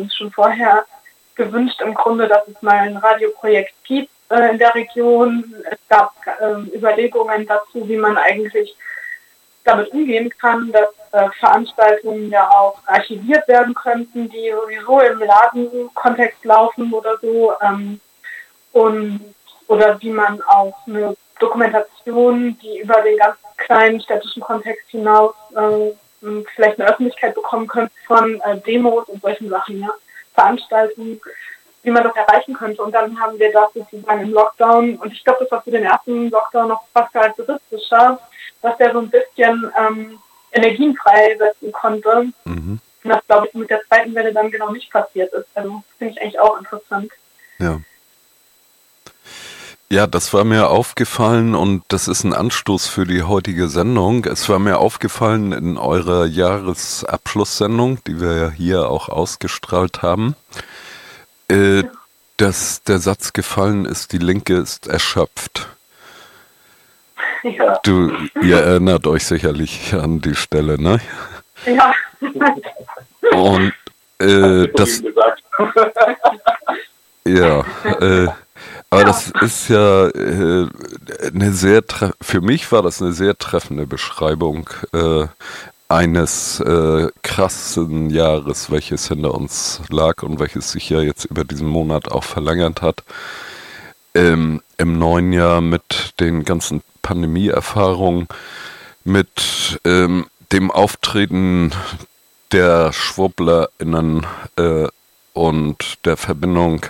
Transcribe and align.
uns 0.00 0.14
schon 0.14 0.30
vorher 0.32 0.84
gewünscht 1.34 1.80
im 1.80 1.94
Grunde, 1.94 2.28
dass 2.28 2.46
es 2.48 2.60
mal 2.62 2.76
ein 2.76 2.96
Radioprojekt 2.96 3.74
gibt 3.84 4.10
äh, 4.30 4.50
in 4.50 4.58
der 4.58 4.74
Region. 4.74 5.54
Es 5.70 5.78
gab 5.88 6.12
äh, 6.26 6.76
Überlegungen 6.76 7.46
dazu, 7.46 7.88
wie 7.88 7.96
man 7.96 8.16
eigentlich 8.16 8.74
damit 9.64 9.90
umgehen 9.92 10.30
kann, 10.30 10.72
dass 10.72 10.90
äh, 11.12 11.28
Veranstaltungen 11.38 12.30
ja 12.30 12.50
auch 12.50 12.78
archiviert 12.86 13.46
werden 13.48 13.74
könnten, 13.74 14.28
die 14.28 14.50
sowieso 14.50 15.00
im 15.00 15.18
Ladenkontext 15.20 16.44
laufen 16.44 16.92
oder 16.92 17.18
so. 17.18 17.52
Ähm, 17.62 18.00
und 18.72 19.34
oder 19.66 20.00
wie 20.00 20.10
man 20.10 20.42
auch 20.42 20.74
eine 20.86 21.16
Dokumentation, 21.38 22.58
die 22.60 22.80
über 22.80 23.00
den 23.02 23.16
ganz 23.16 23.36
kleinen 23.56 24.00
städtischen 24.00 24.42
Kontext 24.42 24.88
hinaus 24.90 25.34
äh, 25.54 25.92
vielleicht 26.54 26.80
eine 26.80 26.90
Öffentlichkeit 26.90 27.34
bekommen 27.34 27.66
könnte 27.66 27.92
von 28.06 28.40
äh, 28.42 28.58
Demos 28.58 29.08
und 29.08 29.22
solchen 29.22 29.48
Sachen, 29.48 29.80
ja, 29.80 29.90
Veranstaltungen, 30.34 31.20
wie 31.82 31.90
man 31.90 32.04
das 32.04 32.14
erreichen 32.16 32.54
könnte. 32.54 32.82
Und 32.82 32.92
dann 32.92 33.18
haben 33.18 33.38
wir 33.38 33.52
das 33.52 33.72
sozusagen 33.72 34.22
im 34.22 34.32
Lockdown, 34.32 34.96
und 34.96 35.12
ich 35.12 35.24
glaube, 35.24 35.40
das 35.40 35.50
war 35.50 35.62
für 35.62 35.70
den 35.70 35.84
ersten 35.84 36.30
Lockdown 36.30 36.68
noch 36.68 36.84
fast 36.92 37.12
charakteristischer, 37.12 38.20
dass 38.62 38.76
der 38.78 38.92
so 38.92 39.00
ein 39.00 39.10
bisschen 39.10 39.72
ähm, 39.78 40.18
Energien 40.52 40.96
freisetzen 40.96 41.72
konnte. 41.72 42.32
Mhm. 42.44 42.80
Und 43.02 43.10
das, 43.10 43.26
glaube 43.26 43.46
ich, 43.46 43.54
mit 43.54 43.70
der 43.70 43.82
zweiten 43.86 44.14
Welle 44.14 44.32
dann 44.32 44.50
genau 44.50 44.70
nicht 44.70 44.90
passiert 44.90 45.32
ist. 45.32 45.46
Also 45.54 45.82
finde 45.98 46.14
ich 46.14 46.20
eigentlich 46.20 46.38
auch 46.38 46.58
interessant. 46.58 47.10
Ja. 47.58 47.80
Ja, 49.92 50.06
das 50.06 50.32
war 50.32 50.44
mir 50.44 50.68
aufgefallen 50.68 51.56
und 51.56 51.82
das 51.88 52.06
ist 52.06 52.22
ein 52.22 52.32
Anstoß 52.32 52.86
für 52.86 53.06
die 53.06 53.24
heutige 53.24 53.66
Sendung. 53.66 54.24
Es 54.24 54.48
war 54.48 54.60
mir 54.60 54.78
aufgefallen 54.78 55.50
in 55.50 55.78
eurer 55.78 56.26
Jahresabschlusssendung, 56.26 57.98
die 58.06 58.20
wir 58.20 58.36
ja 58.36 58.50
hier 58.50 58.88
auch 58.88 59.08
ausgestrahlt 59.08 60.02
haben, 60.02 60.36
äh, 61.48 61.82
dass 62.36 62.84
der 62.84 63.00
Satz 63.00 63.32
gefallen 63.32 63.84
ist, 63.84 64.12
die 64.12 64.18
Linke 64.18 64.58
ist 64.58 64.86
erschöpft. 64.86 65.66
Ja. 67.42 67.80
Du, 67.82 68.12
ihr 68.42 68.58
erinnert 68.58 69.08
euch 69.08 69.26
sicherlich 69.26 69.92
an 69.92 70.20
die 70.20 70.36
Stelle, 70.36 70.80
ne? 70.80 71.00
Ja. 71.66 71.94
Und 73.32 73.72
äh, 74.20 74.68
das. 74.68 75.02
ja, 77.24 77.64
äh, 78.00 78.28
aber 78.90 79.02
ja. 79.02 79.06
das 79.06 79.32
ist 79.40 79.68
ja 79.68 80.08
äh, 80.08 80.68
eine 81.32 81.52
sehr, 81.52 81.82
für 82.20 82.40
mich 82.40 82.70
war 82.72 82.82
das 82.82 83.00
eine 83.00 83.12
sehr 83.12 83.38
treffende 83.38 83.86
Beschreibung 83.86 84.68
äh, 84.92 85.26
eines 85.88 86.60
äh, 86.60 87.08
krassen 87.22 88.10
Jahres, 88.10 88.70
welches 88.70 89.08
hinter 89.08 89.34
uns 89.34 89.80
lag 89.90 90.22
und 90.22 90.38
welches 90.38 90.72
sich 90.72 90.90
ja 90.90 91.00
jetzt 91.00 91.24
über 91.24 91.44
diesen 91.44 91.68
Monat 91.68 92.10
auch 92.10 92.24
verlängert 92.24 92.82
hat. 92.82 93.02
Ähm, 94.14 94.60
Im 94.76 94.98
neuen 94.98 95.32
Jahr 95.32 95.60
mit 95.60 96.14
den 96.20 96.44
ganzen 96.44 96.82
Pandemieerfahrungen, 97.02 98.28
mit 99.04 99.80
ähm, 99.84 100.26
dem 100.52 100.70
Auftreten 100.70 101.72
der 102.52 102.92
SchwurblerInnen 102.92 104.26
äh, 104.56 104.88
und 105.32 106.04
der 106.04 106.16
Verbindung 106.16 106.86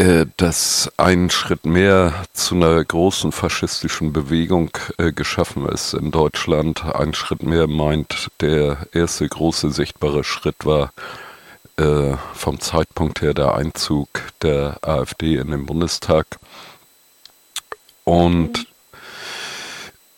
äh, 0.00 0.24
dass 0.38 0.90
ein 0.96 1.28
Schritt 1.28 1.66
mehr 1.66 2.24
zu 2.32 2.54
einer 2.54 2.82
großen 2.82 3.32
faschistischen 3.32 4.14
Bewegung 4.14 4.70
äh, 4.96 5.12
geschaffen 5.12 5.66
ist 5.68 5.92
in 5.92 6.10
Deutschland. 6.10 6.82
Ein 6.86 7.12
Schritt 7.12 7.42
mehr 7.42 7.66
meint, 7.66 8.28
der 8.40 8.78
erste 8.92 9.28
große 9.28 9.70
sichtbare 9.70 10.24
Schritt 10.24 10.64
war 10.64 10.94
äh, 11.76 12.16
vom 12.32 12.60
Zeitpunkt 12.60 13.20
her 13.20 13.34
der 13.34 13.54
Einzug 13.54 14.08
der 14.40 14.78
AfD 14.80 15.34
in 15.34 15.50
den 15.50 15.66
Bundestag. 15.66 16.26
Und 18.04 18.68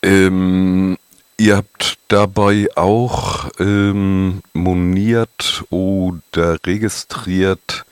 ähm, 0.01 0.97
ihr 1.37 1.57
habt 1.57 1.97
dabei 2.07 2.69
auch 2.77 3.49
ähm, 3.59 4.43
moniert 4.53 5.65
oder 5.71 6.57
registriert, 6.65 7.83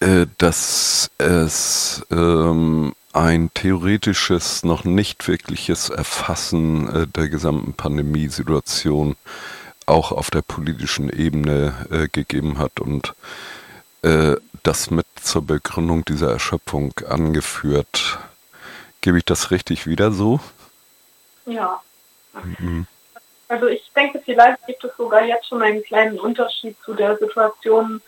dass 0.00 1.10
es 1.18 2.06
ähm, 2.10 2.94
ein 3.12 3.50
theoretisches, 3.52 4.62
noch 4.62 4.84
nicht 4.84 5.26
wirkliches 5.26 5.90
Erfassen 5.90 6.88
äh, 6.94 7.06
der 7.06 7.28
gesamten 7.28 7.74
Pandemiesituation 7.74 9.16
auch 9.86 10.12
auf 10.12 10.30
der 10.30 10.42
politischen 10.42 11.10
Ebene 11.10 11.86
äh, 11.90 12.08
gegeben 12.08 12.58
hat 12.58 12.78
und 12.78 13.14
äh, 14.02 14.36
das 14.62 14.90
mit 14.90 15.06
zur 15.20 15.42
Begründung 15.42 16.04
dieser 16.04 16.30
Erschöpfung 16.30 16.92
angeführt. 17.08 18.18
Gebe 19.00 19.18
ich 19.18 19.24
das 19.24 19.50
richtig 19.50 19.86
wieder 19.86 20.12
so? 20.12 20.40
Ja. 21.46 21.80
Mhm. 22.58 22.86
Also 23.48 23.66
ich 23.66 23.90
denke, 23.96 24.20
vielleicht 24.24 24.64
gibt 24.66 24.84
es 24.84 24.94
sogar 24.96 25.24
jetzt 25.24 25.48
schon 25.48 25.62
einen 25.62 25.82
kleinen 25.82 26.20
Unterschied 26.20 26.76
zu 26.84 26.92
der 26.92 27.16
Situation 27.16 28.02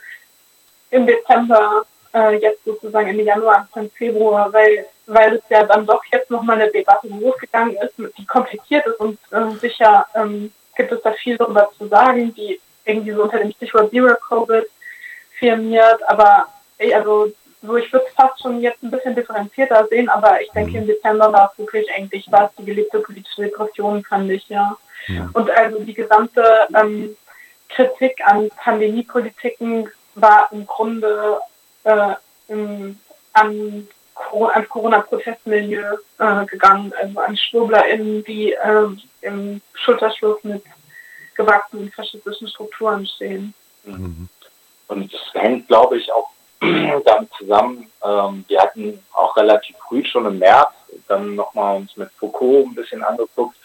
im 0.90 1.06
Dezember, 1.06 1.84
äh, 2.14 2.36
jetzt 2.36 2.64
sozusagen 2.64 3.08
Ende 3.08 3.24
Januar, 3.24 3.58
Anfang 3.58 3.90
Februar, 3.90 4.52
weil, 4.52 4.86
weil 5.06 5.34
es 5.36 5.42
ja 5.48 5.64
dann 5.64 5.86
doch 5.86 6.02
jetzt 6.12 6.30
nochmal 6.30 6.60
eine 6.60 6.70
Debatte 6.70 7.08
losgegangen 7.08 7.76
ist, 7.76 7.94
die 8.18 8.26
kompliziert 8.26 8.86
ist 8.86 8.98
und 9.00 9.18
äh, 9.30 9.50
sicher 9.60 10.06
ähm, 10.14 10.52
gibt 10.76 10.92
es 10.92 11.02
da 11.02 11.12
viel 11.12 11.36
darüber 11.36 11.70
zu 11.76 11.86
sagen, 11.88 12.34
die 12.34 12.60
irgendwie 12.84 13.12
so 13.12 13.22
unter 13.22 13.38
dem 13.38 13.52
Stichwort 13.52 13.90
Zero 13.90 14.14
Covid 14.28 14.64
firmiert, 15.38 16.00
aber 16.08 16.48
also 16.92 17.32
so 17.62 17.76
ich 17.76 17.92
würde 17.92 18.06
es 18.08 18.14
fast 18.14 18.40
schon 18.40 18.60
jetzt 18.60 18.82
ein 18.82 18.90
bisschen 18.90 19.14
differenzierter 19.14 19.86
sehen, 19.88 20.08
aber 20.08 20.40
ich 20.40 20.50
denke 20.50 20.78
im 20.78 20.86
Dezember 20.86 21.32
war 21.32 21.50
es 21.52 21.58
wirklich 21.58 21.86
eigentlich 21.94 22.30
war 22.32 22.46
es 22.46 22.56
die 22.58 22.64
gelebte 22.64 23.00
politische 23.00 23.42
Depression, 23.42 24.02
fand 24.04 24.30
ich, 24.30 24.48
ja. 24.48 24.76
ja. 25.08 25.28
Und 25.34 25.50
also 25.50 25.78
die 25.80 25.94
gesamte 25.94 26.42
ähm, 26.74 27.16
Kritik 27.68 28.20
an 28.24 28.50
Pandemiepolitiken 28.56 29.88
war 30.14 30.48
im 30.52 30.66
Grunde 30.66 31.40
äh, 31.84 32.14
im, 32.48 32.98
an, 33.32 33.88
ans 34.14 34.68
Corona-Protestmilieu 34.68 35.96
äh, 36.18 36.46
gegangen, 36.46 36.92
also 37.00 37.20
an 37.20 37.36
SchwurblerInnen, 37.36 38.24
die 38.24 38.52
äh, 38.52 38.86
im 39.22 39.60
Schulterschluss 39.74 40.42
mit 40.44 40.62
gewachsenen 41.36 41.90
faschistischen 41.92 42.48
Strukturen 42.48 43.06
stehen. 43.06 43.54
Mhm. 43.84 44.28
Und 44.88 45.12
das 45.12 45.20
hängt, 45.34 45.68
glaube 45.68 45.98
ich, 45.98 46.12
auch 46.12 46.28
damit 46.60 47.30
zusammen. 47.38 47.90
Ähm, 48.04 48.44
wir 48.48 48.60
hatten 48.60 49.00
auch 49.12 49.36
relativ 49.36 49.76
früh 49.88 50.04
schon 50.04 50.26
im 50.26 50.38
März 50.38 50.68
dann 51.08 51.34
nochmal 51.34 51.76
uns 51.76 51.96
mit 51.96 52.10
Foucault 52.12 52.66
ein 52.66 52.74
bisschen 52.74 53.02
angeguckt, 53.02 53.56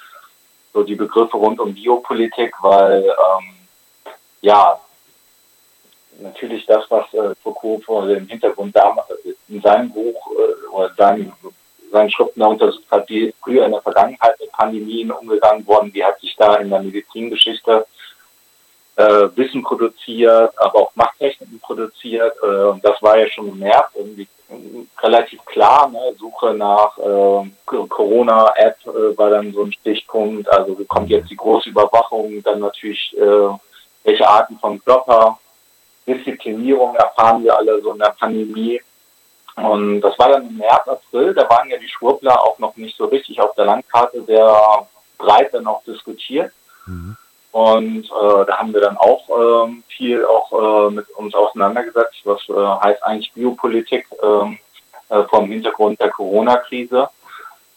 so 0.73 0.83
die 0.83 0.95
Begriffe 0.95 1.37
rund 1.37 1.59
um 1.59 1.73
Biopolitik, 1.73 2.53
weil 2.61 3.03
ähm, 3.03 3.53
ja, 4.41 4.79
natürlich 6.19 6.65
das, 6.65 6.85
was 6.89 7.13
äh, 7.13 7.35
Foucault 7.43 7.83
vor 7.83 8.07
dem 8.07 8.27
Hintergrund 8.27 8.75
damals 8.75 9.07
in 9.47 9.61
seinem 9.61 9.91
Buch 9.91 10.31
äh, 10.31 10.67
oder 10.73 10.93
seinen, 10.97 11.33
seinen 11.91 12.09
Schriften 12.09 12.41
untersucht 12.41 12.89
hat, 12.89 13.09
wie 13.09 13.33
früher 13.41 13.65
in 13.65 13.71
der 13.71 13.81
Vergangenheit 13.81 14.39
mit 14.39 14.51
Pandemien 14.51 15.11
umgegangen 15.11 15.65
worden, 15.67 15.93
wie 15.93 16.03
hat 16.03 16.19
sich 16.19 16.35
da 16.35 16.55
in 16.55 16.69
der 16.69 16.81
Medizingeschichte 16.81 17.85
äh, 18.95 19.27
Wissen 19.35 19.61
produziert, 19.63 20.53
aber 20.57 20.79
auch 20.79 20.95
Machttechniken 20.95 21.59
produziert. 21.59 22.35
Äh, 22.41 22.63
und 22.65 22.83
das 22.83 23.01
war 23.01 23.17
ja 23.17 23.27
schon 23.27 23.57
März 23.59 23.87
irgendwie 23.95 24.27
relativ 25.01 25.43
klar. 25.45 25.89
Ne? 25.89 25.99
Suche 26.17 26.53
nach 26.53 26.97
äh, 26.97 27.49
Corona-App 27.65 28.77
äh, 28.85 29.17
war 29.17 29.29
dann 29.29 29.51
so 29.53 29.63
ein 29.63 29.73
Stichpunkt. 29.73 30.49
Also 30.49 30.75
kommt 30.87 31.09
jetzt 31.09 31.29
die 31.29 31.35
große 31.35 31.69
Überwachung, 31.69 32.41
dann 32.43 32.59
natürlich 32.59 33.15
äh, 33.17 33.49
welche 34.03 34.27
Arten 34.27 34.57
von 34.59 34.83
Körper 34.83 35.39
Disziplinierung 36.07 36.95
erfahren 36.95 37.43
wir 37.43 37.57
alle 37.57 37.81
so 37.81 37.91
in 37.93 37.99
der 37.99 38.15
Pandemie. 38.17 38.81
Und 39.55 40.01
das 40.01 40.17
war 40.19 40.29
dann 40.29 40.47
im 40.49 40.57
März, 40.57 40.87
April, 40.87 41.33
da 41.33 41.49
waren 41.49 41.69
ja 41.69 41.77
die 41.77 41.87
Schwurbler 41.87 42.41
auch 42.43 42.59
noch 42.59 42.75
nicht 42.75 42.97
so 42.97 43.05
richtig 43.05 43.39
auf 43.39 43.55
der 43.55 43.65
Landkarte 43.65 44.23
sehr 44.23 44.87
breit 45.17 45.53
dann 45.53 45.67
auch 45.67 45.81
diskutiert. 45.83 46.51
Mhm. 46.85 47.15
Und 47.51 48.03
äh, 48.05 48.45
da 48.45 48.57
haben 48.57 48.73
wir 48.73 48.81
dann 48.81 48.97
auch 48.97 49.29
ähm, 49.29 49.83
viel 49.87 50.25
auch 50.25 50.51
äh, 50.51 50.91
mit 50.91 51.09
uns 51.11 51.33
auseinandergesetzt, 51.33 52.19
was 52.25 52.41
äh, 52.49 52.53
heißt 52.53 53.01
eigentlich 53.03 53.31
Biopolitik 53.31 54.05
ähm, 54.21 54.59
äh, 55.07 55.23
vom 55.23 55.49
Hintergrund 55.49 56.01
der 56.01 56.09
Corona-Krise. 56.09 57.07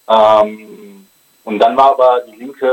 Ähm, 0.08 1.06
und 1.44 1.58
dann 1.60 1.76
war 1.76 1.92
aber 1.92 2.22
die 2.26 2.36
Linke 2.36 2.68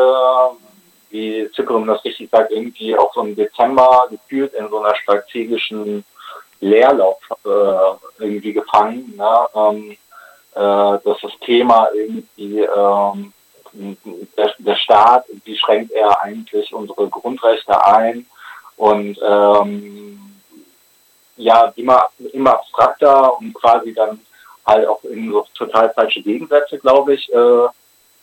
wie 1.16 1.50
Zypern 1.54 1.88
das 1.88 2.04
richtig 2.04 2.30
sagt, 2.30 2.52
irgendwie 2.52 2.98
auch 2.98 3.14
so 3.14 3.22
im 3.22 3.36
Dezember 3.36 4.08
gefühlt 4.10 4.54
in 4.54 4.68
so 4.70 4.80
einer 4.80 4.96
strategischen 4.96 6.04
Leerlauf 6.60 7.20
äh, 7.46 8.24
irgendwie 8.24 8.54
gefangen, 8.54 9.14
ne? 9.16 9.48
ähm, 9.56 9.92
äh, 10.56 11.00
dass 11.06 11.22
das 11.22 11.32
Thema 11.42 11.88
irgendwie 11.94 12.62
ähm, 12.62 13.34
der, 14.38 14.54
der 14.58 14.76
Staat, 14.76 15.26
wie 15.46 15.58
schränkt 15.58 15.92
er 15.92 16.22
eigentlich 16.22 16.74
unsere 16.74 17.08
Grundrechte 17.10 17.86
ein 17.86 18.26
und 18.78 19.18
ähm, 19.26 20.20
ja 21.38 21.74
immer, 21.76 22.10
immer 22.34 22.54
abstrakter 22.54 23.38
und 23.38 23.54
quasi 23.54 23.94
dann 23.94 24.20
halt 24.66 24.88
auch 24.88 25.04
in 25.04 25.32
so 25.32 25.46
total 25.54 25.94
falsche 25.94 26.22
Gegensätze, 26.22 26.78
glaube 26.80 27.14
ich. 27.14 27.32
Äh, 27.34 27.68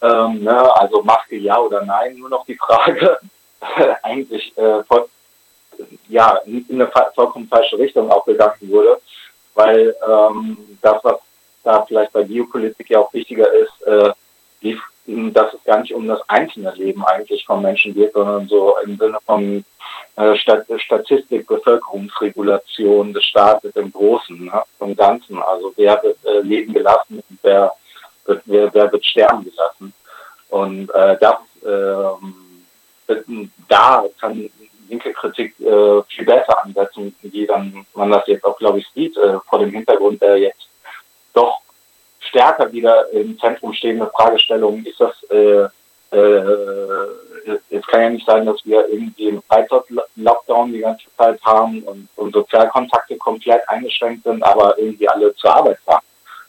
ähm, 0.02 0.42
ne? 0.42 0.76
Also 0.76 1.02
Maske 1.02 1.36
ja 1.36 1.58
oder 1.58 1.84
nein, 1.84 2.16
nur 2.16 2.28
noch 2.28 2.44
die 2.44 2.56
Frage. 2.56 3.18
Eigentlich 4.02 4.56
äh, 4.58 4.82
voll, 4.84 5.08
ja, 6.08 6.36
in 6.44 6.66
eine 6.70 6.90
vollkommen 7.14 7.48
falsche 7.48 7.78
Richtung 7.78 8.10
auch 8.10 8.24
gegangen 8.24 8.56
wurde, 8.62 9.00
weil 9.54 9.94
ähm, 10.06 10.56
das, 10.82 11.02
was 11.04 11.18
da 11.62 11.84
vielleicht 11.86 12.12
bei 12.12 12.24
Biopolitik 12.24 12.90
ja 12.90 12.98
auch 12.98 13.12
wichtiger 13.14 13.50
ist, 13.52 13.82
äh, 13.86 14.12
die, 14.62 14.78
dass 15.06 15.54
es 15.54 15.64
gar 15.64 15.80
nicht 15.80 15.94
um 15.94 16.06
das 16.08 16.20
einzelne 16.28 16.72
Leben 16.74 17.04
eigentlich 17.04 17.44
von 17.44 17.62
Menschen 17.62 17.94
geht, 17.94 18.12
sondern 18.12 18.48
so 18.48 18.76
im 18.84 18.96
Sinne 18.96 19.18
von 19.24 19.64
äh, 20.16 20.36
Statistik, 20.36 21.46
Bevölkerungsregulation 21.46 23.12
des 23.12 23.24
Staates 23.24 23.74
im 23.76 23.92
Großen, 23.92 24.44
ne, 24.44 24.62
im 24.80 24.96
Ganzen. 24.96 25.40
Also 25.42 25.72
wer 25.76 26.02
wird 26.02 26.18
äh, 26.24 26.40
leben 26.40 26.72
gelassen 26.72 27.22
und 27.28 27.38
wer 27.42 27.72
wird, 28.26 28.42
wer, 28.46 28.72
wer 28.74 28.92
wird 28.92 29.04
sterben 29.04 29.44
gelassen. 29.44 29.92
Und 30.48 30.90
äh, 30.94 31.16
das, 31.18 31.36
äh, 31.64 33.16
da 33.68 34.04
kann 34.20 34.50
linke 34.88 35.12
Kritik 35.12 35.58
äh, 35.60 36.02
viel 36.08 36.24
besser 36.24 36.62
ansetzen, 36.64 37.14
wie 37.22 37.46
dann 37.46 37.86
man 37.94 38.10
das 38.10 38.26
jetzt 38.26 38.44
auch, 38.44 38.58
glaube 38.58 38.80
ich, 38.80 38.86
sieht, 38.94 39.16
äh, 39.16 39.38
vor 39.48 39.58
dem 39.58 39.70
Hintergrund 39.70 40.20
der 40.20 40.36
jetzt 40.38 40.68
doch 41.32 41.60
stärker 42.20 42.70
wieder 42.72 43.08
im 43.10 43.38
Zentrum 43.38 43.72
stehende 43.72 44.10
Fragestellungen. 44.14 44.84
Ist 44.84 45.00
das 45.00 45.22
äh, 45.30 45.68
äh, 46.14 47.58
es 47.70 47.86
kann 47.86 48.02
ja 48.02 48.10
nicht 48.10 48.26
sein, 48.26 48.46
dass 48.46 48.64
wir 48.64 48.88
irgendwie 48.88 49.28
im 49.28 49.42
Freizeit-Lockdown 49.42 50.72
die 50.72 50.80
ganze 50.80 51.06
Zeit 51.16 51.42
haben 51.42 51.82
und, 51.82 52.08
und 52.16 52.34
Sozialkontakte 52.34 53.16
komplett 53.16 53.68
eingeschränkt 53.68 54.24
sind, 54.24 54.42
aber 54.42 54.78
irgendwie 54.78 55.08
alle 55.08 55.34
zur 55.34 55.56
Arbeit 55.56 55.78
fahren 55.80 56.02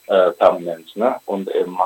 äh, 0.08 0.32
permanent 0.32 0.96
ne? 0.96 1.16
und 1.26 1.50
im 1.50 1.78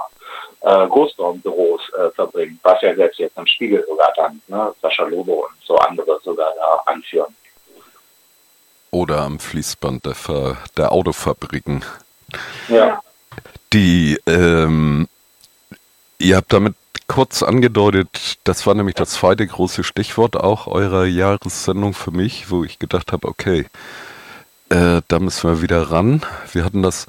äh, 0.61 0.87
Großraumbüros 0.87 1.81
äh, 1.97 2.09
verbringen, 2.11 2.59
was 2.63 2.81
ja 2.81 2.95
selbst 2.95 3.19
jetzt 3.19 3.37
im 3.37 3.47
Spiegel 3.47 3.85
sogar 3.87 4.11
dann, 4.15 4.41
ne? 4.47 4.73
Sascha 4.81 5.03
Lobo 5.03 5.45
und 5.45 5.55
so 5.63 5.77
andere 5.77 6.19
sogar 6.23 6.51
da 6.55 6.91
anführen. 6.91 7.35
Oder 8.91 9.21
am 9.21 9.39
Fließband 9.39 10.05
der, 10.05 10.15
Ver 10.15 10.57
der 10.75 10.91
Autofabriken. 10.91 11.85
Ja. 12.67 13.01
Die, 13.73 14.19
ähm, 14.25 15.07
ihr 16.17 16.37
habt 16.37 16.51
damit 16.53 16.75
kurz 17.07 17.43
angedeutet, 17.43 18.37
das 18.43 18.65
war 18.65 18.73
nämlich 18.73 18.95
das 18.95 19.11
zweite 19.11 19.45
große 19.45 19.83
Stichwort 19.83 20.35
auch 20.35 20.67
eurer 20.67 21.05
Jahressendung 21.05 21.93
für 21.93 22.11
mich, 22.11 22.49
wo 22.49 22.63
ich 22.63 22.79
gedacht 22.79 23.11
habe, 23.11 23.27
okay, 23.27 23.65
äh, 24.69 25.01
da 25.07 25.19
müssen 25.19 25.49
wir 25.49 25.61
wieder 25.61 25.91
ran. 25.91 26.25
Wir 26.51 26.65
hatten 26.65 26.81
das 26.81 27.07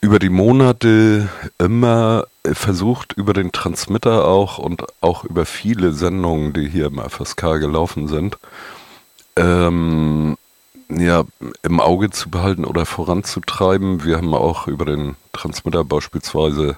über 0.00 0.18
die 0.18 0.30
Monate 0.30 1.28
immer 1.58 2.26
versucht, 2.44 3.12
über 3.12 3.32
den 3.34 3.52
Transmitter 3.52 4.24
auch 4.26 4.58
und 4.58 4.84
auch 5.00 5.24
über 5.24 5.44
viele 5.44 5.92
Sendungen, 5.92 6.52
die 6.52 6.68
hier 6.68 6.86
im 6.86 6.98
FSK 6.98 7.58
gelaufen 7.58 8.08
sind, 8.08 8.38
ähm, 9.36 10.38
ja, 10.88 11.24
im 11.62 11.80
Auge 11.80 12.10
zu 12.10 12.30
behalten 12.30 12.64
oder 12.64 12.86
voranzutreiben. 12.86 14.04
Wir 14.04 14.16
haben 14.16 14.34
auch 14.34 14.66
über 14.66 14.86
den 14.86 15.16
Transmitter 15.32 15.84
beispielsweise, 15.84 16.76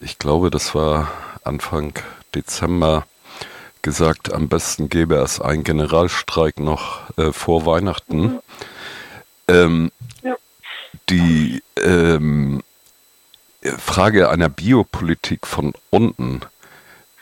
ich 0.00 0.18
glaube, 0.18 0.50
das 0.50 0.74
war 0.74 1.10
Anfang 1.44 1.94
Dezember, 2.34 3.06
gesagt, 3.82 4.32
am 4.32 4.48
besten 4.48 4.88
gäbe 4.88 5.16
es 5.16 5.40
einen 5.40 5.62
Generalstreik 5.62 6.58
noch 6.58 7.02
äh, 7.18 7.32
vor 7.32 7.66
Weihnachten. 7.66 8.22
Mhm. 8.22 8.40
Ähm, 9.46 9.92
die 11.08 11.62
ähm, 11.82 12.62
Frage 13.78 14.30
einer 14.30 14.48
Biopolitik 14.48 15.46
von 15.46 15.72
unten, 15.90 16.40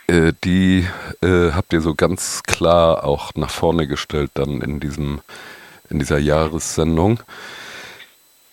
äh, 0.06 0.32
die 0.44 0.86
äh, 1.22 1.52
habt 1.52 1.72
ihr 1.72 1.80
so 1.80 1.94
ganz 1.94 2.42
klar 2.42 3.04
auch 3.04 3.34
nach 3.34 3.50
vorne 3.50 3.86
gestellt 3.86 4.30
dann 4.34 4.60
in 4.60 4.80
diesem 4.80 5.20
in 5.88 5.98
dieser 5.98 6.18
Jahressendung. 6.18 7.20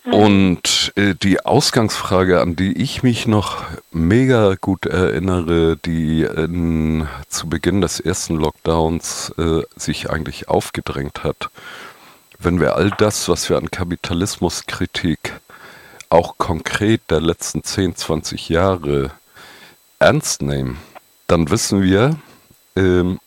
Mhm. 0.05 0.13
Und 0.13 0.93
äh, 0.95 1.15
die 1.15 1.45
Ausgangsfrage, 1.45 2.41
an 2.41 2.55
die 2.55 2.73
ich 2.81 3.03
mich 3.03 3.27
noch 3.27 3.63
mega 3.91 4.55
gut 4.59 4.85
erinnere, 4.85 5.77
die 5.77 6.23
in, 6.23 7.07
zu 7.27 7.49
Beginn 7.49 7.81
des 7.81 7.99
ersten 7.99 8.35
Lockdowns 8.35 9.33
äh, 9.37 9.61
sich 9.75 10.09
eigentlich 10.09 10.49
aufgedrängt 10.49 11.23
hat, 11.23 11.49
wenn 12.39 12.59
wir 12.59 12.75
all 12.75 12.89
das, 12.97 13.27
was 13.27 13.49
wir 13.49 13.57
an 13.57 13.69
Kapitalismuskritik 13.69 15.39
auch 16.09 16.37
konkret 16.37 17.01
der 17.09 17.19
letzten 17.19 17.63
10, 17.63 17.95
20 17.97 18.49
Jahre 18.49 19.11
ernst 19.99 20.41
nehmen, 20.41 20.79
dann 21.27 21.51
wissen 21.51 21.83
wir, 21.83 22.15
ähm, 22.75 23.19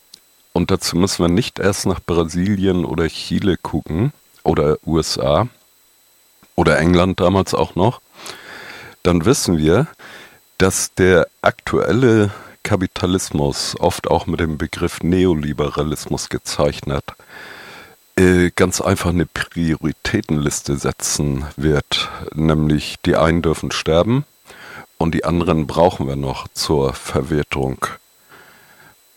und 0.51 0.71
dazu 0.71 0.97
müssen 0.97 1.23
wir 1.23 1.29
nicht 1.29 1.59
erst 1.59 1.85
nach 1.85 1.99
Brasilien 2.03 2.85
oder 2.85 3.07
Chile 3.07 3.57
gucken 3.57 4.11
oder 4.43 4.77
USA 4.85 5.47
oder 6.55 6.79
England 6.79 7.19
damals 7.19 7.53
auch 7.53 7.75
noch, 7.75 8.01
dann 9.03 9.25
wissen 9.25 9.57
wir, 9.57 9.87
dass 10.57 10.93
der 10.93 11.27
aktuelle 11.41 12.31
Kapitalismus, 12.63 13.75
oft 13.79 14.09
auch 14.09 14.25
mit 14.25 14.39
dem 14.39 14.57
Begriff 14.57 15.03
Neoliberalismus 15.03 16.29
gezeichnet, 16.29 17.03
ganz 18.55 18.79
einfach 18.79 19.09
eine 19.09 19.25
Prioritätenliste 19.25 20.77
setzen 20.77 21.45
wird. 21.57 22.09
Nämlich 22.35 22.97
die 23.05 23.15
einen 23.15 23.41
dürfen 23.41 23.71
sterben 23.71 24.25
und 24.97 25.13
die 25.13 25.25
anderen 25.25 25.67
brauchen 25.67 26.07
wir 26.07 26.15
noch 26.15 26.47
zur 26.53 26.93
Verwertung. 26.93 27.85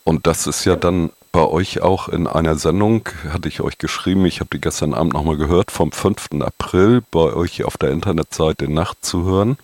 Und 0.03 0.25
das 0.25 0.47
ist 0.47 0.65
ja 0.65 0.75
dann 0.75 1.11
bei 1.31 1.43
euch 1.43 1.81
auch 1.81 2.09
in 2.09 2.27
einer 2.27 2.55
Sendung, 2.55 3.07
hatte 3.29 3.47
ich 3.47 3.61
euch 3.61 3.77
geschrieben, 3.77 4.25
ich 4.25 4.39
habe 4.39 4.49
die 4.51 4.61
gestern 4.61 4.93
Abend 4.93 5.13
nochmal 5.13 5.37
gehört, 5.37 5.69
vom 5.69 5.91
5. 5.91 6.41
April 6.41 7.03
bei 7.11 7.33
euch 7.33 7.63
auf 7.63 7.77
der 7.77 7.91
Internetseite 7.91 8.71
nachzuhören. 8.71 9.57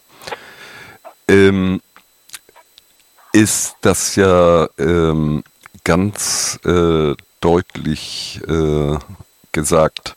Ähm, 1.27 1.81
ist 3.31 3.77
das 3.81 4.15
ja 4.15 4.67
ähm, 4.77 5.43
ganz 5.83 6.59
äh, 6.65 7.15
deutlich 7.43 8.39
äh, 8.47 8.97
gesagt, 9.51 10.15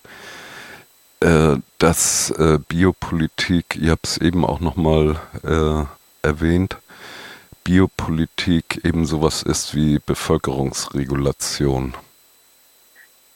äh, 1.21 1.57
dass 1.79 2.31
äh, 2.31 2.59
Biopolitik, 2.69 3.77
ihr 3.77 3.93
habt 3.93 4.07
es 4.07 4.19
eben 4.19 4.45
auch 4.45 4.61
nochmal 4.61 5.17
äh, 5.43 6.27
erwähnt, 6.27 6.77
Biopolitik 7.65 8.85
eben 8.85 9.07
sowas 9.07 9.43
ist 9.43 9.75
wie 9.75 9.99
Bevölkerungsregulation. 9.99 11.95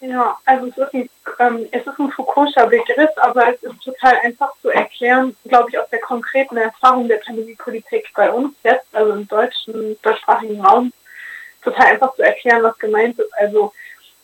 Ja, 0.01 0.39
also 0.45 0.67
es 0.69 0.79
ist 0.79 0.95
ein, 0.95 1.11
ähm, 1.41 1.67
es 1.73 1.87
ist 1.87 1.99
ein 1.99 2.13
Foucault'scher 2.13 2.67
Begriff, 2.67 3.11
aber 3.17 3.53
es 3.53 3.63
ist 3.63 3.83
total 3.83 4.15
einfach 4.23 4.53
zu 4.63 4.71
erklären, 4.71 5.37
glaube 5.47 5.71
ich, 5.71 5.79
aus 5.79 5.91
der 5.91 6.01
konkreten 6.01 6.57
Erfahrung 6.57 7.09
der 7.09 7.17
Pandemiepolitik 7.17 8.09
bei 8.15 8.31
uns 8.31 8.55
jetzt, 8.63 8.87
also 8.93 9.13
im 9.13 9.27
deutschen, 9.27 9.97
deutschsprachigen 10.01 10.65
Raum, 10.65 10.93
total 11.63 11.87
einfach 11.87 12.15
zu 12.15 12.23
erklären, 12.23 12.63
was 12.63 12.79
gemeint 12.79 13.19
ist. 13.19 13.33
Also 13.39 13.73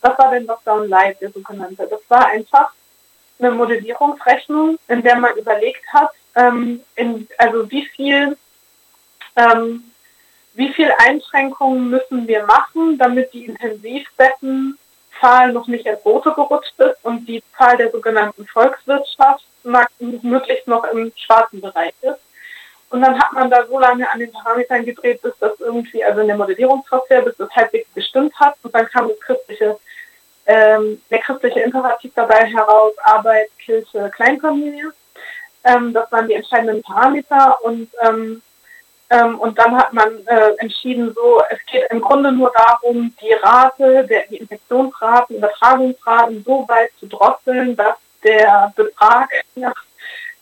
was 0.06 0.18
war 0.18 0.30
denn 0.30 0.46
Lockdown 0.46 0.88
Light, 0.88 1.20
der 1.20 1.30
sogenannte? 1.30 1.86
Das 1.88 2.00
war 2.08 2.26
einfach 2.26 2.72
eine 3.38 3.50
Modellierungsrechnung, 3.50 4.78
in 4.88 5.02
der 5.02 5.16
man 5.16 5.36
überlegt 5.36 5.86
hat, 5.92 6.10
ähm, 6.34 6.80
in, 6.94 7.28
also 7.38 7.70
wie 7.70 7.84
viel, 7.86 8.36
ähm, 9.36 9.84
wie 10.54 10.72
viel 10.72 10.90
Einschränkungen 10.98 11.90
müssen 11.90 12.26
wir 12.26 12.46
machen, 12.46 12.96
damit 12.98 13.32
die 13.32 13.46
Intensivbettenzahl 13.46 15.52
noch 15.52 15.66
nicht 15.66 15.86
ins 15.86 16.04
Rote 16.04 16.32
gerutscht 16.32 16.78
ist 16.78 17.04
und 17.04 17.26
die 17.26 17.42
Zahl 17.56 17.76
der 17.76 17.90
sogenannten 17.90 18.46
Volkswirtschaft 18.46 19.44
möglichst 20.22 20.68
noch 20.68 20.84
im 20.84 21.12
schwarzen 21.16 21.60
Bereich 21.60 21.94
ist. 22.02 22.20
Und 22.88 23.02
dann 23.02 23.18
hat 23.18 23.32
man 23.32 23.50
da 23.50 23.66
so 23.66 23.80
lange 23.80 24.08
an 24.10 24.20
den 24.20 24.32
Parametern 24.32 24.84
gedreht, 24.84 25.20
bis 25.20 25.34
das 25.40 25.58
irgendwie, 25.58 26.04
also 26.04 26.20
in 26.20 26.28
der 26.28 26.36
Modellierungssoftware, 26.36 27.22
bis 27.22 27.36
das 27.36 27.50
halbwegs 27.50 27.92
gestimmt 27.94 28.32
hat. 28.38 28.54
Und 28.62 28.72
dann 28.74 28.86
kam 28.86 29.08
das 29.08 29.18
christliche 29.20 29.76
ähm, 30.46 31.00
der 31.10 31.18
christliche 31.20 31.60
Imperativ 31.60 32.12
dabei 32.14 32.46
heraus, 32.46 32.92
Arbeit, 33.02 33.48
Kirche, 33.58 34.10
Kleinfamilie. 34.14 34.92
Ähm, 35.64 35.92
das 35.92 36.10
waren 36.12 36.28
die 36.28 36.34
entscheidenden 36.34 36.82
Parameter 36.82 37.58
und 37.64 37.88
ähm, 38.02 38.42
ähm, 39.08 39.38
und 39.38 39.56
dann 39.56 39.76
hat 39.76 39.92
man 39.92 40.26
äh, 40.26 40.50
entschieden, 40.58 41.14
so 41.14 41.40
es 41.48 41.58
geht 41.66 41.84
im 41.90 42.00
Grunde 42.00 42.32
nur 42.32 42.52
darum, 42.52 43.14
die 43.20 43.32
Rate, 43.34 44.04
der, 44.04 44.26
die 44.28 44.38
Infektionsraten, 44.38 45.36
Übertragungsraten 45.36 46.42
so 46.44 46.66
weit 46.68 46.90
zu 46.98 47.06
drosseln, 47.06 47.76
dass 47.76 47.96
der 48.24 48.72
Betrag, 48.74 49.30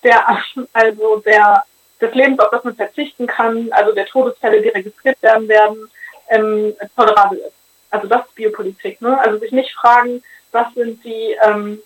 der 0.02 0.26
also 0.72 1.16
der 1.16 1.62
des 2.00 2.14
Lebens, 2.14 2.38
auf 2.40 2.50
das 2.50 2.64
man 2.64 2.76
verzichten 2.76 3.26
kann, 3.26 3.68
also 3.72 3.92
der 3.92 4.06
Todesfälle, 4.06 4.60
die 4.60 4.68
registriert 4.68 5.22
werden 5.22 5.48
werden, 5.48 5.90
ähm, 6.28 6.74
tolerabel 6.96 7.38
ist. 7.38 7.63
Also 7.94 8.08
das 8.08 8.26
ist 8.26 8.34
Biopolitik. 8.34 9.00
Ne? 9.00 9.16
Also 9.20 9.38
sich 9.38 9.52
nicht 9.52 9.72
fragen, 9.72 10.20
was 10.50 10.66
sind 10.74 11.04
die, 11.04 11.36
ähm, 11.46 11.80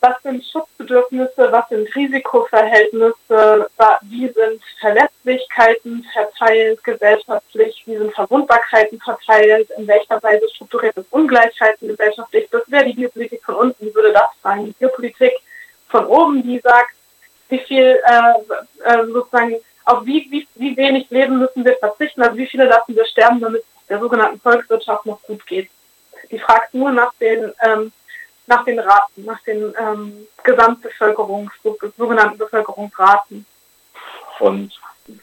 was 0.00 0.14
sind 0.22 0.44
Schutzbedürfnisse, 0.44 1.50
was 1.50 1.68
sind 1.70 1.92
Risikoverhältnisse, 1.94 3.68
wie 4.02 4.28
sind 4.28 4.62
Verletzlichkeiten 4.80 6.06
verteilt 6.12 6.84
gesellschaftlich, 6.84 7.82
wie 7.86 7.96
sind 7.96 8.14
Verwundbarkeiten 8.14 9.00
verteilt, 9.00 9.70
in 9.76 9.88
welcher 9.88 10.22
Weise 10.22 10.48
strukturiert 10.54 10.96
es 10.96 11.06
Ungleichheiten 11.10 11.88
gesellschaftlich. 11.88 12.48
Das 12.52 12.62
wäre 12.68 12.84
die 12.84 12.92
Biopolitik 12.92 13.42
von 13.44 13.56
unten, 13.56 13.84
die 13.84 13.94
würde 13.94 14.12
das 14.12 14.30
sein. 14.44 14.66
Die 14.66 14.72
Biopolitik 14.72 15.32
von 15.88 16.06
oben, 16.06 16.44
die 16.44 16.60
sagt, 16.60 16.94
wie 17.48 17.58
viel 17.58 18.00
äh, 18.06 18.88
äh, 18.88 19.04
sozusagen, 19.06 19.56
auf 19.84 20.06
wie, 20.06 20.28
wie, 20.30 20.46
wie 20.54 20.76
wenig 20.76 21.10
Leben 21.10 21.40
müssen 21.40 21.64
wir 21.64 21.74
verzichten, 21.74 22.22
also 22.22 22.36
wie 22.36 22.46
viele 22.46 22.66
lassen 22.66 22.94
wir 22.94 23.04
sterben, 23.04 23.40
damit 23.40 23.64
der 23.92 24.00
sogenannten 24.00 24.40
Volkswirtschaft 24.40 25.04
noch 25.04 25.20
gut 25.22 25.46
geht. 25.46 25.68
Die 26.30 26.38
fragt 26.38 26.72
nur 26.72 26.90
nach 26.92 27.12
den 27.20 27.52
ähm, 27.62 27.92
nach 28.46 28.64
den 28.64 28.78
Raten, 28.78 29.24
nach 29.24 29.40
den 29.42 29.74
ähm, 29.78 30.26
Gesamtbevölkerungs, 30.42 31.52
sogenannten 31.98 32.38
Bevölkerungsraten. 32.38 33.44
Und 34.40 34.72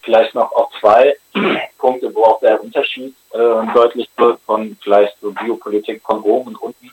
vielleicht 0.03 0.35
noch 0.35 0.51
auch 0.51 0.69
zwei 0.79 1.15
Punkte, 1.79 2.13
wo 2.13 2.23
auch 2.23 2.39
der 2.41 2.63
Unterschied 2.63 3.15
äh, 3.31 3.73
deutlich 3.73 4.07
wird 4.17 4.39
von 4.45 4.77
vielleicht 4.81 5.19
so 5.19 5.31
Biopolitik 5.31 6.01
von 6.03 6.21
oben 6.21 6.49
und 6.49 6.61
unten. 6.61 6.91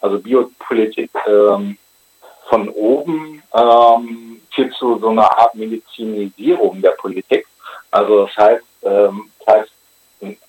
Also 0.00 0.20
Biopolitik 0.20 1.10
ähm, 1.26 1.76
von 2.48 2.68
oben 2.68 3.42
ähm, 3.52 4.40
führt 4.54 4.72
zu 4.74 4.98
so 5.00 5.08
einer 5.08 5.36
Art 5.36 5.54
Medizinisierung 5.56 6.80
der 6.80 6.92
Politik. 6.92 7.46
Also 7.90 8.26
das 8.26 8.36
heißt, 8.36 8.64
ähm, 8.84 9.30
das 9.44 9.54
heißt 9.56 9.72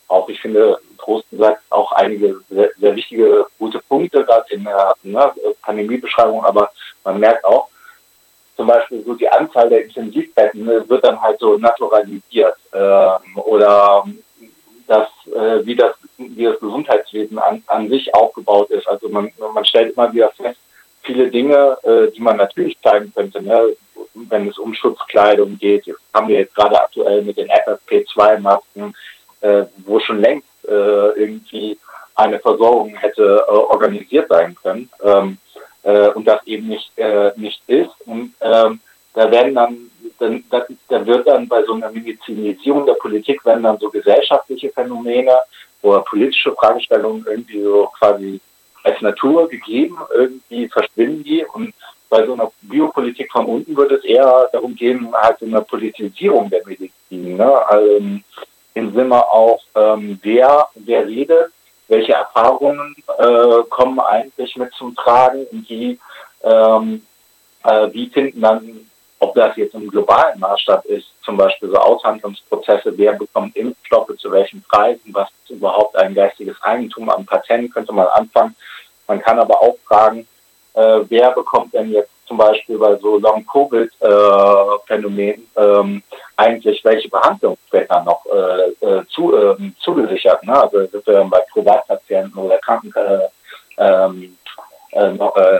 auch 0.09 0.27
ich 0.27 0.41
finde, 0.41 0.79
Trost 0.97 1.25
sagt 1.31 1.61
auch 1.69 1.91
einige 1.93 2.41
sehr, 2.49 2.69
sehr 2.77 2.95
wichtige, 2.95 3.45
gute 3.57 3.79
Punkte 3.79 4.25
gerade 4.25 4.53
in 4.53 4.63
der 4.63 4.93
ne, 5.03 5.31
Pandemiebeschreibung, 5.61 6.43
aber 6.43 6.69
man 7.03 7.19
merkt 7.19 7.45
auch, 7.45 7.69
zum 8.57 8.67
Beispiel 8.67 9.03
so 9.05 9.13
die 9.13 9.29
Anzahl 9.29 9.69
der 9.69 9.85
Intensivbetten 9.85 10.65
ne, 10.65 10.83
wird 10.89 11.05
dann 11.05 11.21
halt 11.21 11.39
so 11.39 11.57
naturalisiert 11.57 12.55
ähm, 12.73 13.37
oder 13.37 14.03
das, 14.87 15.07
äh, 15.27 15.65
wie 15.65 15.75
das, 15.75 15.95
wie 16.17 16.43
das 16.43 16.59
Gesundheitswesen 16.59 17.39
an, 17.39 17.63
an 17.67 17.87
sich 17.87 18.13
aufgebaut 18.13 18.69
ist. 18.71 18.87
Also 18.87 19.07
man, 19.07 19.31
man 19.53 19.63
stellt 19.63 19.93
immer 19.95 20.11
wieder 20.11 20.29
fest, 20.31 20.59
viele 21.03 21.29
Dinge, 21.29 21.77
äh, 21.83 22.11
die 22.11 22.21
man 22.21 22.37
natürlich 22.37 22.77
zeigen 22.81 23.13
könnte, 23.13 23.41
ne, 23.41 23.75
wenn 24.13 24.49
es 24.49 24.57
um 24.57 24.73
Schutzkleidung 24.73 25.57
geht. 25.57 25.85
Jetzt 25.85 26.01
haben 26.13 26.27
wir 26.27 26.39
jetzt 26.39 26.55
gerade 26.55 26.81
aktuell 26.81 27.21
mit 27.21 27.37
den 27.37 27.49
FFP2-Masken, 27.49 28.93
äh, 29.41 29.65
wo 29.85 29.99
schon 29.99 30.21
längst 30.21 30.47
äh, 30.67 30.71
irgendwie 30.71 31.77
eine 32.15 32.39
Versorgung 32.39 32.95
hätte 32.95 33.45
äh, 33.47 33.51
organisiert 33.51 34.27
sein 34.29 34.55
können 34.61 34.89
ähm, 35.03 35.37
äh, 35.83 36.09
und 36.09 36.25
das 36.25 36.45
eben 36.45 36.67
nicht 36.67 36.91
äh, 36.97 37.31
nicht 37.35 37.61
ist. 37.67 37.91
Und 38.05 38.33
ähm, 38.41 38.79
da 39.13 39.31
werden 39.31 39.55
dann, 39.55 39.77
dann 40.19 40.43
da, 40.49 40.65
da 40.89 41.05
wird 41.05 41.27
dann 41.27 41.47
bei 41.47 41.63
so 41.63 41.73
einer 41.73 41.91
Medizinisierung 41.91 42.85
der 42.85 42.93
Politik 42.93 43.45
werden 43.45 43.63
dann 43.63 43.79
so 43.79 43.89
gesellschaftliche 43.89 44.69
Phänomene 44.69 45.35
oder 45.81 46.01
politische 46.01 46.53
Fragestellungen 46.53 47.25
irgendwie 47.27 47.61
so 47.61 47.89
quasi 47.97 48.41
als 48.83 49.01
Natur 49.01 49.47
gegeben, 49.49 49.97
irgendwie 50.13 50.67
verschwinden 50.67 51.23
die 51.23 51.45
und 51.53 51.73
bei 52.09 52.25
so 52.25 52.33
einer 52.33 52.51
Biopolitik 52.61 53.31
von 53.31 53.45
unten 53.45 53.77
würde 53.77 53.95
es 53.95 54.03
eher 54.03 54.49
darum 54.51 54.75
gehen, 54.75 55.13
halt 55.13 55.39
so 55.39 55.45
eine 55.45 55.61
Politisierung 55.61 56.49
der 56.49 56.65
Medizin. 56.65 57.37
Ne? 57.37 57.67
Also, 57.67 58.01
im 58.79 58.93
Sinne 58.93 59.27
auch, 59.27 59.61
ähm, 59.75 60.19
wer, 60.23 60.67
wer 60.75 61.05
redet, 61.05 61.51
welche 61.87 62.13
Erfahrungen 62.13 62.95
äh, 63.17 63.63
kommen 63.69 63.99
eigentlich 63.99 64.55
mit 64.55 64.73
zum 64.73 64.95
Tragen 64.95 65.45
und 65.51 65.69
wie, 65.69 65.99
ähm, 66.43 67.05
äh, 67.63 67.87
wie 67.91 68.09
finden 68.09 68.41
dann, 68.41 68.89
ob 69.19 69.35
das 69.35 69.57
jetzt 69.57 69.73
im 69.73 69.89
globalen 69.89 70.39
Maßstab 70.39 70.85
ist, 70.85 71.07
zum 71.23 71.35
Beispiel 71.35 71.69
so 71.69 71.75
Aushandlungsprozesse, 71.75 72.97
wer 72.97 73.13
bekommt 73.13 73.55
Impfstoffe 73.55 74.15
zu 74.17 74.31
welchen 74.31 74.63
Preisen, 74.63 75.13
was 75.13 75.27
ist 75.43 75.57
überhaupt 75.57 75.95
ein 75.97 76.15
geistiges 76.15 76.55
Eigentum 76.61 77.09
am 77.09 77.25
Patent, 77.25 77.73
könnte 77.73 77.91
man 77.91 78.07
anfangen. 78.07 78.55
Man 79.07 79.19
kann 79.21 79.39
aber 79.39 79.61
auch 79.61 79.75
fragen, 79.85 80.27
äh, 80.75 80.99
wer 81.09 81.31
bekommt 81.31 81.73
denn 81.73 81.91
jetzt 81.91 82.11
zum 82.29 82.37
Beispiel 82.37 82.77
bei 82.77 82.95
so 82.97 83.17
Long-Covid-Phänomenen 83.17 85.49
ähm, 85.57 86.03
eigentlich 86.37 86.85
welche 86.85 87.09
Behandlung 87.09 87.57
später 87.67 88.03
noch 88.03 88.23
äh, 88.27 88.69
äh, 88.85 89.03
zu, 89.09 89.35
äh, 89.35 89.57
zugesichert. 89.79 90.43
Ne? 90.43 90.53
Also 90.53 90.85
sind 90.85 91.07
wir 91.07 91.23
bei 91.25 91.41
Privatpatienten 91.51 92.37
oder 92.37 92.59
Kranken, 92.59 92.93
äh, 92.95 93.27
ähm, 93.79 94.37
äh, 94.91 95.11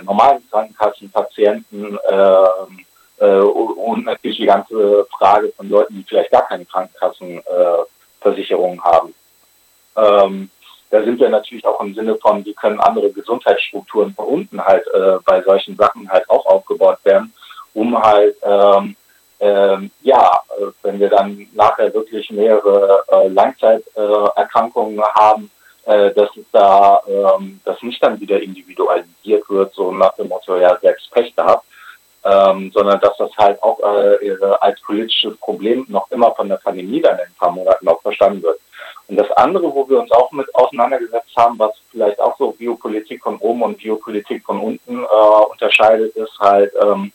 normalen 0.04 0.48
Krankenkassenpatienten 0.52 1.98
ähm, 2.08 2.86
äh, 3.18 3.40
und 3.40 4.06
natürlich 4.06 4.38
die 4.38 4.46
ganze 4.46 5.08
Frage 5.18 5.52
von 5.58 5.68
Leuten, 5.70 5.96
die 5.96 6.06
vielleicht 6.08 6.30
gar 6.32 6.48
keine 6.48 6.66
Krankenkassenversicherung 6.66 8.84
haben. 8.84 9.16
Ähm, 9.98 10.52
da 10.90 11.04
sind 11.04 11.20
wir 11.20 11.30
natürlich 11.30 11.66
auch 11.66 11.82
im 11.82 11.94
Sinne 11.94 12.16
von, 12.16 12.44
wie 12.46 12.54
können 12.54 12.80
andere 12.80 13.12
Gesundheitsstrukturen 13.12 14.14
von 14.14 14.26
unten 14.26 14.64
halt 14.64 14.86
äh, 14.88 15.18
bei 15.26 15.42
solchen 15.42 15.76
Sachen 15.76 16.10
halt 16.10 16.30
auch 16.30 16.46
aufgebaut 16.46 17.00
werden, 17.04 17.34
um 17.74 18.02
halt 18.02 18.36
ähm, 18.44 18.96
ähm, 19.40 19.92
ja, 20.02 20.42
äh, 20.58 20.66
wenn 20.84 21.00
wir 21.00 21.10
dann 21.10 21.48
nachher 21.54 21.94
wirklich 21.94 22.30
mehrere 22.30 23.04
äh, 23.10 23.28
Langzeiterkrankungen 23.30 25.02
haben, 25.02 25.50
äh, 25.86 26.12
dass 26.12 26.30
es 26.36 26.46
da, 26.52 27.02
ähm, 27.08 27.62
dass 27.64 27.82
nicht 27.82 28.04
dann 28.04 28.20
wieder 28.20 28.42
individualisiert 28.42 29.50
wird, 29.50 29.74
so 29.74 29.92
nach 29.92 30.14
dem 30.16 30.28
Motto, 30.28 30.58
ja, 30.58 30.78
selbst 30.82 31.10
Pech 31.12 31.34
gehabt, 31.36 31.66
ähm, 32.26 32.70
sondern 32.74 33.00
dass 33.00 33.16
das 33.18 33.32
halt 33.38 33.62
auch 33.64 33.80
äh, 33.80 34.38
als 34.60 34.82
politisches 34.82 35.38
Problem 35.38 35.86
noch 35.88 36.12
immer 36.12 36.36
von 36.36 36.50
der 36.50 36.58
Pandemie 36.58 37.02
dann 37.02 37.16
in 37.16 37.26
ein 37.26 37.36
paar 37.40 37.52
Monaten 37.52 37.88
auch 37.88 38.02
verstanden 38.02 38.44
wird. 38.44 38.59
Und 39.10 39.18
das 39.18 39.32
andere, 39.32 39.64
wo 39.74 39.90
wir 39.90 40.00
uns 40.00 40.12
auch 40.12 40.32
mit 40.32 40.54
auseinandergesetzt 40.54 41.36
haben, 41.36 41.58
was 41.58 41.72
vielleicht 41.92 42.20
auch 42.20 42.38
so 42.38 42.52
Biopolitik 42.52 43.24
von 43.24 43.38
oben 43.38 43.64
und 43.64 43.80
Biopolitik 43.80 44.46
von 44.46 44.60
unten 44.60 45.04
äh, 45.04 45.52
unterscheidet, 45.52 46.16
ist 46.16 46.38
halt, 46.40 46.72
ähm, 46.82 47.12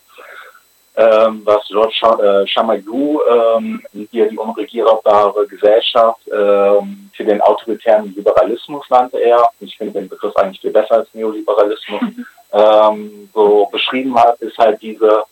ähm, 0.96 1.42
was 1.44 1.66
George 1.68 2.00
äh, 2.20 2.46
Chamayou, 2.46 3.20
ähm, 3.30 3.80
hier 4.10 4.28
die 4.28 4.38
unregierbare 4.38 5.46
Gesellschaft, 5.46 6.20
ähm, 6.28 7.10
für 7.12 7.24
den 7.24 7.40
autoritären 7.40 8.12
Liberalismus 8.14 8.88
nannte 8.90 9.18
er. 9.18 9.48
Ich 9.60 9.76
finde 9.76 10.00
den 10.00 10.08
Begriff 10.08 10.36
eigentlich 10.36 10.60
viel 10.60 10.72
besser 10.72 10.96
als 10.96 11.14
Neoliberalismus. 11.14 12.00
Mhm. 12.00 12.26
Ähm, 12.52 13.30
so 13.32 13.66
beschrieben 13.70 14.16
hat, 14.16 14.40
ist 14.40 14.58
halt 14.58 14.82
diese 14.82 15.24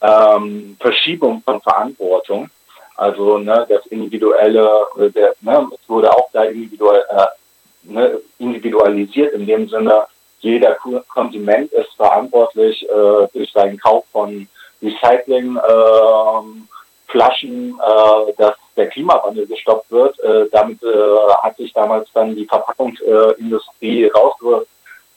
ähm, 0.00 0.76
Verschiebung 0.80 1.42
von 1.44 1.60
Verantwortung 1.60 2.48
also 3.00 3.38
ne, 3.38 3.66
das 3.66 3.86
individuelle, 3.86 4.86
äh, 4.98 5.08
der, 5.10 5.34
ne, 5.40 5.66
es 5.72 5.88
wurde 5.88 6.12
auch 6.12 6.28
da 6.32 6.44
individuell, 6.44 7.02
äh, 7.08 7.26
ne, 7.84 8.20
individualisiert 8.38 9.32
in 9.32 9.46
dem 9.46 9.66
Sinne, 9.70 10.04
jeder 10.40 10.76
Konsument 11.08 11.72
ist 11.72 11.94
verantwortlich 11.96 12.86
äh, 12.88 13.26
durch 13.32 13.50
seinen 13.52 13.78
Kauf 13.78 14.04
von 14.12 14.46
Recyclingflaschen, 14.82 17.78
äh, 17.78 18.32
dass 18.36 18.56
der 18.76 18.88
Klimawandel 18.88 19.46
gestoppt 19.46 19.90
wird. 19.90 20.20
Äh, 20.20 20.50
damit 20.52 20.82
äh, 20.82 21.32
hat 21.42 21.56
sich 21.56 21.72
damals 21.72 22.10
dann 22.12 22.36
die 22.36 22.44
Verpackungsindustrie 22.44 24.08
rausge 24.08 24.66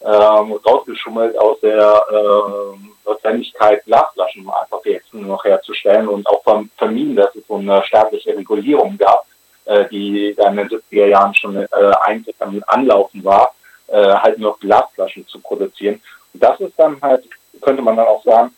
ähm, 0.04 0.54
rausgeschummelt 0.66 1.38
aus 1.38 1.60
der 1.62 2.02
äh, 2.12 2.78
Notwendigkeit, 3.06 3.86
Glasflaschen 3.86 4.50
einfach 4.50 4.84
jetzt 4.86 5.14
nur 5.14 5.26
noch 5.26 5.44
herzustellen 5.46 6.08
und 6.08 6.28
auch 6.28 6.44
vermieden, 6.78 7.16
dass 7.16 7.34
es 7.36 7.48
so 7.48 7.56
eine 7.56 7.84
staatliche 7.84 8.36
Regulierung 8.36 8.98
gab, 8.98 9.26
äh, 9.66 9.86
die 9.90 10.34
dann 10.36 10.58
in 10.58 10.68
den 10.68 10.80
70er 10.80 11.08
Jahren 11.08 11.34
schon 11.34 11.56
äh, 11.56 11.68
eigentlich 12.02 12.36
am 12.40 12.62
Anlaufen 12.68 13.24
war, 13.24 13.54
äh, 13.88 14.14
halt 14.16 14.40
nur 14.40 14.58
Glasflaschen 14.60 15.28
zu 15.28 15.40
produzieren. 15.40 16.02
Und 16.34 16.44
das 16.44 16.60
ist 16.60 16.78
dann 16.78 17.02
halt, 17.02 17.24
könnte 17.62 17.82
man 17.82 17.96
dann 17.96 18.08
auch 18.08 18.24
sagen, 18.24 18.54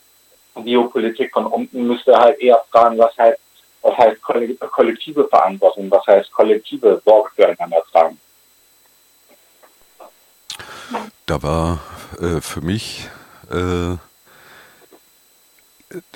Biopolitik 0.55 1.31
von 1.33 1.45
unten 1.47 1.85
müsste 1.85 2.17
halt 2.17 2.39
eher 2.39 2.63
fragen, 2.71 2.97
was 2.97 3.15
heißt, 3.17 3.39
was 3.81 3.97
heißt 3.97 4.21
kollektive 4.21 5.27
Verantwortung, 5.27 5.91
was 5.91 6.07
heißt 6.07 6.31
kollektive 6.31 7.01
Sorge 7.05 7.29
füreinander 7.35 7.83
tragen. 7.91 8.17
Da 11.25 11.41
war 11.43 11.79
äh, 12.19 12.41
für 12.41 12.62
mich 12.62 13.10
äh, 13.50 13.98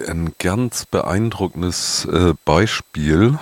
ein 0.07 0.33
ganz 0.39 0.85
beeindruckendes 0.85 2.05
äh, 2.05 2.33
Beispiel 2.45 3.39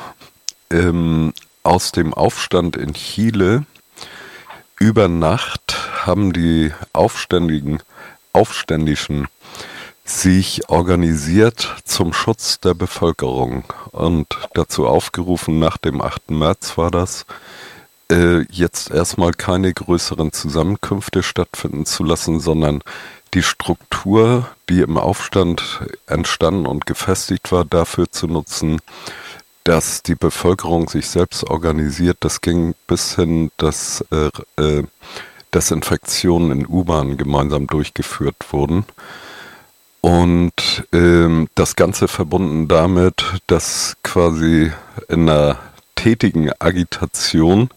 ähm, 0.69 1.33
aus 1.63 1.91
dem 1.91 2.13
Aufstand 2.13 2.75
in 2.75 2.93
Chile. 2.93 3.65
Über 4.79 5.07
Nacht 5.07 6.05
haben 6.05 6.33
die 6.33 6.71
Aufständigen, 6.93 7.79
Aufständischen 8.33 9.27
sich 10.05 10.69
organisiert 10.69 11.75
zum 11.83 12.13
Schutz 12.13 12.59
der 12.59 12.73
Bevölkerung 12.73 13.65
und 13.91 14.27
dazu 14.53 14.87
aufgerufen, 14.87 15.59
nach 15.59 15.77
dem 15.77 16.01
8. 16.01 16.31
März 16.31 16.77
war 16.77 16.91
das, 16.91 17.25
äh, 18.11 18.41
jetzt 18.51 18.91
erstmal 18.91 19.33
keine 19.33 19.73
größeren 19.73 20.31
Zusammenkünfte 20.31 21.23
stattfinden 21.23 21.85
zu 21.85 22.03
lassen, 22.03 22.39
sondern 22.39 22.81
die 23.33 23.43
Struktur, 23.43 24.47
die 24.69 24.81
im 24.81 24.97
Aufstand 24.97 25.81
entstanden 26.07 26.65
und 26.65 26.85
gefestigt 26.85 27.51
war, 27.51 27.65
dafür 27.65 28.09
zu 28.09 28.27
nutzen, 28.27 28.79
dass 29.63 30.01
die 30.01 30.15
Bevölkerung 30.15 30.87
sich 30.87 31.07
selbst 31.09 31.43
organisiert. 31.43 32.17
Das 32.21 32.39
ging 32.39 32.73
bis 32.87 33.15
hin, 33.15 33.51
dass 33.57 34.03
äh, 34.11 34.29
äh, 34.61 34.83
Desinfektionen 35.53 36.51
in 36.51 36.67
U-Bahnen 36.67 37.17
gemeinsam 37.17 37.67
durchgeführt 37.67 38.37
wurden. 38.51 38.85
Und 40.01 40.87
ähm, 40.93 41.49
das 41.55 41.75
Ganze 41.75 42.07
verbunden 42.07 42.67
damit, 42.67 43.23
dass 43.47 43.97
quasi 44.03 44.71
in 45.09 45.27
einer 45.27 45.57
tätigen 45.97 46.51
Agitation 46.59 47.69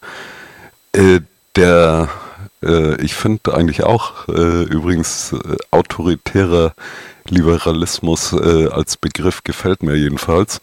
äh, 0.93 1.19
der, 1.55 2.09
äh, 2.63 2.95
ich 3.01 3.13
finde 3.13 3.53
eigentlich 3.53 3.83
auch 3.83 4.27
äh, 4.27 4.63
übrigens 4.63 5.33
äh, 5.33 5.57
autoritärer 5.71 6.73
Liberalismus 7.27 8.33
äh, 8.33 8.67
als 8.67 8.97
Begriff 8.97 9.43
gefällt 9.43 9.83
mir 9.83 9.95
jedenfalls, 9.95 10.61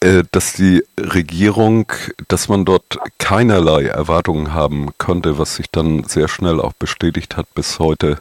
äh, 0.00 0.24
dass 0.32 0.54
die 0.54 0.82
Regierung, 0.98 1.92
dass 2.28 2.48
man 2.48 2.64
dort 2.64 2.98
keinerlei 3.18 3.86
Erwartungen 3.86 4.54
haben 4.54 4.90
konnte, 4.98 5.38
was 5.38 5.56
sich 5.56 5.70
dann 5.70 6.04
sehr 6.04 6.28
schnell 6.28 6.60
auch 6.60 6.72
bestätigt 6.72 7.36
hat 7.36 7.52
bis 7.54 7.78
heute, 7.78 8.18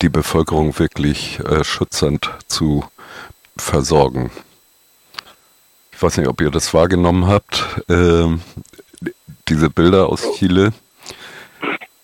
die 0.00 0.08
Bevölkerung 0.08 0.78
wirklich 0.78 1.40
schützend 1.62 2.30
zu 2.48 2.86
versorgen. 3.58 4.30
Ich 6.04 6.06
weiß 6.06 6.18
nicht, 6.18 6.28
ob 6.28 6.42
ihr 6.42 6.50
das 6.50 6.74
wahrgenommen 6.74 7.28
habt, 7.28 7.80
äh, 7.88 8.26
diese 9.48 9.70
Bilder 9.70 10.10
aus 10.10 10.34
Chile, 10.34 10.74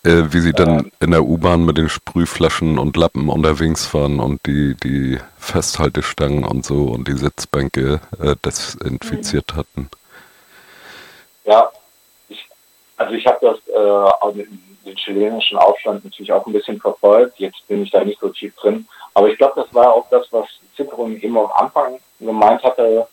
äh, 0.04 0.22
wie 0.30 0.40
sie 0.40 0.54
dann 0.54 0.90
in 1.00 1.10
der 1.10 1.22
U-Bahn 1.22 1.66
mit 1.66 1.76
den 1.76 1.90
Sprühflaschen 1.90 2.78
und 2.78 2.96
Lappen 2.96 3.28
unterwegs 3.28 3.92
waren 3.92 4.18
und 4.18 4.40
die, 4.46 4.74
die 4.82 5.18
Festhaltestangen 5.38 6.46
und 6.46 6.64
so 6.64 6.84
und 6.84 7.08
die 7.08 7.12
Sitzbänke 7.12 8.00
äh, 8.18 8.36
desinfiziert 8.42 9.54
hatten. 9.54 9.90
Ja, 11.44 11.70
ich, 12.30 12.48
also 12.96 13.12
ich 13.12 13.26
habe 13.26 13.38
das 13.42 13.58
äh, 13.68 14.34
mit 14.34 14.48
den 14.86 14.96
chilenischen 14.96 15.58
Aufstand 15.58 16.06
natürlich 16.06 16.32
auch 16.32 16.46
ein 16.46 16.54
bisschen 16.54 16.80
verfolgt. 16.80 17.38
Jetzt 17.38 17.68
bin 17.68 17.82
ich 17.82 17.90
da 17.90 18.02
nicht 18.02 18.20
so 18.20 18.30
tief 18.30 18.56
drin. 18.56 18.88
Aber 19.12 19.28
ich 19.28 19.36
glaube, 19.36 19.60
das 19.60 19.74
war 19.74 19.92
auch 19.92 20.08
das, 20.08 20.26
was 20.30 20.46
Zitron 20.74 21.20
eben 21.20 21.36
am 21.36 21.50
Anfang 21.54 21.98
gemeint 22.18 22.62
hatte. 22.62 23.06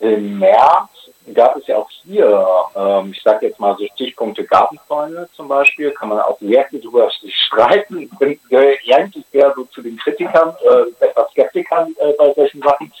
Im 0.00 0.38
März 0.38 0.88
gab 1.34 1.56
es 1.56 1.66
ja 1.66 1.76
auch 1.76 1.90
hier, 1.90 2.46
ähm, 2.74 3.12
ich 3.12 3.22
sage 3.22 3.46
jetzt 3.46 3.60
mal 3.60 3.76
so 3.78 3.86
Stichpunkte 3.94 4.44
Gartenzäune 4.44 5.28
zum 5.34 5.46
Beispiel, 5.46 5.90
kann 5.90 6.08
man 6.08 6.20
auch 6.20 6.38
sehr 6.40 6.64
viel 6.64 6.80
drüber 6.80 7.10
streiten. 7.10 7.98
Ich 7.98 8.18
bin 8.18 8.40
eigentlich 8.50 9.24
eher 9.32 9.52
so 9.54 9.64
zu 9.64 9.82
den 9.82 9.98
Kritikern, 9.98 10.56
äh, 10.62 11.04
etwas 11.04 11.30
Skeptikern 11.32 11.94
äh, 11.98 12.12
bei 12.18 12.32
solchen 12.32 12.62
Sachen. 12.62 12.92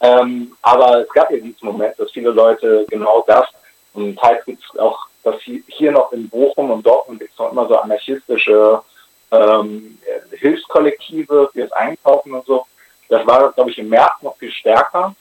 Ähm, 0.00 0.56
aber 0.62 1.00
es 1.00 1.08
gab 1.10 1.30
ja 1.30 1.38
diesen 1.38 1.56
Moment, 1.62 1.98
dass 1.98 2.12
viele 2.12 2.30
Leute 2.30 2.86
genau 2.88 3.24
das, 3.26 3.46
und 3.94 4.18
teils 4.18 4.44
gibt 4.44 4.62
es 4.62 4.78
auch 4.78 5.06
das 5.24 5.36
hier 5.40 5.90
noch 5.90 6.12
in 6.12 6.28
Bochum 6.28 6.70
und 6.70 6.86
Dortmund 6.86 7.20
gibt 7.20 7.32
es 7.32 7.38
noch 7.38 7.50
immer 7.50 7.66
so 7.66 7.76
anarchistische 7.78 8.82
ähm, 9.30 9.98
Hilfskollektive 10.30 11.50
fürs 11.52 11.72
Einkaufen 11.72 12.34
und 12.34 12.44
so. 12.46 12.66
Das 13.08 13.26
war, 13.26 13.52
glaube 13.52 13.70
ich, 13.70 13.78
im 13.78 13.88
März 13.88 14.22
noch 14.22 14.36
viel 14.36 14.50
stärker. 14.50 15.14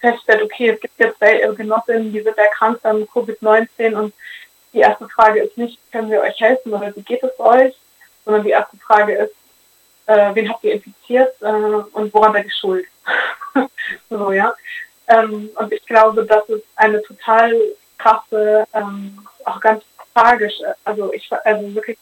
feststellt, 0.00 0.42
okay, 0.42 0.70
es 0.70 0.80
gibt 0.80 0.98
jetzt 0.98 1.56
Genossinnen, 1.56 2.12
die 2.12 2.22
sind 2.22 2.38
erkrankt 2.38 2.84
an 2.86 3.02
Covid-19 3.04 3.94
und 3.94 4.14
die 4.72 4.80
erste 4.80 5.08
Frage 5.08 5.40
ist 5.40 5.56
nicht, 5.56 5.78
können 5.92 6.10
wir 6.10 6.20
euch 6.20 6.40
helfen 6.40 6.72
oder 6.72 6.94
wie 6.94 7.02
geht 7.02 7.22
es 7.22 7.38
euch, 7.38 7.74
sondern 8.24 8.44
die 8.44 8.50
erste 8.50 8.76
Frage 8.78 9.14
ist, 9.14 9.34
äh, 10.06 10.34
wen 10.34 10.48
habt 10.48 10.64
ihr 10.64 10.74
infiziert 10.74 11.34
äh, 11.40 11.46
und 11.46 12.12
woran 12.14 12.32
seid 12.32 12.46
ihr 12.46 12.52
schuld? 12.52 12.86
so, 14.10 14.32
ja. 14.32 14.54
Ähm, 15.06 15.50
und 15.54 15.72
ich 15.72 15.84
glaube, 15.86 16.24
das 16.24 16.48
ist 16.48 16.64
eine 16.76 17.02
total 17.02 17.54
krasse, 17.98 18.66
ähm, 18.74 19.26
auch 19.44 19.60
ganz 19.60 19.82
tragische, 20.14 20.74
also 20.84 21.12
ich, 21.12 21.30
also 21.44 21.74
wirklich, 21.74 21.98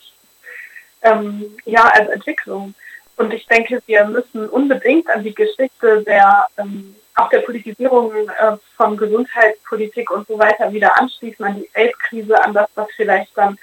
ähm, 1.03 1.57
ja, 1.65 1.85
als 1.85 2.09
Entwicklung. 2.09 2.75
Und 3.17 3.33
ich 3.33 3.47
denke, 3.47 3.83
wir 3.87 4.05
müssen 4.05 4.49
unbedingt 4.49 5.09
an 5.09 5.23
die 5.23 5.35
Geschichte 5.35 6.03
der 6.03 6.47
ähm, 6.59 6.95
auch 7.17 7.29
der 7.31 7.41
Politisierung 7.41 8.13
äh, 8.15 8.57
von 8.77 8.97
Gesundheitspolitik 8.97 10.11
und 10.11 10.29
so 10.29 10.39
weiter 10.39 10.73
wieder 10.73 10.99
anschließen 11.01 11.45
an 11.45 11.57
die 11.57 11.71
AIDS-Krise, 11.75 12.43
an 12.43 12.53
das, 12.53 12.69
was 12.75 12.89
vielleicht 12.95 13.37
dann 13.37 13.59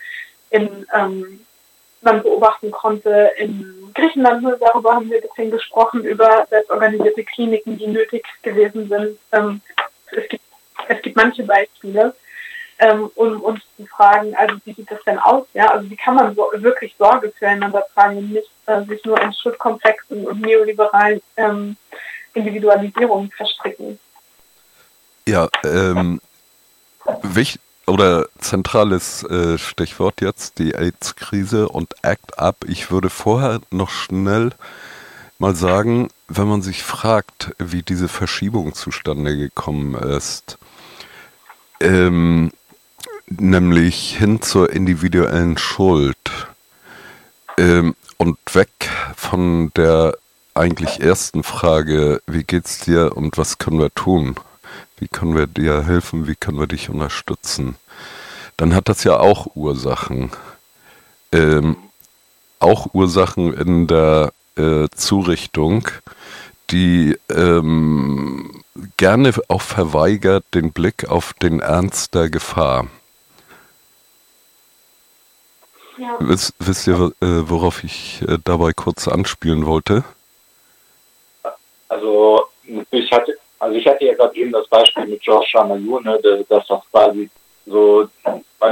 in 0.49 0.85
ähm, 0.93 1.39
man 2.03 2.21
beobachten 2.21 2.71
konnte 2.71 3.31
in 3.37 3.91
Griechenland. 3.93 4.45
Darüber 4.59 4.95
haben 4.95 5.09
wir 5.09 5.17
ein 5.17 5.21
bisschen 5.21 5.51
gesprochen, 5.51 6.03
über 6.03 6.45
selbstorganisierte 6.49 7.23
Kliniken, 7.23 7.77
die 7.77 7.87
nötig 7.87 8.25
gewesen 8.41 8.89
sind. 8.89 9.17
Ähm, 9.31 9.61
es, 10.11 10.27
gibt, 10.29 10.43
es 10.89 11.01
gibt 11.01 11.15
manche 11.15 11.43
Beispiele, 11.43 12.13
ähm, 12.79 13.09
um 13.15 13.41
uns 13.41 13.61
zu 13.77 13.85
fragen, 13.85 14.35
also 14.35 14.55
wie 14.65 14.73
sieht 14.73 14.91
das 14.91 15.03
denn 15.05 15.19
aus? 15.19 15.45
Ja, 15.53 15.67
also 15.67 15.89
wie 15.89 15.95
kann 15.95 16.15
man 16.15 16.35
so, 16.35 16.51
wirklich 16.55 16.93
Sorge 16.97 17.31
füreinander 17.37 17.85
tragen 17.93 18.17
und 18.17 18.33
nicht 18.33 18.49
äh, 18.65 18.83
sich 18.83 19.03
nur 19.05 19.19
in 19.21 19.33
Schuldkomplexen 19.33 20.27
und 20.27 20.41
neoliberalen 20.41 21.21
ähm, 21.37 21.77
Individualisierung 22.33 23.31
verstricken. 23.31 23.99
Ja, 25.27 25.47
ähm, 25.63 26.19
wichtig 27.21 27.61
oder 27.85 28.27
zentrales 28.39 29.23
äh, 29.23 29.57
Stichwort 29.57 30.21
jetzt, 30.21 30.59
die 30.59 30.73
AIDS-Krise 30.73 31.67
und 31.67 31.95
Act 32.01 32.39
Up. 32.39 32.57
Ich 32.67 32.91
würde 32.91 33.09
vorher 33.09 33.59
noch 33.71 33.89
schnell 33.89 34.51
mal 35.37 35.55
sagen, 35.55 36.09
wenn 36.27 36.47
man 36.47 36.61
sich 36.61 36.83
fragt, 36.83 37.53
wie 37.57 37.81
diese 37.81 38.07
Verschiebung 38.07 38.73
zustande 38.73 39.35
gekommen 39.35 39.95
ist, 39.95 40.57
ähm, 41.81 42.51
nämlich 43.27 44.17
hin 44.17 44.41
zur 44.41 44.71
individuellen 44.71 45.57
Schuld 45.57 46.17
ähm, 47.57 47.95
und 48.17 48.37
weg 48.53 48.69
von 49.17 49.71
der 49.75 50.17
eigentlich 50.53 50.99
ersten 51.01 51.43
Frage, 51.43 52.21
wie 52.27 52.43
geht's 52.43 52.79
dir 52.79 53.15
und 53.15 53.37
was 53.37 53.57
können 53.57 53.79
wir 53.79 53.93
tun? 53.93 54.35
Wie 54.97 55.07
können 55.07 55.35
wir 55.35 55.47
dir 55.47 55.83
helfen? 55.83 56.27
Wie 56.27 56.35
können 56.35 56.59
wir 56.59 56.67
dich 56.67 56.89
unterstützen? 56.89 57.75
Dann 58.57 58.73
hat 58.73 58.89
das 58.89 59.03
ja 59.03 59.19
auch 59.19 59.55
Ursachen. 59.55 60.31
Ähm, 61.31 61.77
auch 62.59 62.93
Ursachen 62.93 63.53
in 63.53 63.87
der 63.87 64.31
äh, 64.55 64.87
Zurichtung, 64.95 65.89
die 66.69 67.17
ähm, 67.29 68.63
gerne 68.97 69.33
auch 69.47 69.61
verweigert 69.61 70.45
den 70.53 70.71
Blick 70.71 71.09
auf 71.09 71.33
den 71.33 71.59
Ernst 71.59 72.13
der 72.15 72.29
Gefahr. 72.29 72.87
Ja. 75.97 76.17
Wisst, 76.19 76.53
wisst 76.59 76.87
ihr, 76.87 77.11
äh, 77.21 77.49
worauf 77.49 77.83
ich 77.83 78.23
äh, 78.27 78.37
dabei 78.43 78.73
kurz 78.73 79.07
anspielen 79.07 79.65
wollte? 79.65 80.03
Also 81.93 82.47
ich 82.89 83.11
hatte, 83.11 83.37
also 83.59 83.75
ich 83.75 83.85
hatte 83.87 84.05
ja 84.05 84.15
gerade 84.15 84.35
eben 84.35 84.51
das 84.51 84.67
Beispiel 84.67 85.05
mit 85.05 85.21
George 85.21 85.45
Chamaillou, 85.51 85.99
ne, 85.99 86.19
dass 86.49 86.65
das 86.67 86.81
quasi 86.91 87.29
so, 87.65 88.09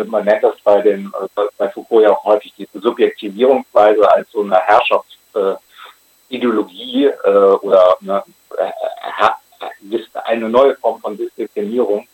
man 0.08 0.26
nennt 0.26 0.44
das 0.44 0.56
bei 0.64 0.82
den, 0.82 1.10
äh, 1.38 1.44
bei 1.58 1.70
Foucault 1.70 2.04
ja 2.04 2.12
auch 2.12 2.26
häufig 2.26 2.54
diese 2.58 2.78
Subjektivierungsweise 2.80 4.12
als 4.12 4.30
so 4.32 4.42
eine 4.42 4.60
Herrschaftsideologie 4.60 7.06
äh, 7.06 7.54
oder 7.62 7.96
eine, 8.02 8.24
äh, 8.58 8.72
eine 10.26 10.50
neue 10.50 10.76
Form 10.78 11.00
von 11.00 11.16
Disziplinierung 11.16 12.08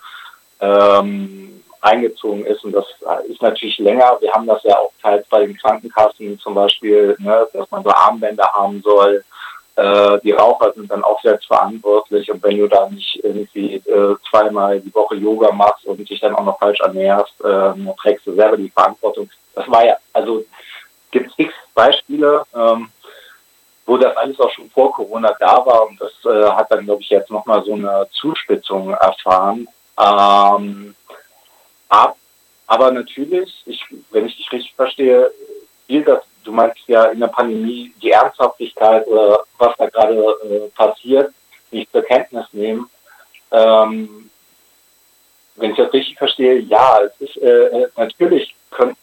ähm, 0.59 1.63
eingezogen 1.81 2.45
ist. 2.45 2.63
Und 2.65 2.73
das 2.73 2.85
ist 3.27 3.41
natürlich 3.41 3.77
länger. 3.77 4.17
Wir 4.19 4.33
haben 4.33 4.45
das 4.45 4.61
ja 4.63 4.77
auch 4.77 4.91
teils 5.01 5.25
bei 5.29 5.45
den 5.45 5.57
Krankenkassen 5.57 6.37
zum 6.39 6.53
Beispiel, 6.53 7.15
ne, 7.19 7.47
dass 7.53 7.71
man 7.71 7.81
so 7.83 7.91
Armbänder 7.91 8.51
haben 8.53 8.81
soll, 8.81 9.23
äh, 9.77 10.19
die 10.23 10.31
Raucher 10.31 10.73
sind 10.73 10.89
dann 10.89 11.03
auch 11.03 11.21
selbst 11.21 11.45
verantwortlich 11.45 12.31
und 12.31 12.41
wenn 12.41 12.57
du 12.57 12.67
dann 12.67 12.95
nicht 12.95 13.23
irgendwie 13.23 13.75
äh, 13.75 14.15
zweimal 14.27 14.79
die 14.79 14.93
Woche 14.93 15.15
Yoga 15.15 15.51
machst 15.51 15.85
und 15.85 15.97
dich 15.97 16.19
dann 16.19 16.35
auch 16.35 16.43
noch 16.43 16.57
falsch 16.57 16.79
ernährst, 16.79 17.39
äh, 17.41 17.73
trägst 18.01 18.25
du 18.25 18.33
selber 18.33 18.57
die 18.57 18.71
Verantwortung. 18.71 19.29
Das 19.53 19.69
war 19.69 19.85
ja, 19.85 19.95
also 20.13 20.43
gibt 21.11 21.31
x 21.37 21.53
Beispiele, 21.75 22.43
ähm, 22.55 22.89
wo 23.85 23.97
das 23.97 24.17
alles 24.17 24.39
auch 24.39 24.49
schon 24.49 24.69
vor 24.71 24.91
Corona 24.91 25.35
da 25.39 25.63
war 25.63 25.87
und 25.87 26.01
das 26.01 26.11
äh, 26.25 26.49
hat 26.49 26.71
dann, 26.71 26.85
glaube 26.85 27.03
ich, 27.03 27.09
jetzt 27.09 27.29
nochmal 27.29 27.63
so 27.63 27.73
eine 27.73 28.07
Zuspitzung 28.11 28.89
erfahren. 28.95 29.67
Ähm, 29.99 30.95
ab, 31.87 32.17
aber 32.65 32.91
natürlich, 32.91 33.61
ich, 33.67 33.85
wenn 34.09 34.25
ich 34.25 34.37
dich 34.37 34.51
richtig 34.51 34.73
verstehe, 34.73 35.31
spielt 35.83 36.07
das 36.07 36.23
du 36.47 36.53
meinst 36.53 36.79
ja 36.88 37.05
in 37.05 37.19
der 37.19 37.27
Pandemie 37.27 37.93
die 38.01 38.12
Ernsthaftigkeit 38.12 39.05
oder 39.07 39.43
was 39.57 39.75
da 39.77 39.88
gerade 39.89 40.15
äh, 40.15 40.69
passiert, 40.75 41.33
nicht 41.71 41.91
zur 41.91 42.03
Kenntnis 42.03 42.45
nehmen. 42.53 42.89
Ähm, 43.51 44.29
wenn 45.57 45.71
ich 45.71 45.77
das 45.77 45.91
richtig 45.91 46.17
verstehe, 46.17 46.60
ja, 46.60 46.99
es 47.01 47.29
ist 47.29 47.38
äh, 47.38 47.65
äh 47.67 47.88
natürlich 47.97 48.55
können, 48.71 48.95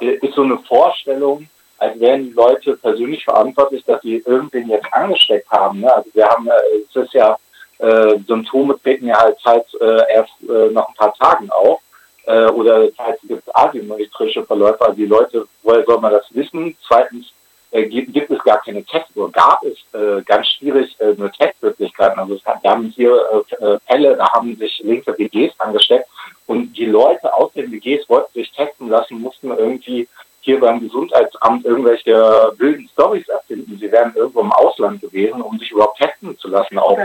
äh, 0.00 0.16
ist 0.16 0.34
so 0.34 0.42
eine 0.42 0.58
Vorstellung, 0.58 1.48
als 1.78 1.98
wären 1.98 2.24
die 2.24 2.32
Leute 2.32 2.76
persönlich 2.76 3.24
verantwortlich, 3.24 3.84
dass 3.84 4.02
sie 4.02 4.22
irgendwen 4.26 4.68
jetzt 4.68 4.92
angesteckt 4.92 5.50
haben. 5.50 5.80
Ne? 5.80 5.94
Also 5.94 6.10
wir 6.12 6.26
haben, 6.26 6.48
äh, 6.48 6.52
es 6.88 6.96
ist 6.96 7.14
ja 7.14 7.38
äh, 7.78 8.18
Symptome 8.26 8.78
treten 8.82 9.06
ja 9.06 9.18
halt, 9.18 9.38
halt 9.44 9.66
äh, 9.80 10.12
erst 10.12 10.32
äh, 10.42 10.70
nach 10.70 10.88
ein 10.88 10.94
paar 10.94 11.14
Tagen 11.14 11.50
auf 11.50 11.80
äh, 12.26 12.46
oder 12.46 12.86
das 12.86 12.98
heißt, 12.98 13.22
es 13.22 13.28
gibt 13.28 13.56
asymmetrische 13.56 14.44
Verläufe. 14.44 14.80
Also 14.80 14.96
die 14.96 15.06
Leute, 15.06 15.46
woher 15.62 15.84
soll 15.84 16.00
man 16.00 16.12
das 16.12 16.26
wissen? 16.30 16.76
Zweitens 16.86 17.32
äh, 17.70 17.86
gibt, 17.86 18.12
gibt, 18.12 18.30
es 18.30 18.42
gar 18.44 18.62
keine 18.62 18.84
Tests 18.84 19.16
oder 19.16 19.32
gab 19.32 19.62
es 19.64 19.76
äh, 19.98 20.22
ganz 20.22 20.46
schwierig 20.46 20.94
äh, 21.00 21.06
eine 21.06 21.30
Testmöglichkeiten. 21.32 22.18
Also 22.18 22.34
es 22.34 22.44
hat, 22.44 22.62
wir 22.62 22.70
haben 22.70 22.92
hier 22.94 23.44
äh, 23.50 23.64
äh 23.64 23.78
Fälle, 23.86 24.16
da 24.16 24.32
haben 24.32 24.56
sich 24.56 24.80
linke 24.84 25.18
WGs 25.18 25.58
angesteckt 25.58 26.08
und 26.46 26.72
die 26.74 26.86
Leute 26.86 27.34
aus 27.34 27.52
den 27.52 27.72
WGs 27.72 28.08
wollten 28.08 28.32
sich 28.32 28.50
testen 28.52 28.88
lassen, 28.88 29.20
mussten 29.20 29.50
irgendwie 29.50 30.08
hier 30.44 30.60
beim 30.60 30.78
Gesundheitsamt 30.78 31.64
irgendwelche 31.64 32.52
wilden 32.58 32.86
Stories 32.92 33.26
erfinden. 33.28 33.78
Sie 33.78 33.90
wären 33.90 34.14
irgendwo 34.14 34.40
im 34.40 34.52
Ausland 34.52 35.00
gewesen, 35.00 35.40
um 35.40 35.58
sich 35.58 35.70
überhaupt 35.70 35.98
testen 35.98 36.36
zu 36.38 36.48
lassen. 36.48 36.78
Auch. 36.78 36.98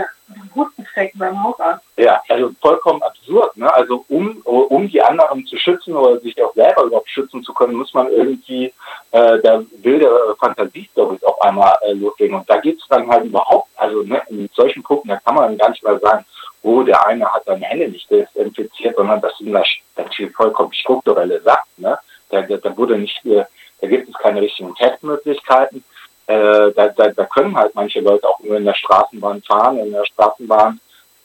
Hustenflecken 0.54 1.18
beim 1.18 1.42
Hausarzt. 1.42 1.82
Ja, 1.96 2.22
also 2.28 2.50
vollkommen 2.60 3.02
absurd. 3.02 3.56
Ne? 3.56 3.72
Also 3.72 4.04
um, 4.08 4.42
um 4.44 4.88
die 4.88 5.02
anderen 5.02 5.46
zu 5.46 5.56
schützen 5.56 5.96
oder 5.96 6.20
sich 6.20 6.40
auch 6.42 6.52
selber 6.54 6.84
überhaupt 6.84 7.08
schützen 7.08 7.42
zu 7.42 7.54
können, 7.54 7.74
muss 7.74 7.94
man 7.94 8.08
irgendwie 8.08 8.72
äh, 9.12 9.38
der 9.40 9.64
wilde 9.82 10.36
Fantasiestories 10.38 11.24
auf 11.24 11.40
einmal 11.40 11.74
äh, 11.80 11.92
loslegen. 11.92 12.36
Und 12.36 12.48
da 12.48 12.58
geht 12.58 12.78
es 12.78 12.86
dann 12.88 13.08
halt 13.08 13.24
überhaupt, 13.24 13.68
also 13.76 14.02
ne, 14.02 14.20
in 14.28 14.50
solchen 14.54 14.82
Punkten, 14.82 15.08
da 15.08 15.16
kann 15.16 15.34
man 15.34 15.56
gar 15.56 15.70
nicht 15.70 15.82
mal 15.82 15.98
sagen, 15.98 16.26
oh, 16.62 16.82
der 16.82 17.06
eine 17.06 17.24
hat 17.24 17.44
seine 17.46 17.64
Hände 17.64 17.88
nicht 17.88 18.10
desinfiziert, 18.10 18.96
sondern 18.96 19.20
das 19.22 19.36
sind 19.38 19.50
natürlich 19.50 20.34
vollkommen 20.34 20.74
strukturelle 20.74 21.40
Sachen. 21.40 21.70
Ne? 21.78 21.98
Da, 22.30 22.42
da, 22.42 22.56
da 22.56 22.76
wurde 22.76 22.98
nicht, 22.98 23.20
da 23.24 23.86
gibt 23.86 24.08
es 24.08 24.14
keine 24.14 24.40
richtigen 24.40 24.74
Testmöglichkeiten. 24.74 25.84
Äh, 26.26 26.72
da, 26.72 26.88
da, 26.88 27.08
da 27.08 27.24
können 27.24 27.56
halt 27.56 27.74
manche 27.74 28.00
Leute 28.00 28.28
auch 28.28 28.38
nur 28.40 28.56
in 28.56 28.64
der 28.64 28.74
Straßenbahn 28.74 29.42
fahren, 29.42 29.78
in 29.78 29.90
der 29.90 30.04
Straßenbahn, 30.04 30.78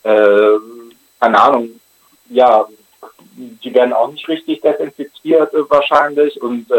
äh, 0.04 0.50
keine 1.20 1.42
Ahnung, 1.42 1.80
ja, 2.30 2.66
die 3.36 3.74
werden 3.74 3.94
auch 3.94 4.10
nicht 4.12 4.28
richtig 4.28 4.62
desinfiziert 4.62 5.54
äh, 5.54 5.70
wahrscheinlich 5.70 6.42
und 6.42 6.72
äh, 6.72 6.76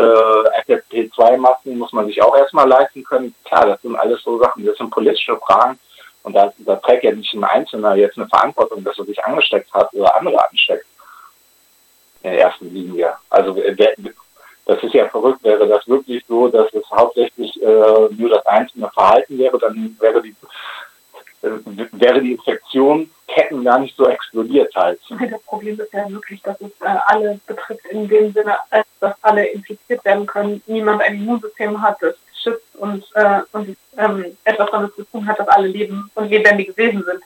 FFP2-Masken 0.67 1.79
muss 1.79 1.93
man 1.93 2.07
sich 2.07 2.21
auch 2.21 2.37
erstmal 2.37 2.69
leisten 2.69 3.05
können. 3.05 3.33
Klar, 3.45 3.67
das 3.67 3.83
sind 3.83 3.95
alles 3.95 4.23
so 4.23 4.39
Sachen, 4.39 4.67
das 4.67 4.77
sind 4.77 4.91
politische 4.91 5.37
Fragen 5.37 5.79
und 6.25 6.35
da, 6.35 6.53
da 6.59 6.77
trägt 6.77 7.05
ja 7.05 7.13
nicht 7.13 7.33
ein 7.33 7.45
Einzelner 7.45 7.95
jetzt 7.95 8.19
eine 8.19 8.29
Verantwortung, 8.29 8.83
dass 8.83 8.99
er 8.99 9.05
sich 9.05 9.23
angesteckt 9.25 9.73
hat 9.73 9.93
oder 9.95 10.17
andere 10.17 10.49
ansteckt 10.49 10.87
in 12.27 12.33
der 12.33 12.41
ersten 12.41 12.73
Linie. 12.75 13.13
Also 13.31 13.55
das 14.67 14.83
ist 14.83 14.95
ja 14.95 15.09
verrückt, 15.09 15.45
wäre 15.45 15.67
das 15.69 15.87
wirklich 15.87 16.25
so, 16.27 16.49
dass 16.49 16.73
es 16.75 16.85
hauptsächlich 16.91 17.63
äh, 17.63 18.09
nur 18.19 18.31
das 18.31 18.45
einzelne 18.47 18.91
Verhalten 18.91 19.39
wäre, 19.39 19.59
dann 19.59 19.97
wäre 20.01 20.21
die 20.23 20.35
äh, 21.43 21.51
wäre 21.93 22.21
die 22.21 22.33
Infektionsketten 22.33 23.63
gar 23.63 23.79
nicht 23.79 23.97
so 23.97 24.09
explodiert 24.09 24.75
halt. 24.75 24.99
Das 25.09 25.43
Problem 25.43 25.79
ist 25.79 25.93
ja 25.93 26.11
wirklich, 26.11 26.43
dass 26.43 26.61
es 26.61 26.73
äh, 26.81 26.97
alle 27.07 27.39
betrifft 27.47 27.87
in 27.91 28.09
dem 28.09 28.33
Sinne, 28.33 28.57
dass 28.99 29.15
alle 29.23 29.47
infiziert 29.47 30.05
werden 30.05 30.27
können, 30.27 30.61
niemand 30.67 31.03
ein 31.03 31.15
Immunsystem 31.15 31.81
hat, 31.81 31.99
das 32.01 32.17
schützt 32.43 32.75
und, 32.75 33.05
äh, 33.15 33.41
und 33.53 33.77
ähm, 33.97 34.37
etwas 34.43 34.71
damit 34.73 34.95
zu 34.97 35.05
tun 35.05 35.27
hat, 35.29 35.39
dass 35.39 35.49
alle 35.49 35.69
leben 35.69 36.11
und 36.17 36.29
lebendige 36.29 36.77
Wesen 36.77 37.05
sind 37.05 37.23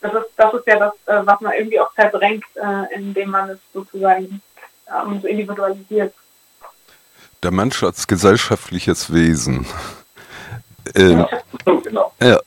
das 0.00 0.12
ist, 0.14 0.26
das 0.36 0.54
ist 0.54 0.66
ja 0.66 0.78
das, 0.78 0.92
äh, 1.06 1.26
was 1.26 1.40
man 1.40 1.52
irgendwie 1.52 1.80
auch 1.80 1.92
verdrängt, 1.92 2.44
äh, 2.54 2.94
indem 2.94 3.30
man 3.30 3.50
es 3.50 3.58
sozusagen 3.72 4.40
ähm, 4.88 5.20
so 5.20 5.28
individualisiert. 5.28 6.14
Der 7.42 7.50
Mensch 7.50 7.82
als 7.82 8.06
gesellschaftliches 8.06 9.12
Wesen. 9.12 9.66
Ähm, 10.94 11.26
genau. 11.84 12.12
ja. 12.20 12.40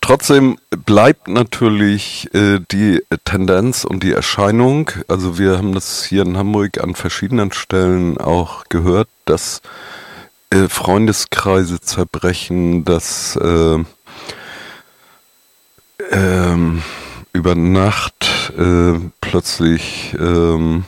Trotzdem 0.00 0.58
bleibt 0.70 1.28
natürlich 1.28 2.28
äh, 2.34 2.60
die 2.70 3.04
Tendenz 3.24 3.84
und 3.84 4.02
die 4.02 4.12
Erscheinung, 4.12 4.90
also 5.08 5.38
wir 5.38 5.58
haben 5.58 5.74
das 5.74 6.04
hier 6.04 6.22
in 6.22 6.36
Hamburg 6.36 6.82
an 6.82 6.94
verschiedenen 6.94 7.52
Stellen 7.52 8.18
auch 8.18 8.64
gehört, 8.68 9.08
dass 9.24 9.60
äh, 10.50 10.68
Freundeskreise 10.68 11.80
zerbrechen, 11.80 12.84
dass 12.84 13.36
äh, 13.36 13.84
ähm, 16.10 16.82
über 17.32 17.54
Nacht 17.54 18.52
äh, 18.58 18.98
plötzlich, 19.20 20.14
ähm, 20.18 20.84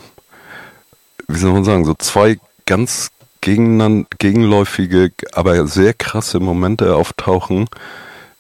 wie 1.28 1.38
soll 1.38 1.52
man 1.52 1.64
sagen, 1.64 1.84
so 1.84 1.94
zwei 1.94 2.38
ganz 2.66 3.10
gegenläufige, 3.40 5.12
aber 5.32 5.66
sehr 5.66 5.94
krasse 5.94 6.40
Momente 6.40 6.94
auftauchen. 6.94 7.68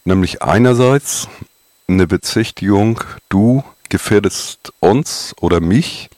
Nämlich 0.04 0.42
einerseits 0.42 1.28
eine 1.88 2.06
Bezichtigung, 2.06 3.02
du 3.28 3.64
gefährdest 3.88 4.72
uns 4.80 5.34
oder 5.40 5.60
mich, 5.60 6.08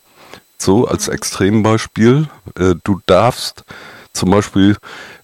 so 0.59 0.87
als 0.87 1.09
Extrembeispiel. 1.09 2.29
Äh, 2.59 2.75
du 2.85 3.01
darfst 3.07 3.65
zum 4.13 4.31
Beispiel, 4.31 4.77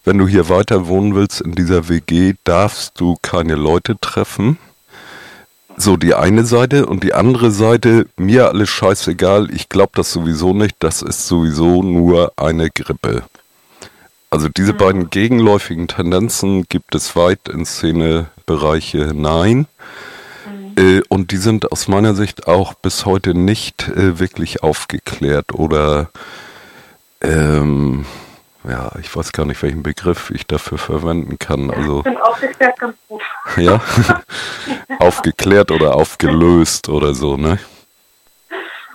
wenn 0.05 0.19
du 0.19 0.27
hier 0.27 0.49
weiter 0.49 0.89
wohnen 0.89 1.15
willst 1.15 1.41
in 1.41 1.53
dieser 1.53 1.89
WG, 1.89 2.35
darfst 2.45 2.99
du 2.99 3.17
keine 3.23 3.55
Leute 3.55 3.99
treffen 4.01 4.59
so 5.81 5.97
die 5.97 6.15
eine 6.15 6.45
Seite 6.45 6.87
und 6.87 7.03
die 7.03 7.15
andere 7.15 7.51
Seite, 7.51 8.07
mir 8.17 8.49
alles 8.49 8.69
scheißegal, 8.69 9.51
ich 9.53 9.69
glaube 9.69 9.93
das 9.95 10.13
sowieso 10.13 10.53
nicht, 10.53 10.77
das 10.81 11.03
ist 11.03 11.27
sowieso 11.27 11.83
nur 11.83 12.33
eine 12.37 12.71
Grippe. 12.71 13.23
Also 14.31 14.49
diese 14.49 14.75
mhm. 14.75 14.79
beiden 14.79 15.11
gegenläufigen 15.11 15.89
Tendenzen 15.89 16.65
gibt 16.69 16.95
es 16.95 17.17
weit 17.17 17.49
in 17.49 17.65
Szenebereiche 17.65 19.09
hinein. 19.09 19.67
Mhm. 20.47 20.73
Äh, 20.77 21.03
und 21.09 21.33
die 21.33 21.37
sind 21.37 21.73
aus 21.73 21.89
meiner 21.89 22.15
Sicht 22.15 22.47
auch 22.47 22.75
bis 22.75 23.07
heute 23.07 23.35
nicht 23.35 23.89
äh, 23.89 24.21
wirklich 24.21 24.63
aufgeklärt 24.63 25.53
oder 25.53 26.11
ähm, 27.23 28.07
ja, 28.65 28.91
ich 29.01 29.15
weiß 29.15 29.33
gar 29.33 29.47
nicht, 29.47 29.63
welchen 29.63 29.83
Begriff 29.83 30.31
ich 30.31 30.47
dafür 30.47 30.79
verwenden 30.79 31.39
kann. 31.39 31.71
Also, 31.71 31.99
ich 31.99 32.05
bin 32.05 32.17
aufgeklärt 32.19 32.79
ganz 32.79 32.97
gut. 33.09 33.23
Ja, 33.57 33.81
aufgeklärt 34.99 35.71
oder 35.71 35.95
aufgelöst 35.95 36.89
oder 36.89 37.15
so, 37.15 37.37
ne? 37.37 37.59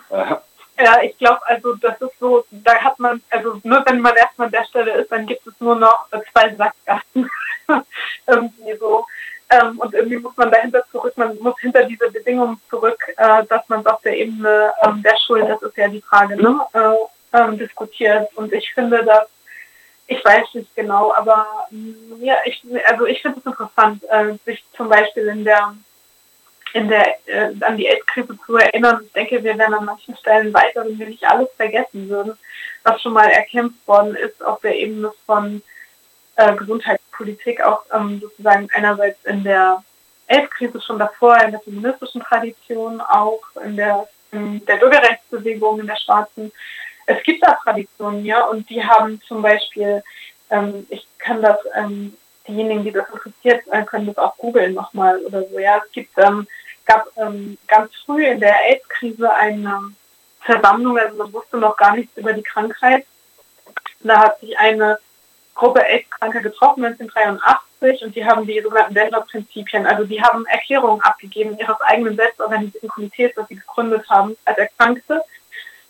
Ja, 0.78 1.02
ich 1.02 1.18
glaube, 1.18 1.40
also 1.46 1.74
das 1.76 2.02
ist 2.02 2.20
so, 2.20 2.44
da 2.52 2.76
hat 2.76 3.00
man, 3.00 3.22
also 3.30 3.62
nur 3.64 3.82
wenn 3.86 4.02
man 4.02 4.14
erstmal 4.14 4.48
an 4.48 4.52
der 4.52 4.66
Stelle 4.66 4.92
ist, 4.96 5.10
dann 5.10 5.26
gibt 5.26 5.48
es 5.48 5.54
nur 5.60 5.78
noch 5.78 6.10
zwei 6.34 6.54
Sackgassen. 6.54 7.30
Irgendwie 8.28 8.76
so. 8.78 9.06
Ähm, 9.50 9.80
und 9.80 9.94
irgendwie 9.94 10.18
muss 10.18 10.36
man 10.36 10.52
dahinter 10.52 10.84
zurück, 10.92 11.14
man 11.16 11.38
muss 11.40 11.58
hinter 11.60 11.86
diese 11.86 12.12
Bedingungen 12.12 12.60
zurück, 12.70 13.00
äh, 13.16 13.46
dass 13.46 13.68
man 13.70 13.82
es 13.82 13.86
auf 13.86 14.02
der 14.02 14.18
Ebene 14.18 14.74
ähm, 14.82 15.02
der 15.02 15.16
Schuld, 15.26 15.48
das 15.48 15.62
ist 15.62 15.78
ja 15.78 15.88
die 15.88 16.02
Frage, 16.02 16.36
ne, 16.36 16.60
äh, 16.74 17.38
ähm, 17.38 17.58
diskutiert. 17.58 18.28
Und 18.36 18.52
ich 18.52 18.74
finde, 18.74 19.04
dass 19.06 19.28
ich 20.08 20.24
weiß 20.24 20.54
nicht 20.54 20.76
genau, 20.76 21.14
aber 21.14 21.68
ja, 22.20 22.36
ich, 22.46 22.64
also 22.88 23.06
ich 23.06 23.22
finde 23.22 23.40
es 23.40 23.46
interessant, 23.46 24.04
äh, 24.10 24.34
sich 24.46 24.64
zum 24.76 24.90
Beispiel 24.90 25.28
in 25.28 25.44
der 25.44 25.76
in 26.74 26.90
der 26.90 27.16
äh, 27.26 27.54
an 27.62 27.78
die 27.78 27.88
AIDS-Krise 27.88 28.38
zu 28.46 28.58
erinnern. 28.58 29.02
Ich 29.06 29.14
denke, 29.14 29.44
wir 29.44 29.58
werden 29.58 29.74
an 29.74 29.86
manchen 29.86 30.16
Stellen 30.18 30.54
weiter, 30.54 30.86
wenn 30.86 31.00
wir 31.00 31.08
nicht 31.08 31.24
alles 31.24 31.50
vergessen 31.56 32.10
würden, 32.10 32.38
was 32.84 33.02
schon 33.02 33.14
mal 33.14 33.30
erkämpft 33.30 33.88
worden 33.88 34.16
ist 34.16 34.44
auf 34.44 34.60
der 34.62 34.76
Ebene 34.76 35.12
von 35.26 35.62
äh, 36.36 36.54
Gesundheitspolitik, 36.56 37.62
auch 37.62 37.84
ähm, 37.94 38.20
sozusagen 38.20 38.68
einerseits 38.74 39.24
in 39.24 39.44
der 39.44 39.84
AIDS-Krise 40.28 40.82
schon 40.82 41.00
davor, 41.00 41.38
in 41.42 41.52
der 41.52 41.62
feministischen 41.62 42.22
Tradition, 42.22 43.00
auch 43.00 43.42
in 43.64 43.78
der, 43.78 44.08
in 44.32 44.64
der 44.66 44.76
Bürgerrechtsbewegung, 44.76 45.80
in 45.80 45.88
der 45.88 45.96
schwarzen 45.96 46.52
es 47.06 47.24
gibt 47.24 47.46
da 47.46 47.58
Traditionen, 47.64 48.26
ja, 48.26 48.46
und 48.46 48.70
die 48.70 48.84
haben 48.84 49.22
zum 49.28 49.42
Beispiel, 49.42 50.04
ähm, 50.50 50.86
ich 50.90 51.08
kann 51.18 51.42
das, 51.42 51.58
ähm, 51.76 52.16
diejenigen, 52.48 52.84
die 52.84 52.92
das 52.92 53.10
interessiert, 53.10 53.64
äh, 53.72 53.84
können 53.84 54.08
das 54.08 54.18
auch 54.18 54.38
googeln 54.38 54.74
nochmal 54.74 55.20
oder 55.20 55.44
so, 55.48 55.60
ja. 55.60 55.82
Es 55.84 55.92
gibt, 55.92 56.18
ähm, 56.18 56.48
gab 56.86 57.08
ähm, 57.18 57.58
ganz 57.68 57.92
früh 58.06 58.26
in 58.26 58.40
der 58.40 58.56
AIDS-Krise 58.70 59.34
eine 59.34 59.94
Versammlung, 60.42 60.98
also 60.98 61.18
man 61.18 61.34
wusste 61.34 61.58
noch 61.58 61.76
gar 61.78 61.96
nichts 61.96 62.16
über 62.18 62.34
die 62.34 62.44
Krankheit. 62.44 63.06
Da 64.02 64.20
hat 64.20 64.40
sich 64.40 64.58
eine 64.60 65.00
Gruppe 65.56 65.84
AIDS-Kranker 65.84 66.42
getroffen, 66.42 66.86
1983, 66.86 68.04
und 68.04 68.16
die 68.16 68.26
haben 68.26 68.46
die 68.46 68.62
sogenannten 68.62 68.94
Denver-Prinzipien, 68.94 69.88
also 69.88 70.04
die 70.04 70.22
haben 70.22 70.46
Erklärungen 70.46 71.02
abgegeben 71.02 71.58
ihres 71.58 71.80
eigenen 71.82 72.16
selbstorganisierten 72.16 72.90
Komitees, 72.90 73.32
das 73.36 73.48
sie 73.48 73.56
gegründet 73.56 74.08
haben 74.10 74.36
als 74.46 74.58
Erkrankte 74.58 75.24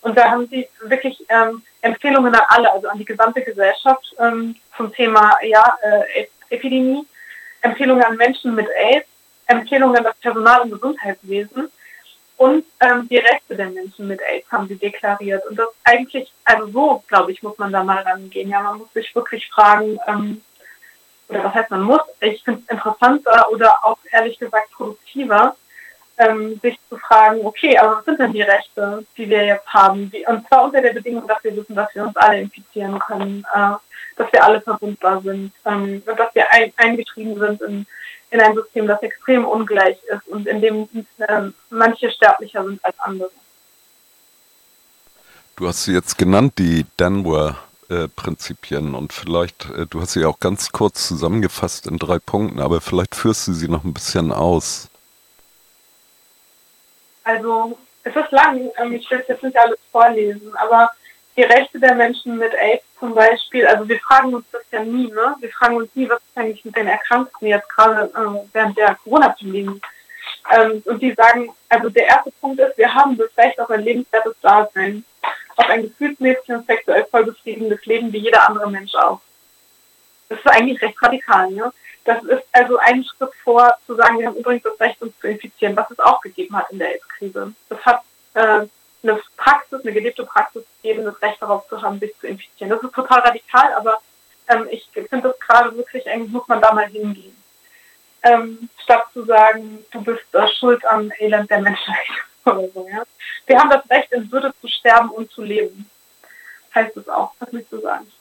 und 0.06 0.16
da 0.16 0.30
haben 0.30 0.48
sie 0.50 0.68
wirklich 0.82 1.26
ähm, 1.30 1.64
Empfehlungen 1.82 2.34
an 2.36 2.44
alle, 2.50 2.72
also 2.72 2.88
an 2.88 3.00
die 3.00 3.06
gesamte 3.06 3.42
Gesellschaft 3.42 4.16
ähm, 4.20 4.56
zum 4.78 4.94
Thema 4.94 5.36
ja, 5.42 5.78
äh, 5.82 6.28
Epidemie, 6.52 7.08
Empfehlungen 7.62 8.04
an 8.04 8.16
Menschen 8.16 8.54
mit 8.54 8.68
AIDS, 8.70 9.08
Empfehlungen 9.48 9.98
an 9.98 10.04
das 10.04 10.16
Personal- 10.18 10.62
und 10.62 10.74
Gesundheitswesen 10.74 11.72
und 12.38 12.66
ähm, 12.82 13.08
die 13.10 13.18
Rechte 13.18 13.56
der 13.56 13.72
Menschen 13.72 14.08
mit 14.08 14.22
AIDS 14.22 14.46
haben 14.52 14.68
sie 14.68 14.78
deklariert. 14.78 15.44
Und 15.48 15.58
das 15.58 15.70
eigentlich, 15.84 16.32
also 16.44 16.68
so, 16.68 17.04
glaube 17.08 17.32
ich, 17.32 17.42
muss 17.42 17.58
man 17.58 17.72
da 17.72 17.84
mal 17.84 18.04
rangehen. 18.04 18.52
Ja, 18.52 18.62
man 18.62 18.78
muss 18.78 18.94
sich 18.94 19.16
wirklich 19.16 19.50
fragen, 19.50 19.98
ähm, 20.06 20.44
oder 21.30 21.46
was 21.46 21.56
heißt 21.56 21.72
man 21.72 21.82
muss, 21.82 22.02
ich 22.20 22.44
finde 22.44 22.62
es 22.68 22.72
interessanter 22.72 23.50
oder 23.50 23.84
auch 23.84 23.98
ehrlich 24.12 24.38
gesagt 24.38 24.70
produktiver, 24.70 25.56
ähm, 26.18 26.60
sich 26.62 26.80
zu 26.90 26.98
fragen, 26.98 27.46
okay, 27.46 27.78
aber 27.78 27.98
was 27.98 28.06
sind 28.06 28.20
denn 28.20 28.34
die 28.34 28.42
Rechte, 28.42 29.06
die 29.18 29.30
wir 29.30 29.46
jetzt 29.46 29.68
haben? 29.68 30.12
Wie, 30.12 30.26
und 30.28 30.48
zwar 30.48 30.66
unter 30.66 30.82
der 30.82 30.94
Bedingung, 30.94 31.28
dass 31.28 31.44
wir 31.44 31.56
wissen, 31.56 31.76
dass 31.76 31.94
wir 31.94 32.04
uns 32.04 32.16
alle 32.16 32.42
infizieren 32.42 33.00
können, 33.00 33.46
äh, 33.54 33.74
dass 34.16 34.32
wir 34.32 34.44
alle 34.44 34.62
verbundbar 34.62 35.22
sind 35.22 35.52
ähm, 35.66 36.02
und 36.06 36.20
dass 36.20 36.34
wir 36.34 36.52
ein, 36.52 36.72
eingetrieben 36.78 37.38
sind 37.40 37.62
in, 37.62 37.86
in 38.32 38.42
ein 38.42 38.56
System, 38.56 38.88
das 38.88 39.02
extrem 39.02 39.46
ungleich 39.46 39.98
ist 40.04 40.28
und 40.28 40.48
in 40.48 40.62
dem 40.62 40.88
äh, 41.20 41.42
manche 41.70 42.10
sterblicher 42.12 42.64
sind 42.64 42.84
als 42.84 43.00
andere. 43.00 43.30
Du 45.58 45.68
hast 45.68 45.84
sie 45.84 45.94
jetzt 45.94 46.18
genannt, 46.18 46.54
die 46.58 46.86
Denver. 47.00 47.58
Äh, 47.88 48.08
Prinzipien 48.08 48.96
und 48.96 49.14
vielleicht, 49.14 49.70
äh, 49.70 49.86
du 49.86 50.02
hast 50.02 50.14
sie 50.14 50.26
auch 50.26 50.40
ganz 50.40 50.72
kurz 50.72 51.08
zusammengefasst 51.08 51.86
in 51.86 52.00
drei 52.00 52.18
Punkten, 52.18 52.60
aber 52.60 52.82
vielleicht 52.82 53.14
führst 53.14 53.48
du 53.48 53.54
sie 53.54 53.68
noch 53.68 53.84
ein 53.84 53.94
bisschen 53.94 54.32
aus. 54.32 54.90
Also 57.26 57.78
es 58.04 58.16
ist 58.16 58.32
lang, 58.32 58.72
ähm, 58.78 58.94
ich 58.94 59.10
will 59.12 59.24
jetzt 59.28 59.44
nicht 59.44 59.58
alles 59.58 59.80
vorlesen, 59.92 60.56
aber 60.56 60.90
die 61.36 61.42
Rechte 61.42 61.80
der 61.80 61.96
Menschen 61.96 62.38
mit 62.38 62.54
AIDS 62.54 62.86
zum 63.00 63.14
Beispiel, 63.14 63.68
also 63.68 63.90
wir 63.90 64.00
fragen 64.00 64.34
uns 64.34 64.46
das 64.52 64.62
ja 64.72 64.84
nie, 64.84 65.12
ne? 65.12 65.36
Wir 65.40 65.50
fragen 65.50 65.76
uns 65.76 65.94
nie, 65.96 66.08
was 66.08 66.20
ist 66.20 66.38
eigentlich 66.38 66.64
mit 66.64 66.78
den 66.78 66.88
Erkrankten 66.88 67.48
jetzt 67.48 67.68
gerade 67.68 68.06
äh, 68.14 68.48
während 68.54 68.78
der 68.78 68.96
Corona-Pandemie. 69.04 69.82
Ähm, 70.52 70.84
und 70.86 71.02
die 71.02 71.14
sagen, 71.14 71.50
also 71.68 71.90
der 71.90 72.08
erste 72.08 72.32
Punkt 72.40 72.60
ist, 72.60 72.78
wir 72.78 72.94
haben 72.94 73.18
das 73.18 73.36
Recht 73.38 73.60
auf 73.60 73.70
ein 73.70 73.84
lebenswertes 73.84 74.36
Dasein, 74.42 75.04
auf 75.58 75.68
ein 75.68 75.82
gefühlsmäßig 75.84 76.50
und 76.50 76.68
sexuell 76.68 77.06
vollbefriedigendes 77.10 77.86
Leben 77.86 78.14
wie 78.14 78.20
jeder 78.20 78.48
andere 78.48 78.70
Mensch 78.70 78.94
auch. 78.96 79.20
Das 80.30 80.40
ist 80.40 80.48
eigentlich 80.48 80.82
recht 80.82 81.02
radikal, 81.02 81.50
ne? 81.52 81.74
Das 82.06 82.24
ist 82.24 82.44
also 82.52 82.78
ein 82.78 83.04
Schritt 83.04 83.34
vor, 83.44 83.76
zu 83.88 83.96
sagen, 83.96 84.20
wir 84.20 84.28
haben 84.28 84.36
übrigens 84.36 84.64
das 84.64 84.80
Recht, 84.80 85.02
uns 85.02 85.18
zu 85.20 85.28
infizieren, 85.28 85.76
was 85.76 85.90
es 85.90 86.00
auch 86.00 86.22
gegeben 86.22 86.56
hat 86.56 86.72
in 86.72 86.78
der 86.78 86.90
AIDS-Krise. 86.90 87.54
Das 87.68 87.80
hat 87.84 88.02
äh, 88.36 88.68
eine 89.04 89.22
Praxis, 89.38 89.82
eine 89.82 89.92
gelebte 89.92 90.24
Praxis 90.24 90.64
gegeben, 90.82 91.06
das 91.06 91.20
Recht 91.22 91.42
darauf 91.42 91.68
zu 91.68 91.82
haben, 91.82 92.00
sich 92.00 92.16
zu 92.20 92.28
infizieren. 92.28 92.70
Das 92.70 92.84
ist 92.84 92.94
total 92.94 93.22
radikal, 93.22 93.74
aber 93.74 93.98
ähm, 94.48 94.68
ich 94.70 94.88
finde 94.94 95.30
das 95.30 95.40
gerade 95.40 95.76
wirklich, 95.76 96.08
eigentlich 96.08 96.32
muss 96.32 96.48
man 96.48 96.62
da 96.62 96.74
mal 96.74 96.88
hingehen. 96.88 97.36
Ähm, 98.22 98.70
statt 98.84 99.06
zu 99.14 99.24
sagen, 99.26 99.84
du 99.92 100.02
bist 100.04 100.24
äh, 100.34 100.48
schuld 100.60 100.86
am 100.86 101.12
Elend 101.20 101.50
der 101.50 101.62
Menschheit 101.62 102.08
oder 102.46 102.68
so. 102.70 102.88
Ja? 102.88 103.04
Wir 103.48 103.60
haben 103.60 103.70
das 103.70 103.88
Recht, 103.90 104.12
in 104.12 104.32
Würde 104.32 104.54
zu 104.62 104.68
sterben 104.68 105.10
und 105.10 105.32
zu 105.32 105.42
leben. 105.42 105.90
Heißt 106.74 106.98
es 106.98 107.08
auch, 107.10 107.34
was 107.40 107.52
nicht 107.52 107.70
zu 107.70 107.80
sagen. 107.80 108.12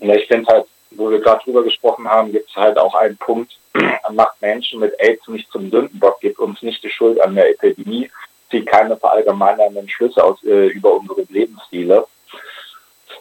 Ja, 0.00 0.14
ich 0.14 0.26
finde 0.26 0.50
halt, 0.52 0.66
wo 0.92 1.10
wir 1.10 1.20
gerade 1.20 1.42
drüber 1.44 1.62
gesprochen 1.62 2.08
haben, 2.08 2.32
gibt 2.32 2.50
es 2.50 2.56
halt 2.56 2.78
auch 2.78 2.94
einen 2.94 3.16
Punkt, 3.16 3.56
macht 4.12 4.40
Menschen 4.40 4.80
mit 4.80 4.98
AIDS 5.00 5.26
nicht 5.28 5.50
zum 5.50 5.70
Sündenbock, 5.70 6.20
gibt 6.20 6.38
uns 6.38 6.62
nicht 6.62 6.82
die 6.82 6.90
Schuld 6.90 7.20
an 7.20 7.34
der 7.34 7.50
Epidemie, 7.50 8.10
zieht 8.50 8.66
keine 8.66 8.96
verallgemeinernden 8.96 9.88
Schlüsse 9.88 10.22
aus, 10.22 10.42
äh, 10.44 10.66
über 10.68 10.94
unsere 10.94 11.22
Lebensstile. 11.28 12.06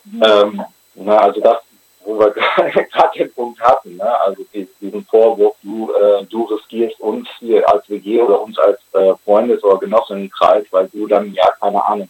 Mhm. 0.05 0.23
Ähm, 0.23 0.63
na, 0.95 1.17
also 1.17 1.39
das, 1.41 1.57
wo 2.03 2.19
wir 2.19 2.31
gerade 2.91 3.17
den 3.17 3.33
Punkt 3.33 3.61
hatten, 3.61 3.97
ne? 3.97 4.21
also 4.21 4.43
diesen 4.53 5.05
Vorwurf, 5.05 5.55
du, 5.61 5.91
äh, 5.93 6.25
du 6.25 6.45
riskierst 6.45 6.99
uns 6.99 7.29
hier 7.37 7.67
als 7.69 7.87
WG 7.89 8.21
oder 8.21 8.41
uns 8.41 8.57
als 8.57 8.79
äh, 8.93 9.13
Freundes- 9.23 9.63
oder 9.63 9.79
Genossenkreis, 9.79 10.65
weil 10.71 10.87
du 10.89 11.05
dann, 11.05 11.33
ja, 11.33 11.51
keine 11.59 11.85
Ahnung, 11.85 12.09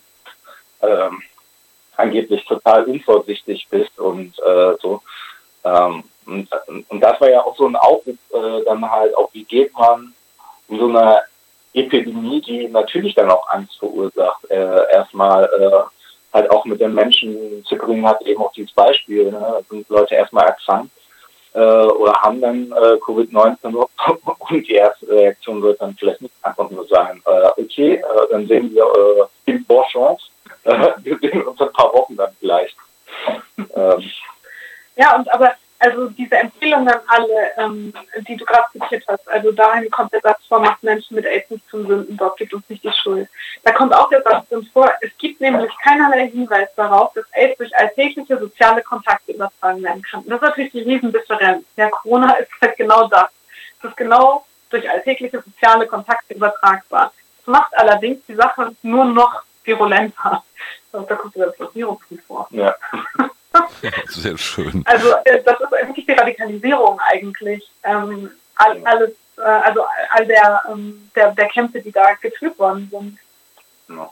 ähm, 0.81 1.21
angeblich 1.97 2.45
total 2.45 2.85
unvorsichtig 2.85 3.67
bist 3.69 3.99
und 3.99 4.39
äh, 4.39 4.75
so. 4.81 5.01
Ähm, 5.63 6.03
und, 6.25 6.47
und, 6.89 6.99
das 7.01 7.19
war 7.19 7.29
ja 7.29 7.41
auch 7.41 7.55
so 7.57 7.65
ein 7.65 7.75
Aufruf 7.75 8.15
äh, 8.33 8.63
dann 8.65 8.89
halt 8.89 9.15
auch, 9.17 9.29
wie 9.33 9.43
geht 9.43 9.73
man 9.73 10.13
in 10.67 10.79
so 10.79 10.87
einer 10.87 11.21
Epidemie, 11.73 12.41
die 12.41 12.67
natürlich 12.67 13.15
dann 13.15 13.31
auch 13.31 13.47
Angst 13.49 13.77
verursacht, 13.77 14.49
äh, 14.49 14.91
erstmal 14.91 15.45
äh, 15.45 16.33
halt 16.33 16.51
auch 16.51 16.65
mit 16.65 16.79
den 16.79 16.93
Menschen 16.93 17.63
zu 17.65 17.75
bringen 17.75 18.05
hat, 18.07 18.21
eben 18.21 18.41
auch 18.41 18.51
dieses 18.51 18.71
Beispiel, 18.73 19.31
ne? 19.31 19.63
sind 19.69 19.89
Leute 19.89 20.15
erstmal 20.15 20.45
erkrankt 20.45 20.91
äh, 21.53 21.59
oder 21.59 22.13
haben 22.21 22.41
dann 22.41 22.71
äh, 22.71 22.95
Covid-19 22.97 23.73
und 24.51 24.67
die 24.67 24.73
erste 24.73 25.07
Reaktion 25.07 25.61
wird 25.61 25.81
dann 25.81 25.95
vielleicht 25.95 26.21
nicht 26.21 26.33
einfach 26.43 26.69
nur 26.69 26.87
sein, 26.87 27.21
äh, 27.25 27.61
okay, 27.61 27.95
äh, 27.95 28.03
dann 28.29 28.47
sehen 28.47 28.73
wir 28.73 28.83
äh, 28.83 29.51
in 29.51 29.65
Chance, 29.91 30.25
äh, 30.63 30.89
wir 31.03 31.17
sehen 31.19 31.47
uns 31.47 31.59
in 31.59 31.67
ein 31.67 31.73
paar 31.73 31.93
Wochen 31.93 32.15
dann 32.15 32.35
vielleicht. 32.39 32.75
Ähm, 33.57 34.03
ja, 34.99 35.15
und 35.15 35.31
aber 35.33 35.55
also 35.79 36.09
diese 36.09 36.35
Empfehlung 36.35 36.85
an 36.89 36.99
alle, 37.07 37.51
ähm, 37.57 37.93
die 38.27 38.35
du 38.35 38.43
gerade 38.43 38.65
zitiert 38.73 39.05
hast, 39.07 39.25
also 39.29 39.53
dahin 39.53 39.89
kommt 39.89 40.11
der 40.11 40.19
Satz 40.19 40.45
vor, 40.45 40.59
macht 40.59 40.83
Menschen 40.83 41.15
mit 41.15 41.25
AIDS 41.25 41.49
nicht 41.49 41.69
zum 41.69 41.87
Sündenbock, 41.87 42.35
gibt 42.35 42.53
uns 42.53 42.67
nicht 42.67 42.83
die 42.83 42.91
Schuld. 42.91 43.29
Da 43.63 43.71
kommt 43.71 43.93
auch 43.93 44.09
der 44.09 44.21
Satz 44.21 44.49
drin 44.49 44.69
vor, 44.73 44.91
es 44.99 45.11
gibt 45.17 45.39
nämlich 45.39 45.71
keinerlei 45.81 46.27
Hinweis 46.27 46.67
darauf, 46.75 47.13
dass 47.13 47.23
AIDS 47.31 47.57
durch 47.57 47.73
alltägliche 47.77 48.37
soziale 48.37 48.83
Kontakte 48.83 49.31
übertragen 49.31 49.81
werden 49.81 50.01
kann. 50.01 50.19
Und 50.23 50.29
das 50.31 50.41
ist 50.41 50.49
natürlich 50.49 50.71
die 50.73 50.81
Riesendifferenz. 50.81 51.63
Ja, 51.77 51.89
Corona 51.89 52.33
ist 52.39 52.51
halt 52.61 52.75
genau 52.75 53.07
das. 53.07 53.29
Es 53.81 53.89
ist 53.89 53.97
genau 53.97 54.45
durch 54.69 54.89
alltägliche 54.89 55.41
soziale 55.41 55.87
Kontakte 55.87 56.33
übertragbar. 56.33 57.13
Das 57.37 57.47
macht 57.47 57.77
allerdings 57.77 58.19
die 58.27 58.35
Sache 58.35 58.75
nur 58.81 59.05
noch 59.05 59.43
virulenter. 59.63 60.43
Da 60.91 61.15
kommt 61.15 61.37
das 61.37 61.73
Virus 61.73 61.99
vor. 62.27 62.49
Ja. 62.51 62.75
Sehr 64.07 64.37
schön. 64.37 64.83
Also 64.85 65.09
äh, 65.25 65.41
das 65.43 65.59
ist 65.59 65.71
wirklich 65.71 66.05
die 66.05 66.13
Radikalisierung 66.13 66.99
eigentlich. 66.99 67.69
Ähm, 67.83 68.31
all, 68.55 68.81
alles, 68.85 69.11
äh, 69.37 69.41
also 69.41 69.81
all 70.11 70.25
der, 70.25 70.61
ähm, 70.71 71.09
der, 71.15 71.31
der 71.31 71.47
Kämpfe, 71.47 71.81
die 71.81 71.91
da 71.91 72.13
geführt 72.21 72.57
worden 72.59 72.87
sind. 72.91 73.17
Ja. 73.89 74.09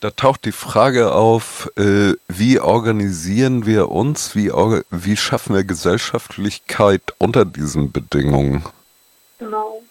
Da 0.00 0.10
taucht 0.10 0.44
die 0.44 0.52
Frage 0.52 1.12
auf, 1.12 1.70
äh, 1.76 2.12
wie 2.28 2.60
organisieren 2.60 3.64
wir 3.64 3.90
uns, 3.90 4.34
wie, 4.34 4.50
wie 4.50 5.16
schaffen 5.16 5.56
wir 5.56 5.64
Gesellschaftlichkeit 5.64 7.00
unter 7.18 7.44
diesen 7.44 7.90
Bedingungen? 7.90 8.64
Genau. 9.38 9.82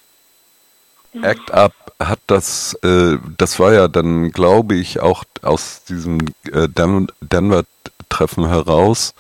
Act 1.22 1.52
Up 1.52 1.74
hat 2.00 2.20
das, 2.28 2.74
äh, 2.84 3.18
das 3.38 3.60
war 3.60 3.74
ja 3.74 3.88
dann, 3.88 4.32
glaube 4.32 4.76
ich, 4.76 5.00
auch 5.00 5.24
aus 5.42 5.84
diesem 5.84 6.20
äh, 6.52 6.68
Denver 6.68 7.64
Treffen 8.14 8.48
heraus 8.48 9.16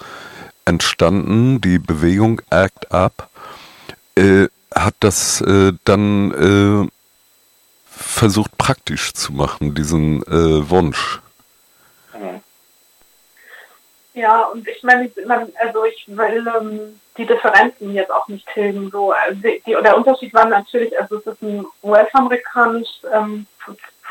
entstanden, 0.65 1.59
die 1.61 1.79
Bewegung 1.79 2.41
Act 2.49 2.91
Up. 2.91 3.29
Äh, 4.15 4.47
hat 4.73 4.95
das 4.99 5.41
äh, 5.41 5.73
dann 5.83 6.31
äh, 6.31 6.89
versucht 7.89 8.57
praktisch 8.57 9.13
zu 9.13 9.33
machen, 9.33 9.75
diesen 9.75 10.21
äh, 10.23 10.69
Wunsch. 10.69 11.19
Ja, 14.13 14.43
und 14.43 14.67
ich 14.67 14.83
meine, 14.83 15.09
also 15.59 15.85
ich 15.85 16.05
will 16.07 16.45
ähm, 16.59 16.99
die 17.17 17.25
Differenzen 17.25 17.93
jetzt 17.95 18.11
auch 18.11 18.27
nicht 18.27 18.47
tilgen. 18.53 18.91
So, 18.91 19.11
also 19.11 19.41
die, 19.41 19.61
der 19.65 19.97
Unterschied 19.97 20.33
war 20.35 20.45
natürlich, 20.45 20.99
also 20.99 21.17
es 21.17 21.25
ist 21.25 21.41
ein 21.41 21.65
US-amerikanisch, 21.81 22.89
ähm, 23.11 23.47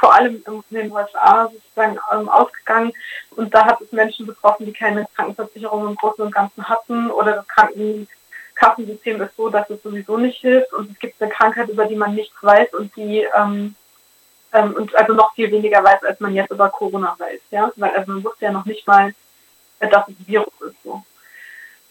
vor 0.03 0.13
allem 0.13 0.43
in 0.45 0.63
den 0.71 0.91
USA 0.91 1.49
sozusagen 1.53 1.97
ähm, 2.13 2.29
ausgegangen 2.29 2.93
und 3.37 3.55
da 3.55 3.67
hat 3.67 3.81
es 3.81 3.93
Menschen 3.93 4.27
betroffen, 4.27 4.67
die 4.67 4.73
keine 4.73 5.07
Krankenversicherung 5.15 5.87
im 5.87 5.95
Großen 5.95 6.25
und 6.25 6.35
Ganzen 6.35 6.69
hatten 6.69 7.09
oder 7.09 7.37
das 7.37 7.47
Krankenkassensystem 7.47 9.23
ist 9.23 9.37
so, 9.37 9.49
dass 9.49 9.71
es 9.71 9.81
sowieso 9.81 10.17
nicht 10.17 10.41
hilft 10.41 10.73
und 10.73 10.91
es 10.91 10.99
gibt 10.99 11.23
eine 11.23 11.31
Krankheit, 11.31 11.69
über 11.69 11.85
die 11.85 11.95
man 11.95 12.17
nichts 12.17 12.35
weiß 12.41 12.75
und 12.75 12.97
die 12.97 13.25
ähm, 13.37 13.77
ähm, 14.53 14.75
und 14.75 14.93
also 14.97 15.13
noch 15.13 15.35
viel 15.35 15.53
weniger 15.53 15.85
weiß, 15.85 16.03
als 16.03 16.19
man 16.19 16.35
jetzt 16.35 16.51
über 16.51 16.69
Corona 16.69 17.15
weiß, 17.17 17.41
ja, 17.53 17.71
weil 17.77 17.93
also 17.93 18.11
man 18.11 18.25
wusste 18.25 18.47
ja 18.47 18.51
noch 18.51 18.65
nicht 18.65 18.85
mal, 18.89 19.15
dass 19.79 20.09
es 20.09 20.19
ein 20.19 20.27
Virus 20.27 20.53
ist. 20.67 20.83
So. 20.83 21.05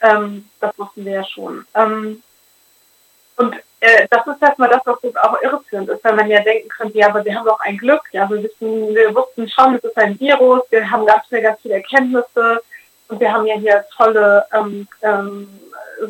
Ähm, 0.01 0.49
das 0.59 0.77
wussten 0.77 1.05
wir 1.05 1.13
ja 1.13 1.23
schon. 1.23 1.65
Ähm, 1.75 2.21
und 3.37 3.55
äh, 3.81 4.07
das 4.11 4.25
ist 4.27 4.41
erstmal 4.41 4.69
das, 4.69 4.81
was 4.85 4.99
uns 4.99 5.15
auch 5.17 5.41
irreführend 5.41 5.89
ist, 5.89 6.03
weil 6.03 6.15
man 6.15 6.29
ja 6.29 6.41
denken 6.41 6.69
könnte, 6.69 6.99
ja, 6.99 7.07
aber 7.07 7.25
wir 7.25 7.35
haben 7.35 7.45
doch 7.45 7.59
ein 7.61 7.77
Glück, 7.77 8.03
ja, 8.11 8.29
wir 8.29 8.43
wissen, 8.43 8.93
wir 8.93 9.13
wussten 9.15 9.49
schon, 9.49 9.75
es 9.75 9.83
ist 9.83 9.97
ein 9.97 10.19
Virus, 10.19 10.61
wir 10.69 10.89
haben 10.89 11.05
ganz 11.05 11.27
schnell 11.27 11.41
ganz 11.41 11.59
viele 11.61 11.75
Erkenntnisse 11.75 12.61
und 13.07 13.19
wir 13.19 13.33
haben 13.33 13.47
ja 13.47 13.55
hier 13.55 13.83
tolle 13.97 14.45
ähm, 14.53 14.87
ähm, 15.01 15.59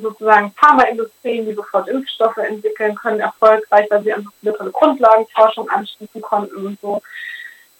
sozusagen 0.02 0.52
Pharmaindustrien, 0.52 1.46
die 1.46 1.54
sofort 1.54 1.88
Impfstoffe 1.88 2.38
entwickeln 2.38 2.94
können, 2.96 3.22
erfolgreich, 3.22 3.88
weil 3.90 4.04
sie 4.04 4.14
einfach 4.14 4.32
eine 4.42 4.54
tolle 4.54 4.72
Grundlagenforschung 4.72 5.70
anschließen 5.70 6.22
konnten 6.22 6.66
und 6.66 6.80
so. 6.82 7.02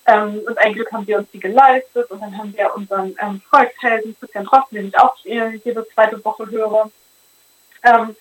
Ähm, 0.08 0.42
und 0.48 0.58
ein 0.58 0.74
Glück 0.74 0.92
haben 0.94 1.06
wir 1.06 1.18
uns 1.18 1.30
die 1.32 1.40
geleistet 1.40 2.10
und 2.10 2.22
dann 2.22 2.38
haben 2.38 2.56
wir 2.56 2.74
unseren 2.76 3.14
ähm, 3.22 3.42
Volkshelden 3.50 4.16
Christian 4.20 4.46
Drosten, 4.46 4.78
den 4.78 4.88
ich 4.88 4.98
auch 4.98 5.16
jede 5.24 5.86
zweite 5.94 6.24
Woche 6.24 6.50
höre. 6.50 6.90
Ähm, 7.84 8.16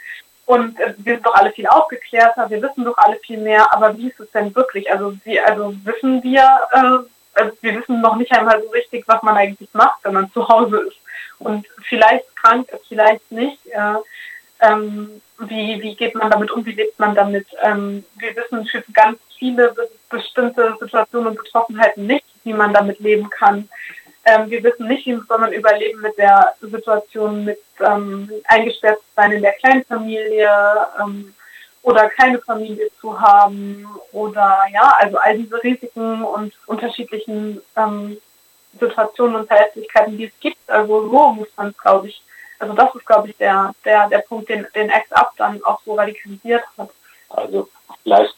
und 0.51 0.81
äh, 0.81 0.95
wir 0.99 1.15
sind 1.15 1.25
doch 1.25 1.37
alle 1.37 1.53
viel 1.53 1.69
aufgeklärter, 1.69 2.51
wir 2.51 2.61
wissen 2.61 2.85
doch 2.85 2.99
alle 2.99 3.17
viel 3.21 3.39
mehr, 3.39 3.73
aber 3.73 3.97
wie 3.97 4.09
ist 4.09 4.19
es 4.19 4.33
denn 4.33 4.53
wirklich? 4.57 4.91
Also, 4.91 5.17
wie, 5.23 5.39
also 5.39 5.73
wissen 5.85 6.25
wir, 6.25 6.43
äh, 6.73 7.41
also 7.41 7.57
wir 7.61 7.77
wissen 7.79 8.01
noch 8.01 8.17
nicht 8.17 8.33
einmal 8.33 8.61
so 8.61 8.69
richtig, 8.71 9.05
was 9.07 9.23
man 9.23 9.37
eigentlich 9.37 9.69
macht, 9.75 10.01
wenn 10.03 10.15
man 10.15 10.33
zu 10.33 10.49
Hause 10.49 10.79
ist 10.89 10.97
und 11.39 11.69
vielleicht 11.85 12.35
krank 12.35 12.69
ist, 12.73 12.85
vielleicht 12.89 13.31
nicht. 13.31 13.65
Äh, 13.67 13.95
ähm, 14.61 15.23
wie, 15.39 15.81
wie 15.83 15.95
geht 15.95 16.17
man 16.17 16.29
damit 16.29 16.51
um, 16.51 16.67
wie 16.67 16.73
lebt 16.73 16.99
man 16.99 17.15
damit? 17.15 17.47
Ähm, 17.63 18.05
wir 18.19 18.35
wissen 18.35 18.67
für 18.67 18.83
ganz 18.93 19.21
viele 19.39 19.73
bestimmte 20.11 20.77
Situationen 20.81 21.29
und 21.29 21.37
Betroffenheiten 21.37 22.09
nicht, 22.09 22.27
wie 22.43 22.55
man 22.55 22.75
damit 22.75 22.99
leben 22.99 23.31
kann. 23.31 23.69
Ähm, 24.25 24.51
wir 24.51 24.63
wissen 24.63 24.87
nicht, 24.87 25.07
wie 25.07 25.19
soll 25.27 25.39
man 25.39 25.53
überleben 25.53 26.01
mit 26.01 26.17
der 26.19 26.55
Situation, 26.61 27.45
mit 27.45 27.61
ähm, 27.81 28.31
eingesperrt 28.45 28.99
sein 29.17 29.33
in 29.33 29.43
der 29.43 29.53
Kleinfamilie 29.55 30.51
ähm, 31.01 31.35
oder 31.83 32.09
keine 32.11 32.39
Familie 32.41 32.91
zu 33.01 33.19
haben 33.19 33.87
oder 34.13 34.65
ja, 34.73 34.95
also 34.99 35.17
all 35.17 35.39
diese 35.39 35.63
Risiken 35.63 36.23
und 36.23 36.53
unterschiedlichen 36.67 37.63
ähm, 37.77 38.19
Situationen 38.79 39.37
und 39.37 39.47
Verletzlichkeiten, 39.47 40.19
die 40.19 40.27
es 40.27 40.41
gibt. 40.41 40.69
Also 40.69 41.09
so 41.09 41.29
muss 41.31 41.49
man 41.57 41.69
es, 41.69 41.79
glaube 41.79 42.09
ich, 42.09 42.23
also 42.59 42.75
das 42.75 42.95
ist, 42.95 43.07
glaube 43.07 43.31
ich, 43.31 43.37
der, 43.39 43.75
der, 43.85 44.09
der 44.09 44.19
Punkt, 44.19 44.51
den, 44.51 44.67
den 44.75 44.91
Ex-Up 44.91 45.33
dann 45.39 45.65
auch 45.65 45.81
so 45.85 45.95
radikalisiert 45.95 46.63
hat. 46.77 46.91
Also 47.31 47.69
vielleicht, 48.03 48.35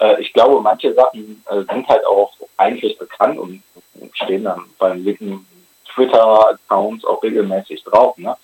äh, 0.00 0.20
ich 0.20 0.32
glaube, 0.32 0.60
manche 0.60 0.92
Sachen 0.92 1.44
äh, 1.48 1.62
sind 1.62 1.88
halt 1.88 2.04
auch 2.04 2.32
eigentlich 2.56 2.98
bekannt 2.98 3.38
und 3.38 3.62
stehen 4.16 4.44
dann 4.44 4.64
beim 4.78 5.04
linken 5.04 5.46
Twitter-Accounts 5.94 7.04
auch 7.04 7.22
regelmäßig 7.22 7.84
drauf. 7.84 8.16
Ne? 8.18 8.36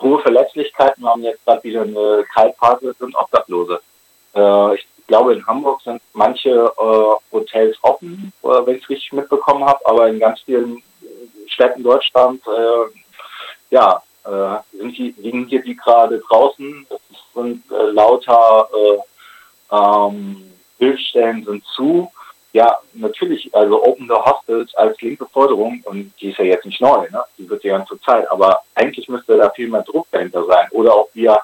Hohe 0.00 0.20
Verletzlichkeiten 0.20 1.06
haben 1.06 1.22
jetzt 1.22 1.44
gerade 1.44 1.64
wieder 1.64 1.82
eine 1.82 2.24
Kaltphase, 2.32 2.94
sind 2.98 3.16
Obdachlose. 3.16 3.80
Äh, 4.34 4.74
ich 4.76 4.86
glaube, 5.06 5.34
in 5.34 5.46
Hamburg 5.46 5.80
sind 5.82 6.00
manche 6.12 6.50
äh, 6.50 7.32
Hotels 7.32 7.76
offen, 7.82 8.32
äh, 8.42 8.46
wenn 8.46 8.76
ich 8.76 8.84
es 8.84 8.90
richtig 8.90 9.12
mitbekommen 9.12 9.64
habe, 9.64 9.84
aber 9.86 10.08
in 10.08 10.20
ganz 10.20 10.40
vielen 10.42 10.82
Städten 11.48 11.82
Deutschland, 11.82 12.42
äh, 12.46 13.00
ja, 13.70 14.02
äh, 14.24 14.76
sind 14.76 14.96
die, 14.96 15.14
liegen 15.18 15.46
hier 15.46 15.62
die 15.62 15.76
gerade 15.76 16.18
draußen. 16.18 16.86
Das 16.88 17.00
sind 17.34 17.64
äh, 17.70 17.90
lauter 17.90 18.68
äh, 18.72 19.74
ähm, 19.74 20.50
Bildstellen 20.78 21.44
sind 21.44 21.64
zu. 21.74 22.10
Ja, 22.52 22.78
natürlich, 22.94 23.54
also 23.54 23.84
Open 23.84 24.08
the 24.08 24.14
Hostels 24.14 24.74
als 24.74 25.00
linke 25.02 25.26
Forderung, 25.26 25.82
und 25.84 26.12
die 26.20 26.30
ist 26.30 26.38
ja 26.38 26.46
jetzt 26.46 26.64
nicht 26.64 26.80
neu, 26.80 27.06
ne? 27.10 27.22
die 27.36 27.48
wird 27.48 27.62
ja 27.62 27.76
ganze 27.76 28.00
Zeit, 28.00 28.30
aber 28.30 28.62
eigentlich 28.74 29.08
müsste 29.08 29.36
da 29.36 29.50
viel 29.50 29.68
mehr 29.68 29.82
Druck 29.82 30.06
dahinter 30.10 30.44
sein. 30.46 30.66
Oder 30.70 30.94
auch 30.94 31.08
wir, 31.12 31.38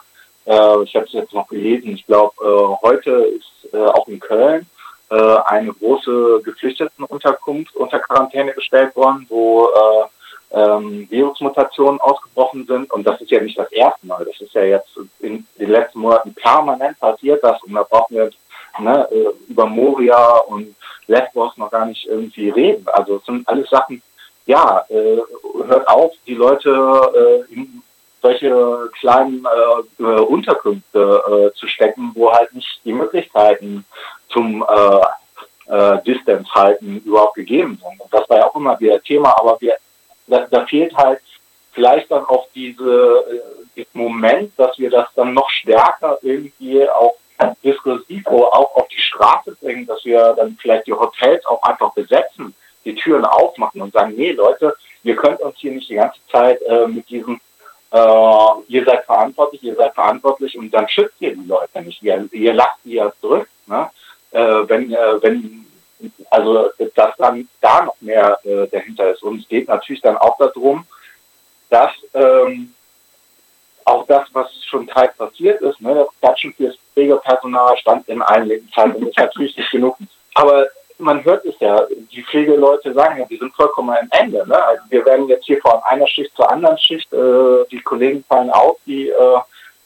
äh, 0.46 0.82
ich 0.82 0.96
habe 0.96 1.04
es 1.06 1.12
jetzt 1.12 1.34
noch 1.34 1.46
gelesen, 1.48 1.90
ich 1.90 2.06
glaube, 2.06 2.32
äh, 2.42 2.86
heute 2.86 3.10
ist 3.10 3.74
äh, 3.74 3.84
auch 3.84 4.08
in 4.08 4.18
Köln 4.18 4.66
äh, 5.10 5.36
eine 5.46 5.72
große 5.72 6.40
Geflüchtetenunterkunft 6.42 7.76
unter 7.76 7.98
Quarantäne 7.98 8.52
gestellt 8.52 8.96
worden, 8.96 9.26
wo 9.28 9.68
äh, 9.68 10.06
ähm, 10.54 11.06
Virusmutationen 11.10 12.00
ausgebrochen 12.00 12.66
sind. 12.66 12.90
Und 12.92 13.06
das 13.06 13.20
ist 13.20 13.30
ja 13.30 13.40
nicht 13.40 13.58
das 13.58 13.70
erste 13.72 14.06
Mal. 14.06 14.24
Das 14.24 14.40
ist 14.40 14.54
ja 14.54 14.62
jetzt 14.62 14.88
in 15.20 15.46
den 15.58 15.70
letzten 15.70 15.98
Monaten 16.00 16.34
permanent 16.34 16.98
passiert 16.98 17.42
das. 17.42 17.62
Und 17.62 17.74
da 17.74 17.82
brauchen 17.82 18.16
wir 18.16 18.30
ne, 18.78 19.08
äh, 19.10 19.50
über 19.50 19.66
Moria 19.66 20.38
und 20.46 20.74
Lesbos 21.06 21.56
noch 21.56 21.70
gar 21.70 21.86
nicht 21.86 22.06
irgendwie 22.06 22.50
reden. 22.50 22.86
Also 22.92 23.16
es 23.16 23.24
sind 23.24 23.48
alles 23.48 23.68
Sachen, 23.70 24.02
ja, 24.46 24.84
äh, 24.88 25.18
hört 25.66 25.88
auf, 25.88 26.12
die 26.26 26.34
Leute 26.34 26.70
äh, 27.50 27.54
in 27.54 27.82
solche 28.22 28.90
kleinen 28.98 29.44
äh, 29.44 30.02
äh 30.02 30.20
Unterkünfte 30.20 31.52
äh, 31.54 31.58
zu 31.58 31.66
stecken, 31.66 32.12
wo 32.14 32.32
halt 32.32 32.54
nicht 32.54 32.80
die 32.84 32.92
Möglichkeiten 32.92 33.84
zum 34.28 34.64
Distance 36.06 36.52
halten 36.52 37.00
überhaupt 37.06 37.36
gegeben 37.36 37.80
sind. 37.82 37.98
Und 37.98 38.12
das 38.12 38.28
war 38.28 38.36
ja 38.36 38.46
auch 38.46 38.54
immer 38.54 38.78
wieder 38.80 39.02
Thema, 39.02 39.34
aber 39.38 39.58
wir 39.62 39.74
da, 40.26 40.46
da 40.50 40.66
fehlt 40.66 40.94
halt 40.94 41.20
vielleicht 41.72 42.10
dann 42.10 42.24
auch 42.24 42.48
diese, 42.54 43.24
äh, 43.76 43.84
Moment, 43.92 44.52
dass 44.56 44.78
wir 44.78 44.90
das 44.90 45.08
dann 45.14 45.34
noch 45.34 45.48
stärker 45.50 46.18
irgendwie 46.22 46.88
auch 46.88 47.14
diskursiv 47.62 48.26
auch 48.26 48.76
auf 48.76 48.88
die 48.88 49.00
Straße 49.00 49.56
bringen, 49.60 49.86
dass 49.86 50.04
wir 50.04 50.34
dann 50.34 50.56
vielleicht 50.60 50.86
die 50.86 50.92
Hotels 50.92 51.44
auch 51.46 51.62
einfach 51.62 51.92
besetzen, 51.92 52.54
die 52.84 52.94
Türen 52.94 53.24
aufmachen 53.24 53.80
und 53.80 53.92
sagen, 53.92 54.14
nee 54.16 54.32
Leute, 54.32 54.74
ihr 55.02 55.16
könnt 55.16 55.40
uns 55.40 55.56
hier 55.58 55.72
nicht 55.72 55.88
die 55.88 55.94
ganze 55.94 56.20
Zeit 56.30 56.60
äh, 56.62 56.86
mit 56.86 57.08
diesem 57.08 57.40
äh, 57.94 58.62
ihr 58.68 58.84
seid 58.84 59.04
verantwortlich, 59.04 59.62
ihr 59.62 59.76
seid 59.76 59.94
verantwortlich 59.94 60.58
und 60.58 60.70
dann 60.72 60.88
schützt 60.88 61.14
ihr 61.20 61.34
die 61.34 61.46
Leute 61.46 61.80
nicht. 61.82 62.02
Ihr, 62.02 62.28
ihr 62.32 62.58
die 62.84 62.94
ja 62.94 63.12
zurück. 63.20 63.48
Ne? 63.66 63.88
Äh, 64.32 64.68
wenn, 64.68 64.92
äh, 64.92 65.22
wenn 65.22 65.64
also 66.30 66.70
dass 66.94 67.16
dann 67.16 67.48
da 67.60 67.84
noch 67.84 67.96
mehr 68.00 68.38
äh, 68.44 68.66
dahinter 68.66 69.12
ist. 69.12 69.22
Und 69.22 69.40
es 69.40 69.48
geht 69.48 69.68
natürlich 69.68 70.02
dann 70.02 70.16
auch 70.16 70.36
darum, 70.38 70.84
dass 71.70 71.92
ähm, 72.14 72.74
auch 73.84 74.06
das, 74.06 74.28
was 74.32 74.46
schon 74.64 74.86
teils 74.86 75.16
passiert 75.16 75.60
ist, 75.60 75.80
ne, 75.80 75.94
das 75.94 76.08
Klatschen 76.20 76.54
fürs 76.54 76.76
Pflegepersonal 76.92 77.76
stand 77.76 78.08
in 78.08 78.22
allen 78.22 78.68
Zeitungen, 78.74 79.08
ist 79.08 79.18
natürlich 79.18 79.56
nicht 79.56 79.70
genug. 79.70 79.96
Aber 80.34 80.66
man 80.98 81.24
hört 81.24 81.44
es 81.44 81.54
ja, 81.60 81.86
die 82.12 82.22
Pflegeleute 82.22 82.92
sagen 82.92 83.18
ja, 83.18 83.26
die 83.26 83.36
sind 83.36 83.54
vollkommen 83.54 83.90
am 83.90 84.08
Ende. 84.10 84.46
Ne? 84.46 84.64
Also 84.64 84.82
wir 84.88 85.04
werden 85.04 85.28
jetzt 85.28 85.46
hier 85.46 85.60
von 85.60 85.82
einer 85.84 86.06
Schicht 86.06 86.34
zur 86.36 86.50
anderen 86.50 86.78
Schicht, 86.78 87.12
äh, 87.12 87.64
die 87.70 87.80
Kollegen 87.80 88.24
fallen 88.28 88.50
auf, 88.50 88.76
die 88.86 89.08
äh, 89.08 89.38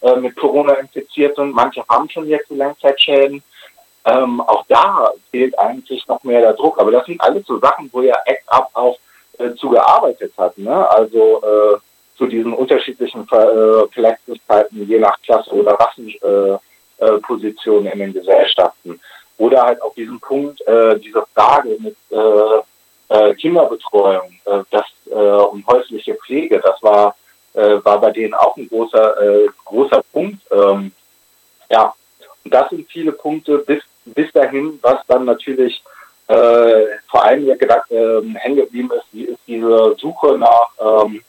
äh 0.02 0.16
mit 0.16 0.36
Corona 0.36 0.74
infiziert 0.74 1.36
sind, 1.36 1.54
manche 1.54 1.82
haben 1.88 2.08
schon 2.08 2.28
jetzt 2.28 2.50
Langzeitschäden. 2.50 3.42
Ähm, 4.04 4.40
auch 4.40 4.64
da 4.68 5.10
fehlt 5.30 5.58
eigentlich 5.58 6.06
noch 6.08 6.22
mehr 6.24 6.40
der 6.40 6.54
Druck. 6.54 6.78
Aber 6.78 6.90
das 6.90 7.06
sind 7.06 7.20
alles 7.20 7.46
so 7.46 7.58
Sachen, 7.58 7.90
wo 7.92 8.00
ja 8.00 8.16
Act 8.26 8.44
Up 8.46 8.70
auch 8.74 8.98
äh, 9.38 9.54
zugearbeitet 9.54 10.32
hat. 10.36 10.56
Ne? 10.56 10.90
Also 10.90 11.42
äh, 11.42 11.78
zu 12.18 12.26
diesen 12.26 12.52
unterschiedlichen 12.52 13.22
äh, 13.22 13.88
Verletzlichkeiten 13.92 14.86
je 14.86 14.98
nach 14.98 15.18
Klasse 15.22 15.50
oder 15.52 15.78
Rassenpositionen 15.78 17.86
äh, 17.86 17.88
äh, 17.88 17.92
in 17.92 18.00
den 18.00 18.12
Gesellschaften. 18.12 19.00
Oder 19.38 19.62
halt 19.62 19.80
auch 19.82 19.94
diesen 19.94 20.18
Punkt, 20.18 20.60
diese 21.00 21.24
Frage 21.32 21.78
mit 21.78 21.96
Kinderbetreuung 23.38 24.32
das, 24.68 24.84
und 25.06 25.64
häusliche 25.68 26.16
Pflege, 26.16 26.58
das 26.58 26.82
war, 26.82 27.14
war 27.52 28.00
bei 28.00 28.10
denen 28.10 28.34
auch 28.34 28.56
ein 28.56 28.68
großer, 28.68 29.14
großer 29.64 30.02
Punkt. 30.12 30.40
Ähm, 30.50 30.90
ja, 31.70 31.94
und 32.42 32.52
das 32.52 32.68
sind 32.70 32.90
viele 32.90 33.12
Punkte 33.12 33.58
bis 33.58 33.84
bis 34.14 34.30
dahin, 34.32 34.78
was 34.82 34.98
dann 35.06 35.24
natürlich 35.24 35.82
äh, 36.28 36.84
vor 37.08 37.24
allem 37.24 37.46
ja 37.46 37.56
gedacht, 37.56 37.90
äh, 37.90 38.20
hängen 38.34 38.56
geblieben 38.56 38.90
ist, 38.96 39.06
die, 39.12 39.24
ist 39.24 39.40
diese 39.46 39.96
Suche 39.98 40.38
nach 40.38 41.04
ähm, 41.04 41.22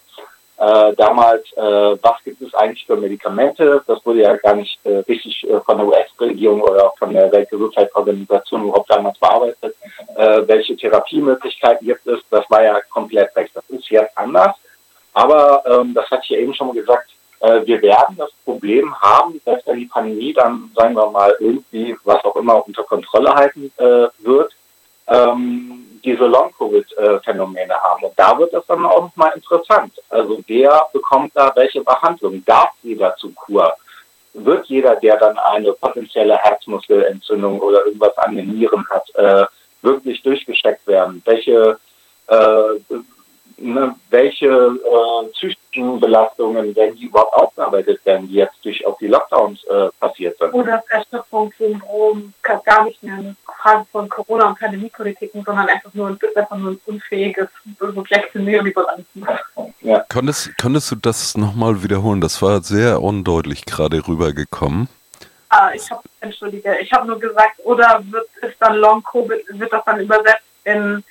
äh, 0.60 0.94
damals, 0.96 1.46
äh, 1.54 1.62
was 1.62 2.22
gibt 2.26 2.42
es 2.42 2.54
eigentlich 2.54 2.86
für 2.86 2.98
Medikamente? 2.98 3.82
Das 3.88 4.06
wurde 4.06 4.22
ja 4.24 4.36
gar 4.36 4.56
nicht 4.56 4.78
äh, 4.84 4.98
richtig 5.08 5.50
äh, 5.50 5.60
von 5.62 5.78
der 5.78 5.88
US-Regierung 5.88 6.62
oder 6.62 6.92
von 7.00 7.14
der 7.14 7.32
Weltgesundheitsorganisation 7.32 8.64
überhaupt 8.64 8.90
damals 8.90 9.18
bearbeitet. 9.20 9.76
Äh, 10.16 10.42
welche 10.46 10.76
Therapiemöglichkeiten 10.76 11.88
gibt 11.88 12.06
es? 12.08 12.20
Das 12.30 12.44
war 12.50 12.62
ja 12.62 12.78
komplett 12.90 13.34
weg. 13.38 13.50
Das 13.54 13.64
ist 13.70 13.90
jetzt 13.90 14.18
anders. 14.18 14.56
Aber 15.14 15.64
ähm, 15.66 15.94
das 15.94 16.10
hatte 16.12 16.24
ich 16.24 16.30
ja 16.32 16.40
eben 16.40 16.54
schon 16.54 16.68
mal 16.68 16.76
gesagt, 16.76 17.10
äh, 17.40 17.66
wir 17.66 17.82
werden 17.82 18.18
das 18.18 18.32
Problem 18.44 18.94
haben, 19.00 19.40
dass 19.46 19.64
dann 19.64 19.78
die 19.78 19.86
Pandemie 19.86 20.34
dann, 20.34 20.72
sagen 20.76 20.94
wir 20.94 21.10
mal, 21.10 21.34
irgendwie, 21.40 21.96
was 22.04 22.24
auch 22.26 22.36
immer, 22.36 22.68
unter 22.68 22.84
Kontrolle 22.84 23.34
halten 23.34 23.72
äh, 23.78 24.08
wird, 24.20 24.54
ähm, 25.10 25.86
diese 26.04 26.26
Long-Covid-Phänomene 26.26 27.74
haben. 27.74 28.04
Und 28.04 28.14
da 28.18 28.38
wird 28.38 28.54
das 28.54 28.66
dann 28.68 28.86
auch 28.86 29.02
nochmal 29.02 29.34
interessant. 29.36 29.94
Also 30.10 30.42
wer 30.48 30.88
bekommt 30.94 31.32
da 31.36 31.52
welche 31.56 31.82
Behandlung? 31.82 32.44
Darf 32.46 32.72
jeder 32.84 33.16
zu 33.18 33.32
Kur? 33.32 33.74
Wird 34.34 34.68
jeder, 34.68 34.96
der 34.96 35.18
dann 35.18 35.38
eine 35.38 35.74
potenzielle 35.74 36.38
Herzmuskelentzündung 36.38 37.60
oder 37.60 37.86
irgendwas 37.86 38.18
an 38.20 38.36
den 38.36 38.48
Nieren 38.48 38.86
hat, 38.90 39.10
äh, 39.16 39.46
wirklich 39.82 40.22
durchgesteckt 40.22 40.86
werden? 40.88 41.22
Welche 41.26 41.78
äh, 42.28 42.96
ne, 43.62 43.96
welche 44.10 44.48
äh, 44.48 45.28
psychischen 45.34 46.00
Belastungen 46.00 46.76
werden 46.76 46.96
die 46.96 47.06
überhaupt 47.06 47.34
aufgearbeitet 47.34 48.06
werden, 48.06 48.28
die 48.28 48.36
jetzt 48.36 48.58
durch 48.64 48.86
auch 48.86 48.98
die 48.98 49.08
Lockdowns 49.08 49.64
äh, 49.66 49.90
passiert 50.00 50.38
sind. 50.38 50.54
Oder 50.54 50.84
das 50.90 51.06
Erschöpfungssyndrom 51.12 52.34
gar 52.66 52.86
nicht 52.86 53.02
mehr 53.04 53.16
eine 53.16 53.36
Frage 53.46 53.86
von 53.92 54.10
Corona- 54.10 54.50
und 54.50 54.60
Pandemiepolitiken, 54.60 55.44
sondern 55.44 55.68
einfach 55.68 55.94
nur, 55.94 56.08
ein, 56.08 56.20
einfach 56.36 56.58
nur 56.58 56.72
ein 56.72 56.82
unfähiges 56.86 57.48
für 58.32 58.40
Neoliberalismus. 58.40 59.28
Ja. 59.82 60.06
Könntest, 60.10 60.58
könntest 60.58 60.92
du 60.92 60.96
das 60.96 61.38
nochmal 61.38 61.84
wiederholen? 61.84 62.22
Das 62.22 62.42
war 62.42 62.62
sehr 62.62 63.02
undeutlich 63.02 63.66
gerade 63.66 64.08
rübergekommen. 64.08 64.88
Ah, 65.50 65.72
ich 65.74 65.90
habe, 65.90 66.04
entschuldige, 66.22 66.78
ich 66.80 66.92
habe 66.92 67.08
nur 67.08 67.20
gesagt, 67.20 67.60
oder 67.64 68.02
wird 68.10 68.28
es 68.42 68.52
dann 68.60 68.76
Long 68.76 69.04
Covid, 69.04 69.42
wird 69.48 69.74
das 69.74 69.84
dann 69.84 70.00
übersetzt 70.00 70.44
in 70.64 71.04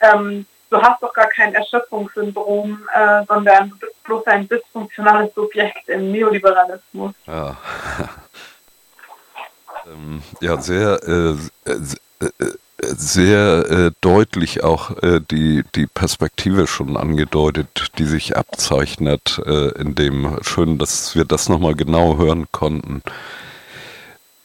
ähm, 0.00 0.44
du 0.70 0.80
hast 0.80 1.02
doch 1.02 1.12
gar 1.12 1.28
kein 1.28 1.54
Erschöpfungssyndrom, 1.54 2.86
äh, 2.94 3.24
sondern 3.26 3.70
du 3.70 3.76
bist 3.76 4.02
bloß 4.04 4.26
ein 4.26 4.48
dysfunktionales 4.48 5.34
Subjekt 5.34 5.88
im 5.88 6.12
Neoliberalismus. 6.12 7.14
Ja, 7.26 7.56
ähm, 9.86 10.22
ja 10.40 10.60
sehr, 10.60 11.00
äh, 11.06 11.36
äh, 11.64 12.30
sehr 12.78 13.70
äh, 13.70 13.90
deutlich 14.00 14.62
auch 14.62 15.02
äh, 15.02 15.20
die, 15.30 15.64
die 15.74 15.86
Perspektive 15.86 16.66
schon 16.66 16.96
angedeutet, 16.96 17.92
die 17.98 18.04
sich 18.04 18.36
abzeichnet, 18.36 19.40
äh, 19.46 19.68
in 19.80 19.94
dem 19.94 20.38
schön, 20.42 20.78
dass 20.78 21.14
wir 21.14 21.24
das 21.24 21.48
nochmal 21.48 21.74
genau 21.74 22.18
hören 22.18 22.46
konnten. 22.52 23.02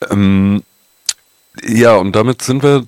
Ähm, 0.09 0.63
ja, 1.63 1.95
und 1.97 2.15
damit 2.15 2.41
sind 2.41 2.63
wir 2.63 2.85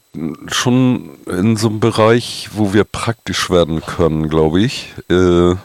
schon 0.47 1.09
in 1.27 1.57
so 1.57 1.67
einem 1.67 1.79
Bereich, 1.79 2.49
wo 2.53 2.73
wir 2.73 2.85
praktisch 2.85 3.49
werden 3.49 3.81
können, 3.81 4.29
glaube 4.29 4.61
ich, 4.61 4.93
äh, 5.09 5.55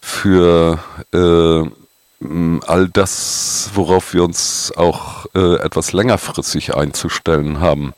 für 0.00 0.78
äh, 1.12 1.70
all 2.66 2.88
das, 2.88 3.70
worauf 3.74 4.14
wir 4.14 4.24
uns 4.24 4.72
auch 4.76 5.26
äh, 5.34 5.56
etwas 5.56 5.92
längerfristig 5.92 6.74
einzustellen 6.74 7.60
haben. 7.60 7.94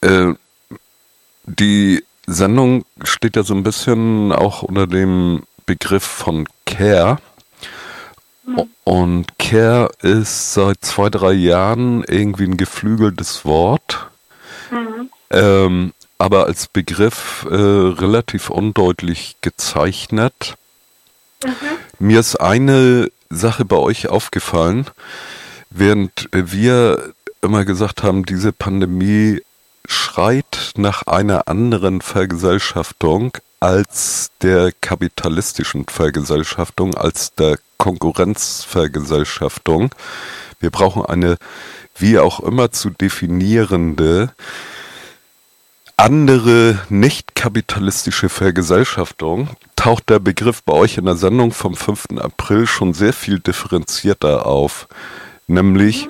Äh, 0.00 0.32
die 1.44 2.04
Sendung 2.26 2.84
steht 3.02 3.36
ja 3.36 3.42
so 3.42 3.54
ein 3.54 3.62
bisschen 3.62 4.32
auch 4.32 4.62
unter 4.62 4.86
dem 4.86 5.42
Begriff 5.64 6.04
von 6.04 6.48
Care. 6.64 7.18
Und 8.84 9.38
Care 9.38 9.90
ist 10.02 10.54
seit 10.54 10.84
zwei, 10.84 11.10
drei 11.10 11.32
Jahren 11.32 12.04
irgendwie 12.04 12.44
ein 12.44 12.56
geflügeltes 12.56 13.44
Wort, 13.44 14.06
mhm. 14.70 15.10
ähm, 15.30 15.92
aber 16.18 16.46
als 16.46 16.68
Begriff 16.68 17.46
äh, 17.50 17.54
relativ 17.54 18.50
undeutlich 18.50 19.36
gezeichnet. 19.40 20.54
Mhm. 21.44 21.50
Mir 21.98 22.20
ist 22.20 22.36
eine 22.36 23.10
Sache 23.28 23.64
bei 23.64 23.76
euch 23.76 24.08
aufgefallen, 24.08 24.86
während 25.70 26.28
wir 26.32 27.12
immer 27.42 27.64
gesagt 27.64 28.02
haben, 28.02 28.24
diese 28.24 28.52
Pandemie 28.52 29.42
schreit 29.86 30.72
nach 30.76 31.02
einer 31.06 31.48
anderen 31.48 32.00
Vergesellschaftung 32.00 33.36
als 33.60 34.30
der 34.42 34.72
kapitalistischen 34.80 35.86
Vergesellschaftung, 35.86 36.94
als 36.94 37.34
der 37.34 37.58
Konkurrenzvergesellschaftung. 37.86 39.94
Wir 40.58 40.70
brauchen 40.70 41.06
eine 41.06 41.36
wie 41.96 42.18
auch 42.18 42.40
immer 42.40 42.72
zu 42.72 42.90
definierende 42.90 44.32
andere 45.96 46.80
nicht 46.88 47.36
kapitalistische 47.36 48.28
Vergesellschaftung 48.28 49.50
taucht 49.76 50.10
der 50.10 50.18
Begriff 50.18 50.64
bei 50.64 50.72
euch 50.72 50.98
in 50.98 51.04
der 51.04 51.14
Sendung 51.14 51.52
vom 51.52 51.76
5. 51.76 52.18
April 52.18 52.66
schon 52.66 52.92
sehr 52.92 53.12
viel 53.12 53.38
differenzierter 53.38 54.46
auf, 54.46 54.88
nämlich 55.46 56.08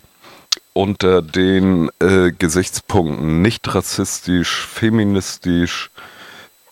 unter 0.73 1.21
den 1.21 1.91
äh, 2.01 2.33
Gesichtspunkten 2.33 3.43
nicht 3.43 3.75
rassistisch, 3.75 4.67
feministisch, 4.67 5.91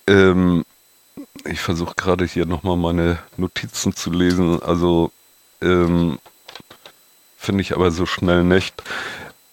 ähm, 0.06 0.64
ich 1.44 1.60
versuche 1.60 1.94
gerade 1.94 2.24
hier 2.24 2.46
nochmal 2.46 2.76
meine 2.76 3.18
Notizen 3.36 3.94
zu 3.94 4.10
lesen. 4.10 4.62
Also 4.62 5.10
ähm, 5.62 6.18
finde 7.36 7.62
ich 7.62 7.74
aber 7.74 7.90
so 7.90 8.06
schnell 8.06 8.44
nicht. 8.44 8.82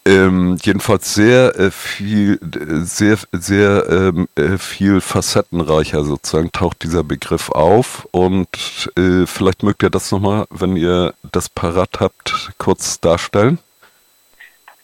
Ähm, 0.03 0.57
jedenfalls 0.63 1.13
sehr 1.13 1.55
äh, 1.59 1.69
viel, 1.69 2.39
sehr, 2.83 3.17
sehr 3.31 3.87
ähm, 3.87 4.27
äh, 4.35 4.57
viel 4.57 4.99
facettenreicher 4.99 6.03
sozusagen 6.03 6.51
taucht 6.51 6.81
dieser 6.81 7.03
Begriff 7.03 7.51
auf 7.51 8.07
und 8.09 8.91
äh, 8.97 9.27
vielleicht 9.27 9.61
mögt 9.61 9.83
ihr 9.83 9.91
das 9.91 10.11
nochmal, 10.11 10.45
wenn 10.49 10.75
ihr 10.75 11.13
das 11.31 11.49
parat 11.49 11.99
habt, 11.99 12.51
kurz 12.57 12.99
darstellen. 12.99 13.59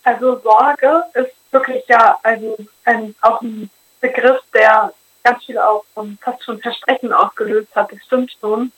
Also 0.03 0.39
Sorge 0.39 1.03
ist 1.16 1.34
wirklich 1.49 1.84
ja 1.88 2.16
also 2.22 2.55
ein, 2.86 3.16
auch 3.22 3.41
ein 3.41 3.72
Begriff, 3.99 4.39
der 4.53 4.93
ganz 5.28 5.43
viel 5.43 5.57
auch 5.57 5.84
um, 5.95 6.17
fast 6.21 6.43
schon 6.43 6.59
Versprechen 6.61 7.11
ausgelöst 7.11 7.75
hat. 7.75 7.91
Das 7.91 7.99
stimmt 8.05 8.32
schon. 8.39 8.71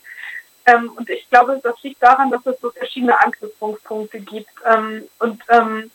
Ähm, 0.65 0.91
und 0.95 1.09
ich 1.09 1.29
glaube, 1.29 1.59
das 1.63 1.75
liegt 1.83 2.01
daran, 2.01 2.31
dass 2.31 2.45
es 2.45 2.59
so 2.59 2.71
verschiedene 2.71 3.19
Anknüpfungspunkte 3.19 4.19
gibt. 4.19 4.49
Ähm, 4.65 5.07
und 5.19 5.41
ähm, 5.49 5.91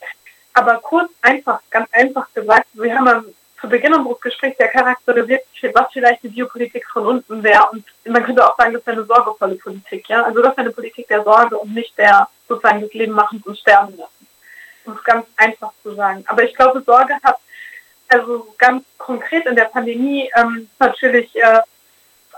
aber 0.52 0.76
kurz, 0.78 1.10
einfach, 1.22 1.60
ganz 1.70 1.88
einfach 1.92 2.32
gesagt, 2.32 2.66
wir 2.74 2.94
haben 2.94 3.08
am, 3.08 3.26
zu 3.60 3.68
Beginn 3.68 3.94
unseres 3.94 4.20
Gesprächs 4.20 4.58
ja 4.58 4.68
charakterisiert, 4.68 5.42
was 5.72 5.92
vielleicht 5.92 6.22
die 6.22 6.28
Biopolitik 6.28 6.86
von 6.88 7.06
unten 7.06 7.42
wäre. 7.42 7.68
Und 7.72 7.84
man 8.04 8.22
könnte 8.24 8.46
auch 8.46 8.56
sagen, 8.56 8.74
das 8.74 8.86
wäre 8.86 8.98
eine 8.98 9.06
sorgevolle 9.06 9.56
Politik, 9.56 10.08
ja. 10.08 10.22
Also 10.22 10.40
das 10.40 10.52
wäre 10.52 10.66
eine 10.66 10.70
Politik 10.70 11.08
der 11.08 11.24
Sorge 11.24 11.58
und 11.58 11.74
nicht 11.74 11.96
der 11.98 12.28
sozusagen 12.48 12.82
das 12.82 12.92
Leben 12.92 13.12
machen 13.12 13.42
und 13.44 13.58
sterben 13.58 13.96
lassen. 13.96 14.26
Um 14.84 14.92
es 14.92 15.02
ganz 15.02 15.26
einfach 15.36 15.72
zu 15.82 15.94
sagen. 15.94 16.24
Aber 16.28 16.44
ich 16.44 16.54
glaube, 16.54 16.82
Sorge 16.82 17.14
hat 17.22 17.38
also 18.08 18.54
ganz 18.58 18.84
konkret 18.98 19.46
in 19.46 19.56
der 19.56 19.64
Pandemie 19.64 20.30
ähm, 20.36 20.68
natürlich 20.78 21.34
äh, 21.36 21.60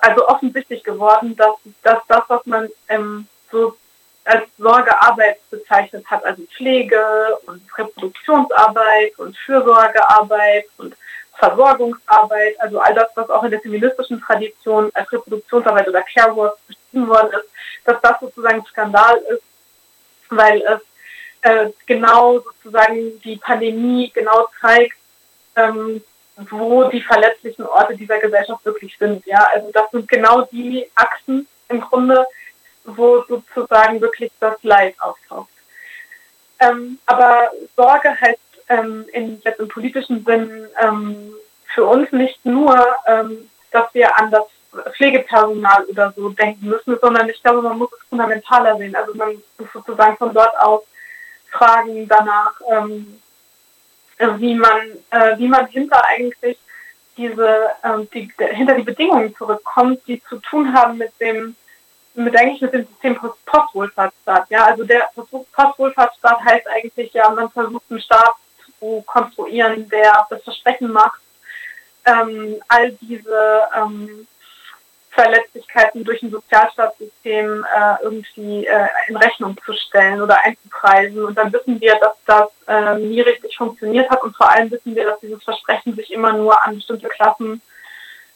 also 0.00 0.28
offensichtlich 0.28 0.82
geworden, 0.84 1.36
dass, 1.36 1.56
dass 1.82 1.98
das, 2.08 2.22
was 2.28 2.46
man 2.46 2.68
ähm, 2.88 3.26
so 3.50 3.76
als 4.24 4.44
Sorgearbeit 4.58 5.38
bezeichnet 5.50 6.04
hat, 6.06 6.24
also 6.24 6.42
Pflege 6.56 7.00
und 7.46 7.62
Reproduktionsarbeit 7.78 9.16
und 9.18 9.36
Fürsorgearbeit 9.38 10.66
und 10.78 10.96
Versorgungsarbeit, 11.34 12.60
also 12.60 12.80
all 12.80 12.94
das, 12.94 13.08
was 13.14 13.30
auch 13.30 13.44
in 13.44 13.50
der 13.50 13.60
feministischen 13.60 14.20
Tradition 14.20 14.90
als 14.94 15.10
Reproduktionsarbeit 15.12 15.88
oder 15.88 16.02
Care 16.02 16.34
Work 16.34 16.58
beschrieben 16.66 17.08
worden 17.08 17.30
ist, 17.32 17.48
dass 17.84 18.00
das 18.00 18.20
sozusagen 18.20 18.64
Skandal 18.66 19.18
ist, 19.28 19.42
weil 20.30 20.60
es 20.62 20.80
äh, 21.42 21.70
genau 21.86 22.40
sozusagen 22.40 23.20
die 23.20 23.36
Pandemie 23.36 24.10
genau 24.12 24.48
zeigt, 24.60 24.96
ähm, 25.56 26.02
wo 26.50 26.84
die 26.84 27.00
verletzlichen 27.00 27.66
Orte 27.66 27.96
dieser 27.96 28.18
Gesellschaft 28.18 28.64
wirklich 28.64 28.96
sind. 28.98 29.24
Ja, 29.26 29.48
also 29.54 29.70
das 29.72 29.90
sind 29.90 30.06
genau 30.08 30.42
die 30.42 30.88
Achsen 30.94 31.48
im 31.68 31.80
Grunde, 31.80 32.26
wo 32.84 33.22
sozusagen 33.22 34.00
wirklich 34.00 34.30
das 34.38 34.62
Leid 34.62 34.94
auftaucht. 35.00 35.48
Ähm, 36.60 36.98
aber 37.06 37.50
Sorge 37.74 38.18
heißt 38.20 38.38
ähm, 38.68 39.06
in, 39.12 39.40
jetzt 39.44 39.60
im 39.60 39.68
politischen 39.68 40.24
Sinn 40.24 40.68
ähm, 40.80 41.32
für 41.74 41.84
uns 41.84 42.10
nicht 42.12 42.44
nur, 42.44 42.84
ähm, 43.06 43.50
dass 43.70 43.92
wir 43.94 44.16
an 44.18 44.30
das 44.30 44.44
Pflegepersonal 44.94 45.84
oder 45.84 46.12
so 46.16 46.28
denken 46.30 46.66
müssen, 46.66 46.98
sondern 47.00 47.28
ich 47.28 47.42
glaube, 47.42 47.62
man 47.62 47.78
muss 47.78 47.92
es 47.92 48.08
fundamentaler 48.08 48.76
sehen. 48.76 48.94
Also 48.94 49.14
man 49.14 49.42
muss 49.58 49.68
sozusagen 49.72 50.16
von 50.16 50.34
dort 50.34 50.58
aus 50.60 50.82
fragen 51.50 52.06
danach, 52.08 52.52
ähm, 52.70 53.20
äh, 54.18 54.28
wie 54.38 54.54
man, 54.54 54.80
äh, 55.10 55.38
wie 55.38 55.48
man 55.48 55.66
hinter 55.66 56.04
eigentlich 56.04 56.58
diese, 57.16 57.70
äh, 57.82 58.04
die, 58.12 58.30
hinter 58.38 58.74
die 58.74 58.82
Bedingungen 58.82 59.34
zurückkommt, 59.36 60.00
die 60.06 60.22
zu 60.24 60.38
tun 60.38 60.72
haben 60.74 60.98
mit 60.98 61.12
dem, 61.20 61.56
mit 62.14 62.36
eigentlich 62.36 62.62
mit 62.62 62.72
dem 62.72 62.86
System 62.86 63.18
Postwohlfahrtsstaat. 63.46 64.50
Ja, 64.50 64.64
also 64.66 64.84
der 64.84 65.10
Postwohlfahrtsstaat 65.52 66.44
heißt 66.44 66.66
eigentlich 66.68 67.12
ja, 67.12 67.30
man 67.30 67.50
versucht 67.50 67.84
einen 67.90 68.00
Staat 68.00 68.34
zu 68.78 69.02
konstruieren, 69.06 69.88
der 69.88 70.26
das 70.30 70.42
Versprechen 70.42 70.90
macht, 70.90 71.20
ähm, 72.04 72.56
all 72.68 72.92
diese 72.92 73.62
ähm, 73.76 74.26
Verletzlichkeiten 75.16 76.04
durch 76.04 76.22
ein 76.22 76.30
Sozialstaatssystem 76.30 77.64
äh, 77.64 78.02
irgendwie 78.02 78.66
äh, 78.66 78.86
in 79.08 79.16
Rechnung 79.16 79.56
zu 79.64 79.72
stellen 79.72 80.20
oder 80.20 80.44
einzupreisen. 80.44 81.24
Und 81.24 81.36
dann 81.36 81.52
wissen 81.52 81.80
wir, 81.80 81.96
dass 81.96 82.16
das 82.26 82.50
äh, 82.68 82.98
nie 82.98 83.22
richtig 83.22 83.56
funktioniert 83.56 84.10
hat 84.10 84.22
und 84.22 84.36
vor 84.36 84.52
allem 84.52 84.70
wissen 84.70 84.94
wir, 84.94 85.06
dass 85.06 85.20
dieses 85.20 85.42
Versprechen 85.42 85.96
sich 85.96 86.12
immer 86.12 86.34
nur 86.34 86.62
an 86.64 86.76
bestimmte 86.76 87.08
Klassen 87.08 87.62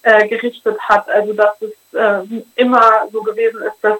äh, 0.02 0.26
gerichtet 0.26 0.78
hat. 0.80 1.08
Also 1.10 1.34
dass 1.34 1.60
es 1.60 1.74
äh, 1.92 2.42
immer 2.56 3.06
so 3.12 3.22
gewesen 3.22 3.60
ist, 3.62 3.76
dass 3.82 3.98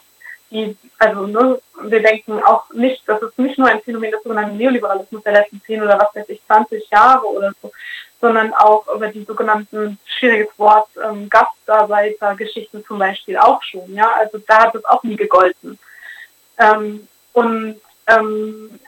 die, 0.51 0.77
also 0.99 1.27
ne, 1.27 1.61
wir 1.83 2.03
denken 2.03 2.43
auch 2.43 2.69
nicht, 2.73 3.03
das 3.07 3.23
ist 3.23 3.39
nicht 3.39 3.59
nur 3.59 3.69
ein 3.69 3.83
Phänomen 3.83 4.11
des 4.11 4.23
sogenannten 4.23 4.57
Neoliberalismus 4.57 5.23
der 5.23 5.35
letzten 5.35 5.61
10 5.63 5.83
oder 5.83 5.99
was 5.99 6.15
weiß 6.15 6.29
ich, 6.31 6.41
20 6.47 6.89
Jahre 6.91 7.27
oder 7.27 7.53
so, 7.63 7.71
sondern 8.21 8.53
auch 8.55 8.87
über 8.95 9.09
die 9.09 9.25
sogenannten, 9.25 9.99
schwieriges 10.05 10.51
Wort, 10.59 10.89
ähm, 11.03 11.29
Gastarbeitergeschichten 11.31 12.85
zum 12.85 12.99
Beispiel 12.99 13.39
auch 13.39 13.63
schon. 13.63 13.95
Ja, 13.95 14.13
also 14.19 14.39
da 14.47 14.65
hat 14.65 14.75
es 14.75 14.85
auch 14.85 15.03
nie 15.03 15.17
gegolten. 15.17 15.79
Ähm, 16.59 17.09
und 17.33 17.81
ähm, 18.07 18.79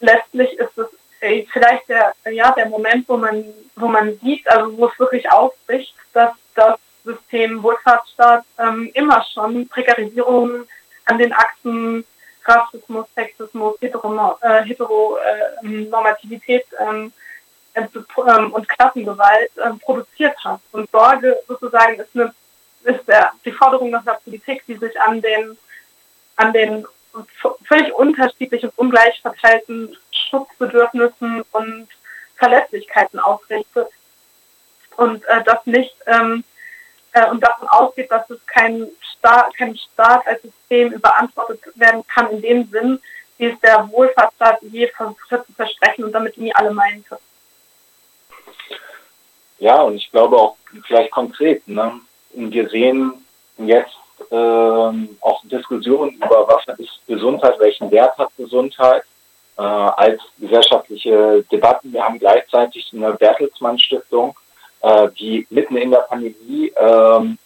letztlich 0.00 0.52
ist 0.58 0.78
es 0.78 0.86
äh, 1.20 1.44
vielleicht 1.52 1.88
der, 1.88 2.14
ja, 2.30 2.52
der 2.52 2.66
Moment, 2.66 3.08
wo 3.08 3.16
man, 3.16 3.44
wo 3.74 3.88
man 3.88 4.18
sieht, 4.20 4.48
also 4.48 4.76
wo 4.76 4.86
es 4.86 4.98
wirklich 4.98 5.30
aufbricht, 5.30 5.94
dass 6.12 6.32
das 6.54 6.78
System 7.04 7.62
Wohlfahrtsstaat 7.62 8.44
ähm, 8.58 8.90
immer 8.94 9.24
schon 9.32 9.68
Prekarisierung 9.68 10.66
an 11.06 11.18
den 11.18 11.32
Achsen 11.32 12.04
Rassismus, 12.44 13.06
Sexismus, 13.14 13.76
Heteronormativität 13.80 14.68
Hetero, 14.68 15.18
äh, 15.18 15.64
ähm, 15.64 15.92
ähm, 16.88 17.12
und 18.52 18.68
Klassengewalt 18.68 19.50
ähm, 19.64 19.78
produziert 19.78 20.36
hat. 20.44 20.60
Und 20.72 20.90
Sorge 20.90 21.38
sozusagen 21.46 21.98
ist, 22.00 22.08
eine, 22.14 22.34
ist 22.84 23.06
der, 23.06 23.32
die 23.44 23.52
Forderung 23.52 23.90
nach 23.90 24.06
einer 24.06 24.18
Politik, 24.24 24.64
die 24.66 24.76
sich 24.76 24.98
an 25.00 25.20
den, 25.20 25.56
an 26.36 26.52
den 26.52 26.86
völlig 27.64 27.92
unterschiedlich 27.92 28.62
und 28.64 28.72
ungleich 28.76 29.20
verteilten 29.20 29.96
Schutzbedürfnissen 30.10 31.42
und 31.52 31.88
Verletzlichkeiten 32.36 33.18
ausrichtet. 33.18 33.88
Und 34.96 35.24
äh, 35.26 35.42
das 35.44 35.64
nicht 35.66 35.94
ähm, 36.06 36.44
äh, 37.12 37.28
und 37.30 37.42
davon 37.42 37.68
ausgeht, 37.68 38.10
dass 38.10 38.28
es 38.30 38.44
kein 38.46 38.88
Staat, 39.00 39.56
kein 39.56 39.76
Staat 39.76 40.26
als 40.26 40.42
System 40.42 40.92
überantwortet 40.92 41.60
werden 41.74 42.04
kann 42.06 42.30
in 42.30 42.42
dem 42.42 42.70
Sinn, 42.70 43.00
wie 43.38 43.46
es 43.46 43.60
der 43.60 43.88
Wohlfahrtsstaat 43.90 44.62
je 44.62 44.88
versucht 44.88 45.30
hat 45.30 45.46
zu 45.46 45.52
versprechen 45.52 46.04
und 46.04 46.12
damit 46.12 46.38
nie 46.38 46.54
alle 46.54 46.70
meinte. 46.70 47.18
Ja, 49.58 49.82
und 49.82 49.96
ich 49.96 50.10
glaube 50.10 50.36
auch 50.36 50.56
vielleicht 50.86 51.10
konkret, 51.10 51.66
ne? 51.66 52.00
wir 52.34 52.68
sehen 52.68 53.12
jetzt 53.58 53.96
ähm, 54.30 55.16
auch 55.20 55.42
Diskussionen 55.44 56.16
über, 56.16 56.46
was 56.48 56.78
ist 56.78 57.00
Gesundheit, 57.06 57.58
welchen 57.58 57.90
Wert 57.90 58.16
hat 58.18 58.30
Gesundheit 58.36 59.02
äh, 59.56 59.62
als 59.62 60.20
gesellschaftliche 60.38 61.44
Debatten. 61.50 61.92
Wir 61.92 62.04
haben 62.04 62.18
gleichzeitig 62.18 62.90
eine 62.92 63.12
Bertelsmann 63.14 63.78
Stiftung, 63.78 64.36
äh, 64.82 65.08
die 65.18 65.46
mitten 65.50 65.76
in 65.76 65.90
der 65.90 66.00
Pandemie 66.00 66.72
ähm, 66.76 67.38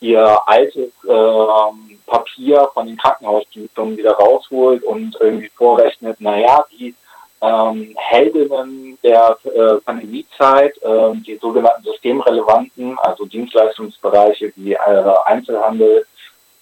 ihr 0.00 0.40
altes 0.48 0.92
ähm, 1.08 1.98
Papier 2.06 2.68
von 2.72 2.86
den 2.86 2.96
Krankenhausdiensten 2.96 3.96
wieder 3.96 4.12
rausholt 4.12 4.82
und 4.82 5.16
irgendwie 5.20 5.50
vorrechnet, 5.54 6.20
naja, 6.20 6.64
die 6.72 6.94
ähm, 7.42 7.94
Heldinnen 7.96 8.98
der 9.02 9.38
äh, 9.44 9.76
Pandemiezeit, 9.84 10.76
äh, 10.82 11.12
die 11.26 11.36
sogenannten 11.36 11.84
systemrelevanten, 11.84 12.98
also 12.98 13.24
Dienstleistungsbereiche 13.24 14.52
wie 14.56 14.74
äh, 14.74 15.14
Einzelhandel 15.24 16.06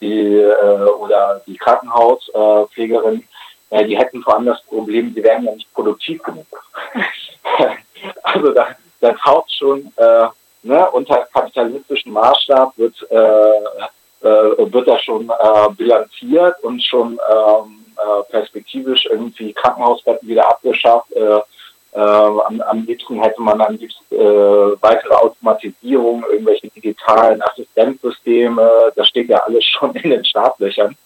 die, 0.01 0.35
äh, 0.37 0.85
oder 0.99 1.43
die 1.47 1.57
Krankenhauspflegerin, 1.57 3.25
äh, 3.71 3.85
die 3.85 3.99
hätten 3.99 4.23
vor 4.23 4.37
allem 4.37 4.47
das 4.47 4.63
Problem, 4.63 5.13
sie 5.15 5.23
wären 5.23 5.45
ja 5.45 5.53
nicht 5.53 5.73
produktiv 5.75 6.23
genug. 6.23 6.47
also 8.23 8.53
da, 8.53 8.69
da 9.01 9.13
taucht 9.13 9.53
schon 9.53 9.93
äh, 9.97 10.27
ne, 10.63 10.91
unter 10.91 11.27
kapitalistischen 11.33 12.13
Maßstab 12.13 12.77
wird, 12.79 12.95
äh, 13.11 14.27
äh, 14.27 14.73
wird 14.73 14.89
da 14.89 14.99
schon 14.99 15.29
äh, 15.29 15.71
bilanziert 15.77 16.63
und 16.63 16.83
schon 16.83 17.19
ähm, 17.31 17.85
äh, 17.99 18.23
perspektivisch 18.31 19.07
irgendwie 19.07 19.53
Krankenhausbetten 19.53 20.29
wieder 20.29 20.49
abgeschafft. 20.49 21.13
Äh, 21.13 21.41
äh, 21.93 22.01
am, 22.01 22.61
am 22.61 22.85
liebsten 22.85 23.21
hätte 23.23 23.41
man 23.41 23.61
am 23.61 23.77
liebsten 23.77 24.15
äh, 24.15 24.83
weitere 24.83 25.15
Automatisierung, 25.15 26.25
irgendwelche 26.31 26.69
digitalen 26.69 27.43
Assistenzsysteme, 27.43 28.93
das 28.95 29.09
steht 29.09 29.29
ja 29.29 29.39
alles 29.39 29.65
schon 29.79 29.95
in 29.95 30.11
den 30.11 30.25
Startlöchern. 30.25 30.97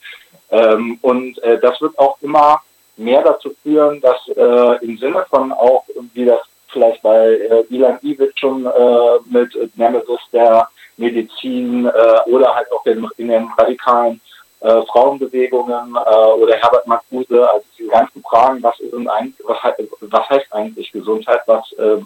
Ähm, 0.51 0.99
und 1.03 1.43
äh, 1.43 1.59
das 1.61 1.81
wird 1.81 1.99
auch 1.99 2.19
immer 2.21 2.61
mehr 2.97 3.23
dazu 3.23 3.55
führen, 3.63 4.01
dass 4.01 4.29
äh, 4.29 4.85
im 4.85 4.99
Sinne 4.99 5.25
von 5.31 5.53
auch, 5.53 5.85
wie 6.15 6.27
das 6.27 6.41
vielleicht 6.69 7.03
bei 7.03 7.35
äh, 7.35 7.65
Ilan 7.71 7.99
Iwit 8.03 8.39
schon 8.39 8.67
äh, 8.67 9.19
mit 9.31 9.57
Nemesis 9.77 10.21
der 10.33 10.69
Medizin 10.97 11.87
äh, 11.87 12.31
oder 12.31 12.55
halt 12.55 12.71
auch 12.73 12.85
in, 12.87 13.07
in 13.17 13.29
den 13.29 13.49
radikalen 13.57 14.21
äh, 14.63 14.83
Frauenbewegungen 14.87 15.97
äh, 15.97 16.33
oder 16.33 16.57
Herbert 16.57 16.87
Marcuse, 16.87 17.51
also 17.51 17.65
diese 17.77 17.91
ganzen 17.91 18.23
Fragen, 18.23 18.63
was 18.63 18.79
ist 18.81 18.95
eigentlich, 18.95 19.45
was, 19.45 19.59
was 20.01 20.31
heißt 20.31 20.53
eigentlich 20.53 20.93
Gesundheit, 20.93 21.41
was 21.47 21.73
äh, 21.73 21.99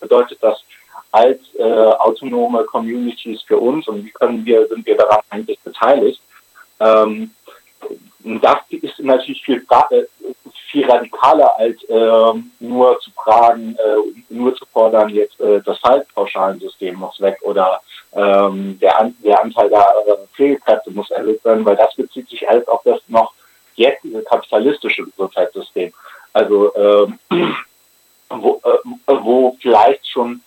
bedeutet 0.00 0.38
das 0.40 0.62
als 1.12 1.38
äh, 1.58 1.62
autonome 1.62 2.64
Communities 2.64 3.42
für 3.42 3.58
uns 3.58 3.88
und 3.88 4.04
wie 4.04 4.10
können 4.10 4.44
wir, 4.44 4.66
sind 4.68 4.86
wir 4.86 4.96
daran 4.96 5.20
eigentlich 5.30 5.58
beteiligt? 5.60 6.20
Ähm, 6.80 7.30
das 8.20 8.58
ist 8.70 8.98
natürlich 8.98 9.42
viel, 9.42 9.64
äh, 9.90 10.02
viel 10.70 10.90
radikaler 10.90 11.58
als 11.58 11.82
äh, 11.84 12.42
nur 12.60 12.98
zu 13.00 13.10
fragen, 13.12 13.76
äh, 13.76 14.34
nur 14.34 14.54
zu 14.54 14.66
fordern, 14.66 15.08
jetzt 15.10 15.40
äh, 15.40 15.60
das 15.62 15.78
Fallpauschalensystem 15.78 16.94
muss 16.96 17.20
weg 17.20 17.38
oder 17.42 17.80
ähm, 18.18 18.78
der, 18.80 18.98
An 18.98 19.14
der 19.24 19.40
Anteil 19.42 19.68
der 19.68 19.80
äh, 19.80 20.26
Pflegekräfte 20.34 20.90
muss 20.90 21.10
erhöht 21.10 21.44
werden, 21.44 21.64
weil 21.64 21.76
das 21.76 21.94
bezieht 21.94 22.28
sich 22.28 22.48
alles 22.48 22.66
auf 22.66 22.82
das 22.84 23.00
noch 23.06 23.32
jetzige 23.76 24.22
kapitalistische 24.22 25.04
Gesundheitssystem. 25.04 25.92
Also 26.32 26.74
ähm, 26.74 27.18
wo, 28.30 28.60
äh, 28.64 29.14
wo 29.22 29.56
vielleicht 29.60 30.08
schon, 30.08 30.40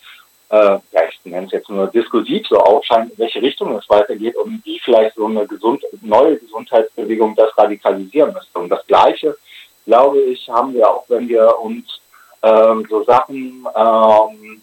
äh, 0.50 0.80
ja, 0.92 1.02
ich 1.10 1.20
nenne 1.24 1.46
es 1.48 1.54
jetzt 1.54 1.70
nur 1.70 1.88
diskursiv 1.88 2.46
so 2.48 2.58
aufscheint, 2.58 3.12
in 3.12 3.18
welche 3.20 3.42
Richtung 3.42 3.78
es 3.78 3.90
weitergeht 3.90 4.36
und 4.36 4.62
wie 4.66 4.80
vielleicht 4.80 5.16
so 5.16 5.28
eine 5.28 5.48
gesund 5.48 5.82
neue 6.02 6.38
Gesundheitsbewegung 6.38 7.36
das 7.36 7.58
radikalisieren 7.58 8.34
müsste. 8.34 8.60
Und 8.60 8.70
das 8.70 8.86
Gleiche, 8.86 9.38
glaube 9.86 10.20
ich, 10.20 10.50
haben 10.50 10.74
wir 10.74 10.90
auch, 10.90 11.06
wenn 11.08 11.30
wir 11.30 11.58
uns 11.60 12.02
ähm, 12.44 12.86
so 12.90 13.04
Sachen 13.04 13.66
ähm, 13.76 14.62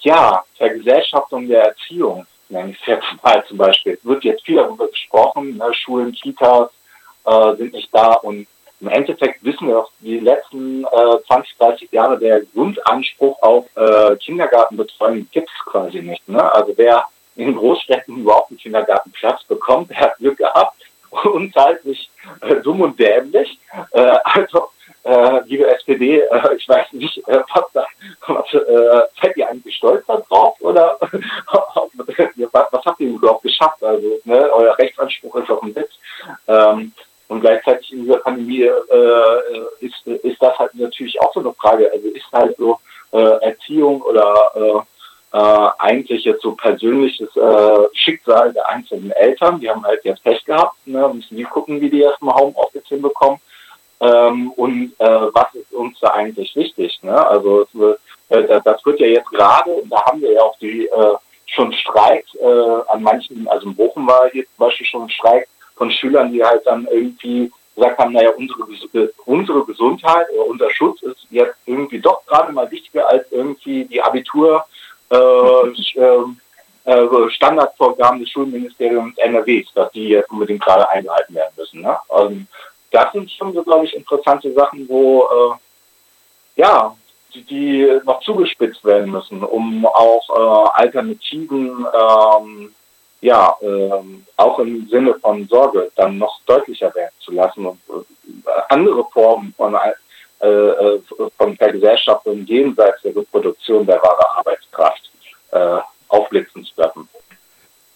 ja, 0.00 0.44
Vergesellschaftung 0.56 1.48
der 1.48 1.64
Erziehung, 1.68 2.26
nenne 2.48 2.70
ich 2.70 2.80
es 2.80 2.86
jetzt 2.86 3.06
mal 3.22 3.44
zum 3.46 3.58
Beispiel. 3.58 3.94
Es 3.94 4.04
wird 4.04 4.24
jetzt 4.24 4.44
viel 4.44 4.56
darüber 4.56 4.88
gesprochen, 4.88 5.56
ne, 5.56 5.72
Schulen, 5.74 6.12
Kitas 6.12 6.70
äh, 7.24 7.56
sind 7.56 7.72
nicht 7.72 7.94
da 7.94 8.14
und 8.14 8.46
im 8.80 8.88
Endeffekt 8.88 9.42
wissen 9.42 9.66
wir 9.66 9.74
doch, 9.74 9.90
die 10.00 10.20
letzten 10.20 10.84
äh, 10.84 11.22
20, 11.26 11.56
30 11.58 11.92
Jahre 11.92 12.16
der 12.18 12.42
Grundanspruch 12.54 13.42
auf 13.42 13.66
äh, 13.76 14.14
Kindergartenbetreuung 14.16 15.26
gibt 15.32 15.48
es 15.48 15.64
quasi 15.64 16.00
nicht. 16.00 16.28
Ne? 16.28 16.40
Also 16.54 16.74
wer 16.76 17.04
in 17.34 17.56
Großstädten 17.56 18.18
überhaupt 18.18 18.50
einen 18.50 18.58
Kindergartenplatz 18.58 19.42
bekommt, 19.44 19.90
der 19.90 20.00
hat 20.00 20.18
Glück 20.18 20.38
gehabt 20.38 20.76
sich 21.84 22.10
äh, 22.40 22.56
dumm 22.56 22.80
und 22.82 22.98
dämlich. 22.98 23.58
Äh, 23.92 24.16
also 24.24 24.70
äh, 25.04 25.40
liebe 25.46 25.66
SPD, 25.66 26.20
äh, 26.20 26.54
ich 26.56 26.68
weiß 26.68 26.92
nicht, 26.92 27.18
äh, 27.28 27.40
was, 27.54 27.64
da, 27.72 27.86
was 28.26 28.54
äh, 28.54 29.02
seid 29.20 29.36
ihr 29.36 29.48
eigentlich 29.48 29.76
stolz 29.76 30.04
darauf 30.06 30.60
oder 30.60 30.98
was, 31.00 32.66
was 32.72 32.84
habt 32.84 33.00
ihr 33.00 33.08
überhaupt 33.08 33.42
geschafft? 33.42 33.82
Also 33.82 34.18
ne, 34.24 34.50
euer 34.52 34.76
Rechtsanspruch 34.78 35.36
ist 35.36 35.50
auf 35.50 35.60
dem 35.60 35.74
Witz. 35.74 35.92
Ähm, 36.46 36.92
und 37.28 37.40
gleichzeitig 37.40 37.92
in 37.92 38.04
dieser 38.04 38.18
Pandemie 38.18 38.62
äh, 38.62 39.40
ist, 39.80 40.06
ist 40.06 40.42
das 40.42 40.58
halt 40.58 40.74
natürlich 40.74 41.20
auch 41.20 41.32
so 41.32 41.40
eine 41.40 41.52
Frage. 41.52 41.90
Also 41.92 42.08
ist 42.08 42.32
halt 42.32 42.56
so 42.56 42.78
äh, 43.12 43.44
Erziehung 43.44 44.02
oder 44.02 44.50
äh, 44.54 44.80
äh, 45.32 45.68
eigentlich 45.78 46.24
jetzt 46.24 46.42
so 46.42 46.52
persönliches 46.52 47.34
äh, 47.36 47.88
Schicksal 47.92 48.52
der 48.52 48.68
einzelnen 48.68 49.10
Eltern. 49.12 49.60
Die 49.60 49.68
haben 49.68 49.84
halt 49.84 50.04
jetzt 50.04 50.22
Pech 50.24 50.44
gehabt, 50.44 50.74
ne, 50.86 51.10
müssen 51.12 51.36
die 51.36 51.44
gucken, 51.44 51.80
wie 51.80 51.90
die 51.90 52.02
erstmal 52.02 52.34
Homeoffice 52.34 52.86
hinbekommen. 52.88 53.40
Ähm, 54.00 54.52
und 54.52 54.92
äh, 54.98 55.26
was 55.32 55.54
ist 55.54 55.72
uns 55.72 55.98
da 56.00 56.10
eigentlich 56.10 56.54
wichtig? 56.54 56.98
Ne? 57.02 57.26
Also 57.26 57.66
äh, 58.28 58.60
das 58.64 58.86
wird 58.86 59.00
ja 59.00 59.06
jetzt 59.06 59.30
gerade, 59.30 59.70
und 59.70 59.90
da 59.90 60.04
haben 60.06 60.20
wir 60.20 60.32
ja 60.32 60.42
auch 60.42 60.56
die 60.58 60.86
äh, 60.86 61.14
schon 61.46 61.72
Streik 61.72 62.24
äh, 62.40 62.46
an 62.88 63.02
manchen, 63.02 63.48
also 63.48 63.66
in 63.66 63.74
Bochum 63.74 64.06
war 64.06 64.30
hier 64.30 64.44
zum 64.44 64.66
Beispiel 64.66 64.86
schon 64.86 65.02
ein 65.02 65.10
Streik 65.10 65.48
von 65.76 65.90
Schülern, 65.90 66.32
die 66.32 66.44
halt 66.44 66.64
dann 66.66 66.86
irgendwie 66.90 67.50
gesagt 67.74 67.98
haben, 67.98 68.12
naja, 68.12 68.30
unsere, 68.36 68.62
äh, 68.94 69.08
unsere 69.24 69.64
Gesundheit 69.64 70.26
oder 70.30 70.46
unser 70.46 70.70
Schutz 70.70 71.02
ist 71.02 71.26
jetzt 71.30 71.56
irgendwie 71.66 72.00
doch 72.00 72.24
gerade 72.26 72.52
mal 72.52 72.70
wichtiger 72.70 73.08
als 73.08 73.30
irgendwie 73.30 73.84
die 73.84 74.02
Abitur 74.02 74.64
äh, 75.10 75.68
äh, 76.00 76.24
äh, 76.84 77.30
Standardvorgaben 77.30 78.20
des 78.20 78.30
Schulministeriums 78.30 79.16
NRWs, 79.18 79.66
dass 79.74 79.90
die 79.92 80.08
jetzt 80.08 80.30
unbedingt 80.30 80.62
gerade 80.62 80.88
eingehalten 80.88 81.34
werden 81.34 81.52
müssen. 81.56 81.82
Ne? 81.82 81.96
Also, 82.08 82.36
das 82.90 83.12
sind 83.12 83.30
schon 83.30 83.52
so, 83.52 83.62
glaube 83.62 83.84
ich, 83.84 83.94
interessante 83.94 84.52
Sachen, 84.54 84.88
wo 84.88 85.24
äh, 85.24 86.60
ja, 86.60 86.96
die, 87.34 87.42
die 87.42 88.00
noch 88.04 88.20
zugespitzt 88.20 88.84
werden 88.84 89.10
müssen, 89.10 89.44
um 89.44 89.84
auch 89.86 90.30
äh, 90.30 90.70
Alternativen 90.80 91.86
ähm, 91.92 92.74
ja, 93.20 93.56
ähm, 93.62 94.24
auch 94.36 94.58
im 94.60 94.88
Sinne 94.88 95.14
von 95.14 95.46
Sorge 95.48 95.90
dann 95.96 96.18
noch 96.18 96.40
deutlicher 96.46 96.94
werden 96.94 97.14
zu 97.18 97.32
lassen 97.32 97.66
und 97.66 97.80
äh, 97.88 98.50
andere 98.68 99.04
Formen 99.12 99.52
von, 99.56 99.76
äh, 100.40 100.46
äh, 100.46 101.00
von 101.36 101.56
Vergesellschaftung 101.56 102.44
jenseits 102.46 103.02
der 103.02 103.16
Reproduktion 103.16 103.86
der 103.86 103.96
wahren 104.02 104.36
Arbeitskraft 104.36 105.10
äh, 105.50 105.78
aufblitzen 106.08 106.64
zu 106.64 106.72
lassen. 106.76 107.08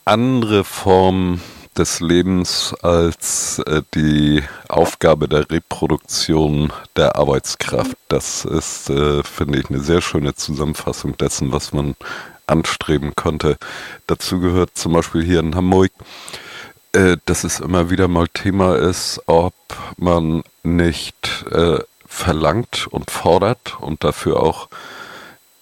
Andere 0.04 0.64
Formen 0.64 1.40
des 1.76 2.00
Lebens 2.00 2.74
als 2.82 3.60
äh, 3.60 3.82
die 3.94 4.42
Aufgabe 4.68 5.28
der 5.28 5.48
Reproduktion 5.50 6.72
der 6.96 7.16
Arbeitskraft. 7.16 7.96
Das 8.08 8.44
ist, 8.44 8.90
äh, 8.90 9.22
finde 9.22 9.60
ich, 9.60 9.70
eine 9.70 9.80
sehr 9.80 10.00
schöne 10.00 10.34
Zusammenfassung 10.34 11.16
dessen, 11.16 11.52
was 11.52 11.72
man 11.72 11.96
anstreben 12.46 13.14
konnte. 13.16 13.56
Dazu 14.06 14.40
gehört 14.40 14.76
zum 14.76 14.92
Beispiel 14.92 15.22
hier 15.22 15.40
in 15.40 15.54
Hamburg, 15.54 15.92
äh, 16.92 17.16
dass 17.24 17.44
es 17.44 17.60
immer 17.60 17.90
wieder 17.90 18.08
mal 18.08 18.28
Thema 18.28 18.76
ist, 18.76 19.20
ob 19.26 19.54
man 19.96 20.42
nicht 20.62 21.46
äh, 21.50 21.78
verlangt 22.12 22.86
und 22.90 23.10
fordert 23.10 23.80
und 23.80 24.04
dafür 24.04 24.40
auch 24.40 24.68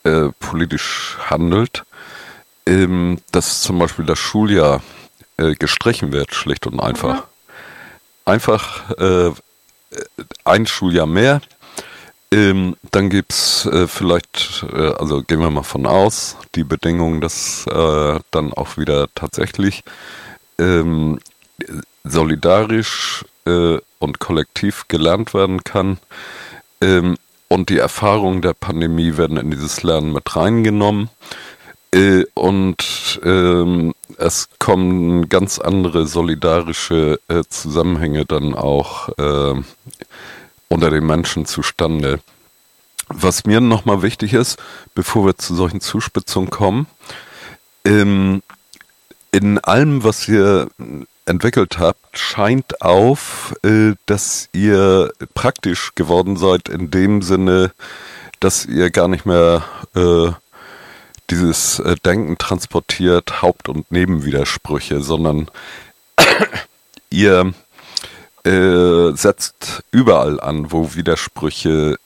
äh, 0.05 0.29
politisch 0.39 1.17
handelt, 1.25 1.85
ähm, 2.67 3.19
dass 3.33 3.63
zum 3.63 3.79
Beispiel 3.79 4.05
das 4.05 4.19
Schuljahr 4.19 4.83
äh, 5.37 5.55
gestrichen 5.55 6.13
wird, 6.13 6.35
schlicht 6.35 6.67
und 6.67 6.81
einfach. 6.81 7.15
Mhm. 7.15 7.23
Einfach 8.27 8.91
äh, 8.99 9.31
ein 10.45 10.67
Schuljahr 10.67 11.07
mehr 11.07 11.41
ähm, 12.33 12.77
dann 12.93 13.11
gibt's 13.11 13.67
äh, 13.67 13.89
vielleicht, 13.89 14.65
äh, 14.73 14.93
also 14.93 15.23
gehen 15.23 15.41
wir 15.41 15.51
mal 15.51 15.65
von 15.65 15.85
aus, 15.87 16.37
die 16.55 16.63
Bedingung, 16.63 17.21
dass 17.21 17.67
äh, 17.67 18.21
dann 18.31 18.53
auch 18.53 18.77
wieder 18.77 19.09
tatsächlich 19.17 19.83
ähm, 20.59 21.19
solidarisch 22.05 23.25
äh, 23.51 23.81
und 23.99 24.19
kollektiv 24.19 24.87
gelernt 24.89 25.35
werden 25.35 25.65
kann. 25.65 25.99
Ähm, 26.81 27.17
und 27.49 27.69
die 27.69 27.79
Erfahrungen 27.79 28.43
der 28.43 28.55
Pandemie 28.55 29.17
werden 29.17 29.37
in 29.37 29.51
dieses 29.51 29.83
Lernen 29.83 30.13
mit 30.13 30.37
reingenommen. 30.37 31.11
Äh, 31.93 32.25
und 32.35 33.21
ähm, 33.25 33.95
es 34.17 34.49
kommen 34.59 35.29
ganz 35.29 35.59
andere 35.59 36.07
solidarische 36.07 37.19
äh, 37.29 37.43
Zusammenhänge 37.49 38.25
dann 38.25 38.55
auch 38.55 39.09
äh, 39.19 39.61
unter 40.69 40.91
den 40.91 41.05
Menschen 41.05 41.47
zustande. 41.47 42.21
Was 43.09 43.45
mir 43.45 43.61
nochmal 43.61 44.03
wichtig 44.03 44.35
ist, 44.35 44.59
bevor 44.95 45.27
wir 45.27 45.37
zu 45.37 45.57
solchen 45.57 45.81
Zuspitzungen 45.81 46.51
kommen, 46.51 46.87
ähm, 47.85 48.43
in 49.33 49.59
allem, 49.59 50.05
was 50.05 50.29
ihr 50.29 50.69
entwickelt 51.31 51.79
habt, 51.79 52.19
scheint 52.19 52.83
auf, 52.83 53.55
äh, 53.63 53.95
dass 54.07 54.49
ihr 54.53 55.13
praktisch 55.35 55.95
geworden 55.95 56.37
seid 56.37 56.69
in 56.69 56.91
dem 56.91 57.23
Sinne, 57.23 57.73
dass 58.41 58.67
ihr 58.67 58.91
gar 58.91 59.09
nicht 59.09 59.25
mehr 59.27 59.63
äh, 59.95 60.33
dieses 61.31 61.79
äh, 61.79 61.95
Denken 62.05 62.37
transportiert, 62.37 63.43
Haupt- 63.43 63.69
und 63.69 63.91
Nebenwidersprüche, 63.93 65.01
sondern 65.01 65.49
ihr 67.11 67.55
setzt 68.43 69.83
überall 69.91 70.41
an, 70.41 70.73
wo 70.73 70.95
Widersprüche, 70.95 71.99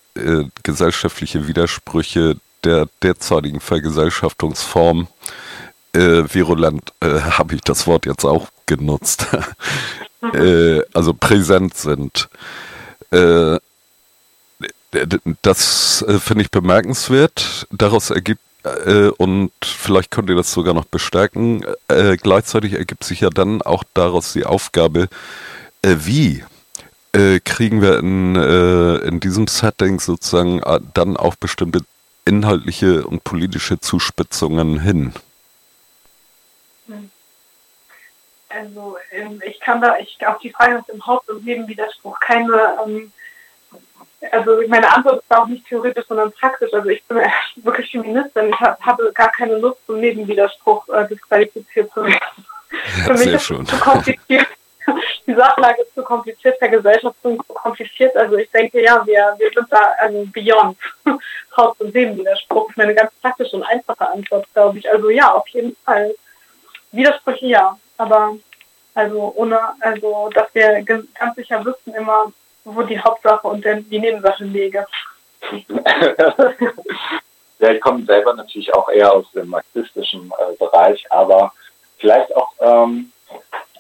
gesellschaftliche 0.64 1.46
Widersprüche 1.46 2.38
der 2.64 2.88
derzeitigen 3.02 3.60
Vergesellschaftungsform 3.60 5.06
äh, 5.94 6.24
virulent, 6.32 6.92
äh, 7.00 7.20
habe 7.38 7.54
ich 7.54 7.60
das 7.62 7.86
Wort 7.86 8.06
jetzt 8.06 8.24
auch 8.24 8.48
genutzt, 8.66 9.26
äh, 10.34 10.80
also 10.92 11.14
präsent 11.14 11.76
sind. 11.76 12.28
Äh, 13.10 13.58
das 15.42 16.02
äh, 16.02 16.18
finde 16.18 16.44
ich 16.44 16.50
bemerkenswert. 16.50 17.66
Daraus 17.70 18.10
ergibt 18.10 18.40
äh, 18.64 19.08
und 19.08 19.52
vielleicht 19.62 20.10
könnt 20.10 20.28
ihr 20.30 20.36
das 20.36 20.52
sogar 20.52 20.74
noch 20.74 20.86
bestärken. 20.86 21.64
Äh, 21.88 22.16
gleichzeitig 22.16 22.74
ergibt 22.74 23.04
sich 23.04 23.20
ja 23.20 23.30
dann 23.30 23.62
auch 23.62 23.84
daraus 23.94 24.32
die 24.32 24.44
Aufgabe, 24.44 25.08
äh, 25.82 25.96
wie 26.00 26.44
kriegen 27.44 27.80
wir 27.80 28.00
in, 28.00 28.34
in 28.34 29.20
diesem 29.20 29.46
Setting 29.46 30.00
sozusagen 30.00 30.60
dann 30.94 31.16
auch 31.16 31.36
bestimmte 31.36 31.82
inhaltliche 32.24 33.06
und 33.06 33.22
politische 33.22 33.78
Zuspitzungen 33.78 34.80
hin? 34.80 35.12
Also 38.54 38.98
ähm, 39.10 39.42
ich 39.44 39.58
kann 39.60 39.80
da, 39.80 39.98
ich 39.98 40.16
auf 40.26 40.38
die 40.38 40.50
Frage 40.50 40.74
nach 40.74 40.86
dem 40.86 41.04
Haupt- 41.06 41.28
und 41.28 41.44
Nebenwiderspruch 41.44 42.18
keine, 42.20 42.78
ähm, 42.84 43.12
also 44.30 44.60
meine 44.68 44.90
Antwort 44.94 45.22
ist 45.22 45.36
auch 45.36 45.46
nicht 45.46 45.66
theoretisch, 45.66 46.06
sondern 46.06 46.32
praktisch. 46.32 46.72
Also 46.72 46.88
ich 46.88 47.02
bin 47.04 47.18
wirklich 47.56 47.90
Feministin, 47.90 48.50
ich 48.50 48.60
hab, 48.60 48.80
habe 48.80 49.12
gar 49.12 49.30
keine 49.32 49.58
Lust, 49.58 49.78
zum 49.86 50.00
Nebenwiderspruch 50.00 50.88
äh, 50.88 51.08
disqualifiziert 51.08 51.92
zu 51.92 52.04
werden. 52.04 52.18
Ja, 52.98 53.04
Für 53.04 53.12
mich 53.14 53.26
ist 53.26 53.50
es 53.50 53.68
zu 53.68 53.78
kompliziert 53.78 54.46
die 55.26 55.34
Sachlage 55.34 55.82
ist 55.82 55.94
zu 55.94 56.02
kompliziert, 56.02 56.60
der 56.60 56.68
Gesellschaft 56.68 57.16
zu 57.22 57.36
kompliziert. 57.36 58.16
Also 58.16 58.36
ich 58.36 58.50
denke, 58.50 58.82
ja, 58.82 59.04
wir, 59.06 59.34
wir 59.38 59.50
sind 59.54 59.66
da 59.70 59.92
also 59.98 60.26
beyond 60.32 60.78
Haupt- 61.56 61.80
und 61.80 61.94
Nebenwiderspruch. 61.94 62.68
Das 62.68 62.76
ist 62.76 62.82
eine 62.82 62.94
ganz 62.94 63.10
praktische 63.20 63.56
und 63.56 63.62
einfache 63.62 64.08
Antwort, 64.08 64.46
glaube 64.52 64.78
ich. 64.78 64.90
Also 64.90 65.10
ja, 65.10 65.32
auf 65.32 65.48
jeden 65.48 65.76
Fall. 65.84 66.14
Widersprüche 66.92 67.46
ja, 67.46 67.78
aber 67.96 68.36
also 68.94 69.32
ohne, 69.36 69.58
also 69.80 70.30
dass 70.34 70.54
wir 70.54 70.82
ganz 70.82 71.06
sicher 71.36 71.64
wüssten 71.64 71.94
immer, 71.94 72.32
wo 72.64 72.82
die 72.82 72.98
Hauptsache 72.98 73.46
und 73.46 73.64
die 73.64 73.98
Nebensache 73.98 74.44
liege. 74.44 74.86
ja, 77.58 77.70
ich 77.70 77.80
komme 77.80 78.04
selber 78.04 78.34
natürlich 78.34 78.72
auch 78.72 78.88
eher 78.88 79.12
aus 79.12 79.30
dem 79.32 79.48
marxistischen 79.48 80.30
äh, 80.30 80.56
Bereich, 80.56 81.04
aber 81.10 81.52
vielleicht 81.98 82.34
auch 82.34 82.52
ähm, 82.60 83.12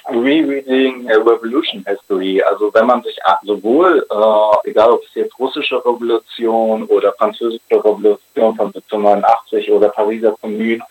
Rereading 0.08 1.08
Revolution 1.08 1.84
History. 1.86 2.42
Also 2.42 2.72
wenn 2.74 2.86
man 2.86 3.02
sich 3.02 3.16
sowohl, 3.42 4.06
äh, 4.10 4.68
egal 4.68 4.90
ob 4.90 5.02
es 5.04 5.14
jetzt 5.14 5.38
russische 5.38 5.78
Revolution 5.78 6.84
oder 6.84 7.12
französische 7.14 7.62
Revolution 7.70 8.56
von 8.56 8.66
1789 8.66 9.70
oder 9.70 9.88
Pariser 9.88 10.36
Kommune 10.40 10.82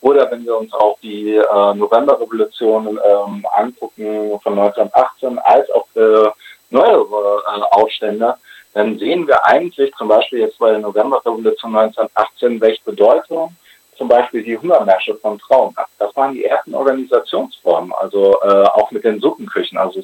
oder 0.00 0.30
wenn 0.30 0.44
wir 0.44 0.56
uns 0.56 0.72
auch 0.72 0.98
die 1.00 1.34
äh, 1.36 1.74
Novemberrevolution 1.74 2.98
ähm, 3.04 3.46
angucken 3.54 4.40
von 4.42 4.58
1918 4.58 5.38
als 5.38 5.70
auch 5.70 5.86
äh, 5.94 6.30
neuere 6.70 7.42
äh, 7.46 7.60
Aufstände, 7.70 8.36
dann 8.72 8.98
sehen 8.98 9.26
wir 9.26 9.44
eigentlich 9.44 9.92
zum 9.96 10.08
Beispiel 10.08 10.40
jetzt 10.40 10.58
bei 10.58 10.70
der 10.70 10.78
Novemberrevolution 10.78 11.76
1918, 11.76 12.60
welche 12.60 12.84
Bedeutung 12.84 13.54
zum 13.96 14.08
Beispiel 14.08 14.42
die 14.42 14.56
Hungermärsche 14.56 15.14
von 15.16 15.38
Frauen 15.40 15.76
ab. 15.76 15.86
Das 15.98 16.16
waren 16.16 16.32
die 16.32 16.46
ersten 16.46 16.74
Organisationsformen, 16.74 17.92
also 17.92 18.40
äh, 18.42 18.64
auch 18.68 18.90
mit 18.92 19.04
den 19.04 19.20
Suppenküchen. 19.20 19.76
Also 19.76 20.00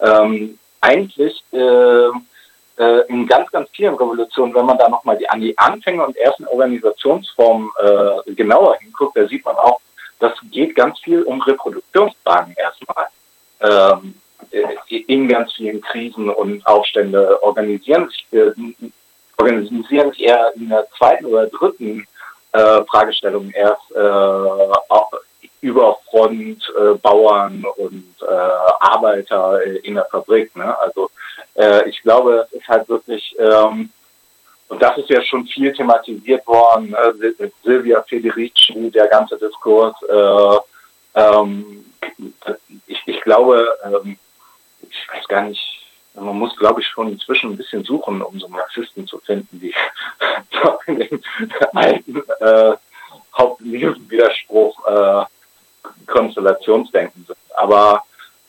ähm, 0.00 0.58
eigentlich 0.82 1.42
äh, 1.52 2.10
äh, 2.80 3.00
in 3.08 3.26
ganz, 3.26 3.50
ganz 3.50 3.68
vielen 3.70 3.94
Revolutionen, 3.94 4.54
wenn 4.54 4.64
man 4.64 4.78
da 4.78 4.88
nochmal 4.88 5.18
die, 5.18 5.28
an 5.28 5.40
die 5.40 5.56
Anfänge 5.58 6.04
und 6.04 6.16
ersten 6.16 6.46
Organisationsformen 6.46 7.68
äh, 7.78 8.32
genauer 8.32 8.76
hinguckt, 8.78 9.16
da 9.18 9.26
sieht 9.26 9.44
man 9.44 9.56
auch, 9.56 9.80
das 10.18 10.32
geht 10.50 10.74
ganz 10.74 10.98
viel 11.00 11.22
um 11.22 11.40
Reproduktionsfragen 11.42 12.54
erstmal. 12.56 13.06
Ähm, 13.60 14.14
in 14.88 15.28
ganz 15.28 15.52
vielen 15.52 15.82
Krisen 15.82 16.30
und 16.30 16.66
Aufstände 16.66 17.42
organisieren 17.42 18.08
sich, 18.08 18.26
äh, 18.32 18.50
organisieren 19.36 20.10
sich 20.12 20.24
eher 20.24 20.52
in 20.56 20.70
der 20.70 20.86
zweiten 20.96 21.26
oder 21.26 21.46
dritten 21.48 22.06
äh, 22.52 22.82
Fragestellungen 22.84 23.50
erst 23.52 23.90
äh, 23.92 25.60
über 25.60 25.98
Front, 26.10 26.72
äh, 26.78 26.94
Bauern 26.94 27.64
und 27.76 28.14
äh, 28.22 28.32
Arbeiter 28.80 29.62
in 29.84 29.94
der 29.94 30.06
Fabrik. 30.06 30.56
Ne? 30.56 30.76
Also 30.78 31.10
äh, 31.60 31.88
ich 31.88 32.02
glaube, 32.02 32.46
es 32.46 32.60
ist 32.60 32.68
halt 32.68 32.88
wirklich, 32.88 33.36
ähm, 33.38 33.90
und 34.68 34.80
das 34.82 34.96
ist 34.98 35.10
ja 35.10 35.22
schon 35.22 35.46
viel 35.46 35.72
thematisiert 35.72 36.46
worden, 36.46 36.94
äh, 36.94 37.48
Silvia 37.64 38.02
Federici, 38.02 38.90
der 38.90 39.08
ganze 39.08 39.36
Diskurs. 39.36 39.94
Äh, 40.08 41.20
ähm, 41.20 41.84
ich, 42.86 43.02
ich 43.06 43.20
glaube, 43.22 43.66
ähm, 43.84 44.16
gar 45.30 45.42
nicht, 45.42 45.86
man 46.14 46.36
muss, 46.38 46.56
glaube 46.56 46.80
ich, 46.80 46.86
schon 46.86 47.12
inzwischen 47.12 47.50
ein 47.50 47.56
bisschen 47.56 47.84
suchen, 47.84 48.20
um 48.20 48.38
so 48.40 48.48
Marxisten 48.48 49.06
zu 49.06 49.18
finden, 49.18 49.60
die 49.60 49.74
in 50.86 50.98
den 50.98 51.22
alten 51.72 52.22
äh, 52.40 52.72
Hauptwiderspruch 53.36 54.86
äh, 54.86 55.24
Konstellationsdenken 56.06 57.24
sind. 57.26 57.38
Aber 57.56 58.04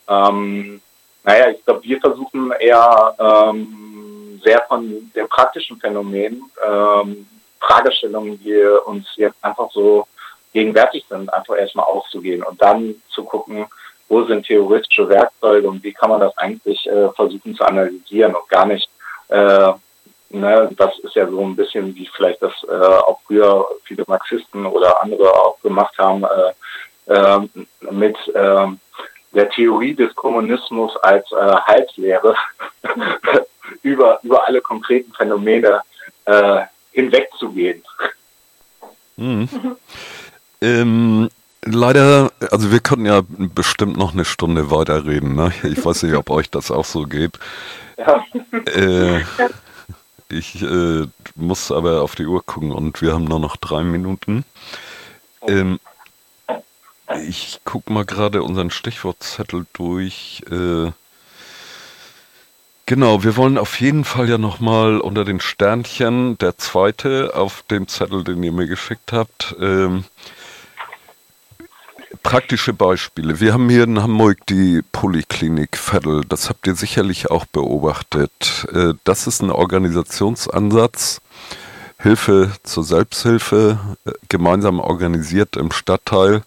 ähm, 0.08 0.82
naja, 1.24 1.50
ich 1.50 1.64
glaube, 1.64 1.84
wir 1.84 2.00
versuchen 2.00 2.52
eher 2.60 3.16
ähm, 3.20 4.40
sehr 4.44 4.62
von 4.68 5.12
den 5.16 5.28
praktischen 5.28 5.78
Phänomenen, 5.80 6.44
ähm, 6.66 7.28
Fragestellungen, 7.60 8.40
die 8.40 8.60
uns 8.86 9.08
jetzt 9.16 9.38
einfach 9.44 9.70
so 9.72 10.08
gegenwärtig 10.54 11.06
sind, 11.08 11.32
einfach 11.34 11.56
erstmal 11.58 11.86
aufzugehen 11.86 12.44
und 12.44 12.62
dann 12.62 12.96
zu 13.10 13.24
gucken, 13.24 13.68
wo 14.10 14.24
sind 14.26 14.46
theoretische 14.46 15.08
Werkzeuge 15.08 15.70
und 15.70 15.84
wie 15.84 15.94
kann 15.94 16.10
man 16.10 16.20
das 16.20 16.38
eigentlich 16.38 16.86
äh, 16.88 17.10
versuchen 17.12 17.56
zu 17.56 17.64
analysieren 17.64 18.36
und 18.36 18.50
gar 18.50 18.66
nicht, 18.66 18.90
äh, 19.30 19.72
ne, 20.30 20.70
das 20.76 21.00
ist 21.00 21.16
ja 21.16 21.30
so 21.30 21.40
ein 21.42 21.56
bisschen 21.56 21.96
wie 21.96 22.10
vielleicht 22.14 22.42
das 22.42 22.52
äh, 22.68 22.74
auch 22.74 23.20
früher 23.26 23.66
viele 23.84 24.04
Marxisten 24.08 24.66
oder 24.66 25.02
andere 25.02 25.34
auch 25.34 25.62
gemacht 25.62 25.98
haben, 25.98 26.26
äh, 26.26 27.14
äh, 27.14 27.40
mit 27.90 28.18
äh, 28.36 28.68
der 29.34 29.50
Theorie 29.50 29.94
des 29.94 30.14
Kommunismus 30.16 30.96
als 30.98 31.32
äh, 31.32 31.56
Heilslehre 31.68 32.36
über, 33.82 34.20
über 34.24 34.48
alle 34.48 34.62
konkreten 34.62 35.14
Phänomene 35.14 35.82
äh, 36.26 36.62
hinwegzugehen. 36.92 37.84
Mhm. 39.18 39.50
ähm, 40.62 41.30
leider, 41.64 42.32
also 42.50 42.72
wir 42.72 42.80
könnten 42.80 43.06
ja 43.06 43.22
bestimmt 43.28 43.98
noch 43.98 44.14
eine 44.14 44.26
Stunde 44.26 44.72
weiterreden. 44.72 45.36
Ne? 45.36 45.54
Ich 45.64 45.84
weiß 45.84 46.04
nicht, 46.04 46.16
ob 46.16 46.30
euch 46.30 46.50
das 46.50 46.72
auch 46.72 46.86
so 46.86 47.04
geht. 47.04 47.38
Ja. 47.98 48.24
Äh, 48.66 49.24
ich 50.30 50.62
äh, 50.62 51.08
muss 51.36 51.72
aber 51.72 52.02
auf 52.02 52.16
die 52.16 52.26
Uhr 52.26 52.44
gucken 52.44 52.72
und 52.72 53.02
wir 53.02 53.14
haben 53.14 53.26
nur 53.26 53.40
noch 53.40 53.58
drei 53.58 53.84
Minuten. 53.84 54.46
Ähm, 55.48 55.80
ich 57.20 57.60
gucke 57.64 57.92
mal 57.92 58.06
gerade 58.06 58.44
unseren 58.44 58.72
Stichwortzettel 58.72 59.66
durch. 59.74 60.44
Äh, 60.50 60.92
genau, 62.86 63.24
wir 63.24 63.38
wollen 63.38 63.58
auf 63.58 63.80
jeden 63.80 64.04
Fall 64.04 64.30
ja 64.30 64.38
nochmal 64.38 65.00
unter 65.00 65.26
den 65.26 65.40
Sternchen 65.40 66.38
der 66.38 66.58
zweite 66.58 67.36
auf 67.36 67.64
dem 67.70 67.88
Zettel, 67.88 68.24
den 68.24 68.44
ihr 68.44 68.52
mir 68.52 68.68
geschickt 68.68 69.12
habt. 69.12 69.56
Ähm, 69.60 70.06
praktische 72.24 72.74
Beispiele. 72.74 73.40
Wir 73.40 73.54
haben 73.54 73.70
hier 73.70 73.84
in 73.84 74.02
Hamburg 74.02 74.46
die 74.48 74.82
Poliklinik 74.92 75.78
Vettel. 75.78 76.22
Das 76.28 76.50
habt 76.50 76.68
ihr 76.68 76.76
sicherlich 76.76 77.32
auch 77.32 77.46
beobachtet. 77.46 78.68
Äh, 78.74 78.94
das 79.04 79.28
ist 79.28 79.42
ein 79.42 79.52
Organisationsansatz. 79.52 81.22
Hilfe 81.98 82.52
zur 82.64 82.84
Selbsthilfe, 82.84 83.80
äh, 84.06 84.12
gemeinsam 84.28 84.80
organisiert 84.80 85.56
im 85.56 85.72
Stadtteil 85.72 86.44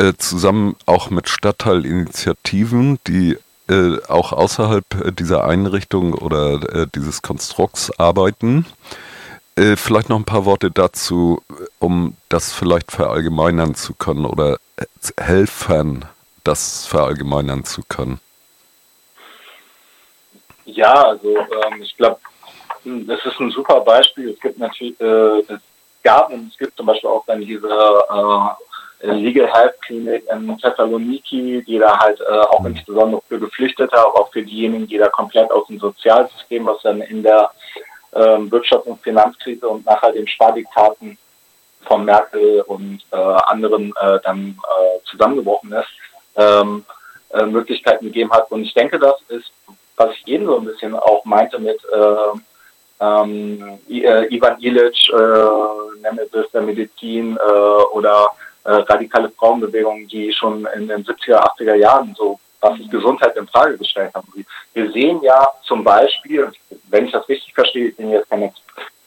äh, 0.00 0.14
zusammen 0.16 0.76
auch 0.86 1.10
mit 1.10 1.28
Stadtteilinitiativen, 1.28 2.98
die 3.06 3.36
äh, 3.68 3.98
auch 4.08 4.32
außerhalb 4.32 4.84
äh, 4.94 5.12
dieser 5.12 5.44
Einrichtung 5.44 6.14
oder 6.14 6.54
äh, 6.54 6.86
dieses 6.94 7.20
Konstrukts 7.20 7.92
arbeiten. 7.98 8.64
Äh, 9.56 9.76
vielleicht 9.76 10.08
noch 10.08 10.16
ein 10.16 10.24
paar 10.24 10.46
Worte 10.46 10.70
dazu, 10.70 11.42
um 11.78 12.16
das 12.30 12.50
vielleicht 12.50 12.90
verallgemeinern 12.90 13.74
zu 13.74 13.92
können 13.92 14.24
oder 14.24 14.58
helfen, 15.18 16.06
das 16.44 16.86
verallgemeinern 16.86 17.64
zu 17.64 17.82
können. 17.86 18.20
Ja, 20.64 21.08
also 21.08 21.36
ähm, 21.36 21.82
ich 21.82 21.94
glaube, 21.96 22.18
hm, 22.84 23.06
das 23.06 23.22
ist 23.26 23.38
ein 23.38 23.50
super 23.50 23.80
Beispiel. 23.80 24.30
Es 24.30 24.40
gibt 24.40 24.58
natürlich, 24.58 24.98
äh, 24.98 25.40
es 25.40 25.60
gab 26.02 26.30
und 26.30 26.50
es 26.52 26.56
gibt 26.56 26.74
zum 26.76 26.86
Beispiel 26.86 27.10
auch 27.10 27.26
dann 27.26 27.42
diese 27.42 27.68
äh, 27.68 28.69
Legal 29.02 29.50
Health 29.52 29.80
Clinic 29.82 30.24
in 30.30 30.58
Thessaloniki, 30.58 31.62
die 31.66 31.78
da 31.78 31.98
halt 31.98 32.20
äh, 32.20 32.24
auch 32.24 32.60
mhm. 32.60 32.76
insbesondere 32.76 33.22
für 33.28 33.38
Geflüchtete, 33.38 33.96
aber 33.96 34.20
auch 34.20 34.32
für 34.32 34.42
diejenigen, 34.42 34.86
die 34.86 34.98
da 34.98 35.08
komplett 35.08 35.50
aus 35.50 35.66
dem 35.68 35.78
Sozialsystem, 35.78 36.66
was 36.66 36.82
dann 36.82 37.00
in 37.00 37.22
der 37.22 37.50
ähm, 38.14 38.50
Wirtschafts- 38.50 38.86
und 38.86 39.00
Finanzkrise 39.00 39.68
und 39.68 39.86
nachher 39.86 40.12
den 40.12 40.28
Spardiktaten 40.28 41.16
von 41.82 42.04
Merkel 42.04 42.60
und 42.62 43.00
äh, 43.10 43.16
anderen 43.16 43.92
äh, 44.00 44.18
dann 44.22 44.58
äh, 44.58 45.04
zusammengebrochen 45.04 45.72
ist, 45.72 45.88
ähm, 46.36 46.84
äh, 47.30 47.46
Möglichkeiten 47.46 48.06
gegeben 48.06 48.30
hat. 48.32 48.50
Und 48.50 48.62
ich 48.62 48.74
denke, 48.74 48.98
das 48.98 49.16
ist, 49.28 49.50
was 49.96 50.14
ich 50.14 50.26
eben 50.28 50.46
so 50.46 50.58
ein 50.58 50.64
bisschen 50.64 50.94
auch 50.94 51.24
meinte 51.24 51.58
mit 51.58 51.78
äh, 51.84 52.38
ähm, 53.00 53.78
Ivan 53.88 54.60
Ilic, 54.60 55.08
äh, 55.08 56.00
Nemesis 56.02 56.50
der 56.52 56.62
Medizin 56.62 57.36
äh, 57.36 57.50
oder 57.92 58.30
äh, 58.64 58.72
radikale 58.72 59.30
Frauenbewegungen, 59.30 60.06
die 60.08 60.32
schon 60.32 60.66
in 60.74 60.88
den 60.88 61.04
70er, 61.04 61.38
80er 61.56 61.74
Jahren 61.74 62.14
so 62.16 62.38
was 62.60 62.78
ist 62.78 62.90
Gesundheit 62.90 63.36
in 63.36 63.46
Frage 63.48 63.78
gestellt 63.78 64.12
haben. 64.14 64.28
Wir 64.74 64.92
sehen 64.92 65.20
ja 65.22 65.48
zum 65.64 65.82
Beispiel, 65.82 66.50
wenn 66.88 67.06
ich 67.06 67.12
das 67.12 67.28
richtig 67.28 67.54
verstehe, 67.54 67.88
ich 67.88 67.96
bin 67.96 68.10
jetzt 68.10 68.28
keine, 68.28 68.52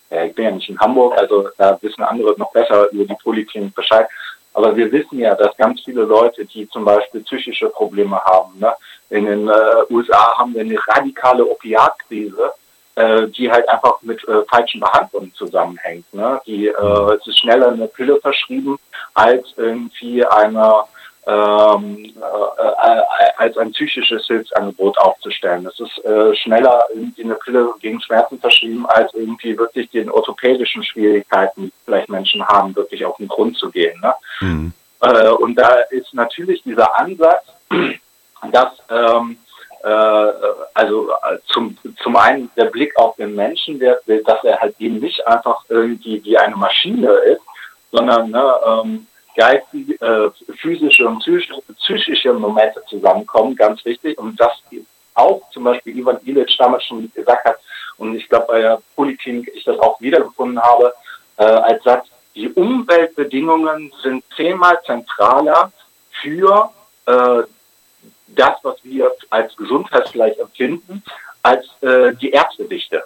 äh, 0.10 0.28
ich 0.28 0.36
bin 0.36 0.46
ja 0.46 0.52
nicht 0.52 0.70
in 0.70 0.80
Hamburg, 0.80 1.18
also 1.18 1.50
da 1.58 1.78
wissen 1.82 2.04
andere 2.04 2.36
noch 2.38 2.52
besser 2.52 2.90
über 2.92 3.06
die 3.06 3.18
Poliklinik 3.22 3.76
Bescheid. 3.76 4.08
Aber 4.56 4.76
wir 4.76 4.92
wissen 4.92 5.20
ja, 5.20 5.34
dass 5.34 5.56
ganz 5.58 5.82
viele 5.82 6.04
Leute, 6.04 6.46
die 6.46 6.70
zum 6.70 6.86
Beispiel 6.86 7.22
psychische 7.22 7.70
Probleme 7.70 8.20
haben, 8.24 8.60
ne, 8.60 8.74
in 9.10 9.26
den 9.26 9.48
äh, 9.48 9.52
USA 9.90 10.38
haben 10.38 10.54
wir 10.54 10.62
eine 10.62 10.78
radikale 10.88 11.46
Opiatkrise, 11.46 12.54
äh, 12.96 13.28
die 13.28 13.52
halt 13.52 13.68
einfach 13.70 14.02
mit 14.02 14.28
äh, 14.28 14.44
falschen 14.50 14.80
Behandlungen 14.80 15.34
zusammenhängt. 15.36 16.12
Ne? 16.14 16.40
Die, 16.46 16.68
äh, 16.68 17.14
es 17.16 17.26
ist 17.28 17.40
schneller 17.40 17.72
eine 17.72 17.88
Pille 17.88 18.18
verschrieben 18.18 18.78
als 19.14 19.54
irgendwie 19.58 20.26
eine 20.26 20.84
ähm, 21.26 22.14
äh, 22.18 22.88
äh, 22.88 23.02
als 23.38 23.58
ein 23.58 23.72
psychisches 23.72 24.28
Hilfsangebot 24.28 24.98
aufzustellen. 24.98 25.66
Es 25.66 25.80
ist 25.80 26.04
äh, 26.04 26.36
schneller 26.36 26.84
irgendwie 26.94 27.24
eine 27.24 27.36
Pille 27.36 27.70
gegen 27.80 28.02
Schmerzen 28.02 28.40
verschrieben, 28.40 28.86
als 28.88 29.14
irgendwie 29.14 29.58
wirklich 29.58 29.90
den 29.90 30.10
orthopädischen 30.10 30.84
Schwierigkeiten, 30.84 31.66
die 31.66 31.74
vielleicht 31.86 32.10
Menschen 32.10 32.46
haben, 32.46 32.76
wirklich 32.76 33.06
auf 33.06 33.16
den 33.18 33.30
Grund 33.30 33.58
zu 33.58 33.72
gehen. 33.72 34.00
Ne? 34.02 34.14
Mhm. 34.42 34.74
Äh, 35.00 35.30
und 35.30 35.56
da 35.56 35.70
ist 35.90 36.14
natürlich 36.14 36.62
dieser 36.64 36.94
Ansatz, 37.00 37.46
dass 38.52 38.74
ähm, 38.90 39.38
äh, 39.38 39.43
also 39.88 41.12
äh, 41.12 41.38
zum, 41.48 41.78
zum 42.02 42.16
einen 42.16 42.50
der 42.56 42.66
Blick 42.66 42.96
auf 42.98 43.16
den 43.18 43.36
Menschen, 43.36 43.80
der, 43.80 44.00
dass 44.26 44.44
er 44.44 44.60
halt 44.60 44.76
eben 44.80 45.00
nicht 45.00 45.26
einfach 45.28 45.64
irgendwie 45.70 46.24
wie 46.24 46.38
eine 46.38 46.56
Maschine 46.56 47.10
ist, 47.10 47.42
sondern 47.92 48.32
ne, 48.32 48.54
ähm, 48.66 49.08
geistige, 49.36 49.94
äh, 49.96 50.32
physische 50.56 51.08
und 51.08 51.20
psychische, 51.80 52.34
Momente 52.34 52.82
zusammenkommen, 52.90 53.56
ganz 53.56 53.84
wichtig. 53.86 54.18
Und 54.18 54.40
das 54.40 54.52
auch 55.16 55.42
zum 55.52 55.66
Beispiel 55.66 55.98
Ivan 55.98 56.20
Ilic 56.24 56.50
damals 56.58 56.86
schon 56.86 57.12
gesagt 57.14 57.46
hat, 57.46 57.60
und 57.98 58.16
ich 58.16 58.28
glaube 58.28 58.48
bei 58.48 58.62
der 58.62 58.82
Politik 58.96 59.52
ich 59.54 59.64
das 59.64 59.78
auch 59.80 60.00
wiedergefunden 60.02 60.62
habe, 60.62 60.94
äh, 61.38 61.44
als 61.44 61.84
Satz, 61.84 62.08
die 62.36 62.50
Umweltbedingungen 62.50 63.92
sind 64.02 64.24
zehnmal 64.36 64.80
zentraler 64.86 65.72
für 66.22 66.72
äh, 67.06 67.44
das, 68.28 68.56
was 68.64 68.78
wir 68.84 69.12
als 69.30 69.56
Gesundheit 69.56 70.12
empfinden, 70.40 71.04
als 71.42 71.66
äh, 71.82 72.14
die 72.16 72.32
Ärztedichte. 72.32 73.04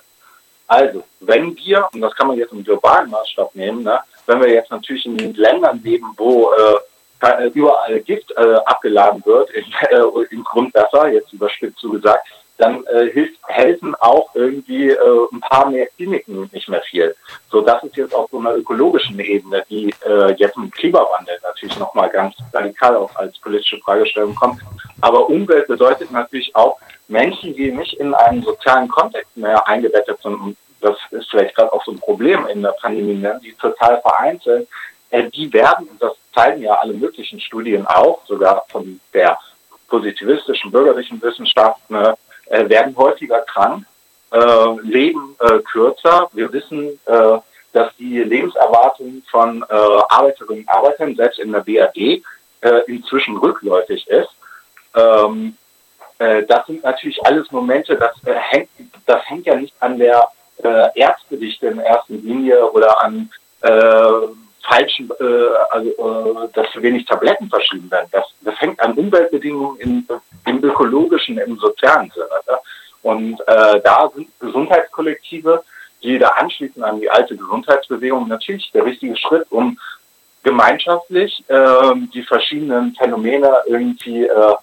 Also, 0.67 1.03
wenn 1.21 1.55
wir, 1.55 1.87
und 1.93 2.01
das 2.01 2.13
kann 2.15 2.27
man 2.27 2.37
jetzt 2.37 2.51
im 2.51 2.63
globalen 2.63 3.09
Maßstab 3.09 3.55
nehmen, 3.55 3.83
ne, 3.83 3.99
wenn 4.25 4.41
wir 4.41 4.49
jetzt 4.49 4.69
natürlich 4.69 5.05
in 5.05 5.17
den 5.17 5.33
Ländern 5.33 5.81
leben, 5.81 6.13
wo 6.17 6.51
äh, 6.51 7.47
überall 7.53 7.99
Gift 8.01 8.31
äh, 8.31 8.55
abgeladen 8.65 9.25
wird 9.25 9.49
in, 9.51 9.63
äh, 9.89 10.25
im 10.31 10.43
Grundwasser, 10.43 11.07
jetzt 11.07 11.33
überspitzt 11.33 11.79
so 11.79 11.91
gesagt, 11.91 12.27
dann 12.57 12.85
äh, 12.87 13.09
hilft, 13.11 13.39
helfen 13.47 13.95
auch 13.95 14.29
irgendwie 14.33 14.89
äh, 14.89 15.27
ein 15.31 15.39
paar 15.41 15.69
mehr 15.69 15.87
Kliniken 15.87 16.49
nicht 16.51 16.67
mehr 16.67 16.81
viel. 16.81 17.15
So, 17.51 17.61
das 17.61 17.83
ist 17.83 17.95
jetzt 17.97 18.15
auf 18.15 18.29
so 18.31 18.39
einer 18.39 18.55
ökologischen 18.55 19.19
Ebene, 19.19 19.63
die 19.69 19.93
äh, 20.05 20.33
jetzt 20.33 20.57
mit 20.57 20.71
Klimawandel 20.73 21.37
natürlich 21.43 21.77
nochmal 21.77 22.09
ganz 22.09 22.35
radikal 22.53 22.95
auch 22.95 23.15
als 23.15 23.37
politische 23.39 23.77
Fragestellung 23.79 24.33
kommt. 24.35 24.61
Aber 25.01 25.29
Umwelt 25.29 25.67
bedeutet 25.67 26.11
natürlich 26.11 26.55
auch 26.55 26.77
Menschen, 27.07 27.53
die 27.55 27.71
nicht 27.71 27.99
in 27.99 28.13
einen 28.13 28.41
sozialen 28.41 28.87
Kontext 28.87 29.35
mehr 29.37 29.67
eingebettet 29.67 30.19
sind. 30.21 30.35
Und 30.35 30.57
das 30.81 30.97
ist 31.11 31.29
vielleicht 31.29 31.55
gerade 31.55 31.71
auch 31.71 31.83
so 31.85 31.91
ein 31.91 31.99
Problem 31.99 32.47
in 32.47 32.63
der 32.63 32.75
Pandemie, 32.81 33.15
ne? 33.15 33.39
die 33.43 33.53
total 33.53 34.01
vereinzelt, 34.01 34.67
äh, 35.11 35.29
die 35.29 35.51
werden, 35.53 35.87
und 35.87 36.01
das 36.01 36.13
zeigen 36.33 36.63
ja 36.63 36.73
alle 36.73 36.93
möglichen 36.93 37.39
Studien 37.39 37.85
auch, 37.85 38.25
sogar 38.25 38.65
von 38.69 38.99
der 39.13 39.37
positivistischen 39.87 40.71
bürgerlichen 40.71 41.21
Wissenschaft, 41.21 41.89
ne, 41.89 42.15
äh, 42.49 42.67
werden 42.69 42.95
häufiger 42.95 43.41
krank, 43.41 43.85
äh, 44.31 44.81
leben 44.81 45.35
äh, 45.39 45.59
kürzer. 45.59 46.29
Wir 46.33 46.51
wissen, 46.51 46.99
äh, 47.05 47.37
dass 47.73 47.95
die 47.97 48.19
Lebenserwartung 48.23 49.21
von 49.29 49.63
äh, 49.69 49.73
Arbeiterinnen 50.09 50.63
und 50.63 50.69
Arbeitern 50.69 51.15
selbst 51.15 51.39
in 51.39 51.51
der 51.51 51.61
BRD 51.61 52.23
äh, 52.61 52.81
inzwischen 52.87 53.37
rückläufig 53.37 54.07
ist. 54.07 54.29
Ähm, 54.95 55.55
äh, 56.19 56.43
das 56.43 56.65
sind 56.65 56.83
natürlich 56.83 57.23
alles 57.25 57.51
Momente, 57.51 57.95
das, 57.95 58.15
äh, 58.25 58.33
hängt, 58.33 58.69
das 59.05 59.23
hängt 59.29 59.45
ja 59.45 59.55
nicht 59.55 59.73
an 59.79 59.99
der 59.99 60.27
äh, 60.63 60.99
Ärztedichte 60.99 61.67
in 61.67 61.79
erster 61.79 62.13
Linie 62.13 62.71
oder 62.71 63.01
an 63.01 63.29
äh, 63.61 64.11
falschen, 64.67 65.09
äh, 65.19 65.23
also 65.69 65.89
äh, 65.89 66.47
dass 66.53 66.71
zu 66.71 66.81
wenig 66.81 67.05
Tabletten 67.05 67.49
verschrieben 67.49 67.89
werden. 67.89 68.09
Das, 68.11 68.25
das 68.41 68.59
hängt 68.59 68.79
an 68.81 68.93
Umweltbedingungen 68.93 69.79
im, 69.79 70.07
im 70.45 70.63
ökologischen, 70.63 71.37
im 71.37 71.57
sozialen 71.57 72.11
Sinne. 72.11 72.27
Ne? 72.47 72.57
Und 73.03 73.39
äh, 73.47 73.79
da 73.81 74.09
sind 74.13 74.27
Gesundheitskollektive, 74.39 75.63
die 76.03 76.19
da 76.19 76.29
anschließen 76.29 76.83
an 76.83 76.99
die 76.99 77.09
alte 77.09 77.35
Gesundheitsbewegung, 77.35 78.27
natürlich 78.27 78.69
der 78.71 78.85
richtige 78.85 79.15
Schritt, 79.15 79.47
um 79.49 79.77
gemeinschaftlich 80.43 81.43
äh, 81.47 81.93
die 82.13 82.23
verschiedenen 82.23 82.95
Phänomene 82.95 83.51
irgendwie 83.65 84.25
äh, 84.25 84.55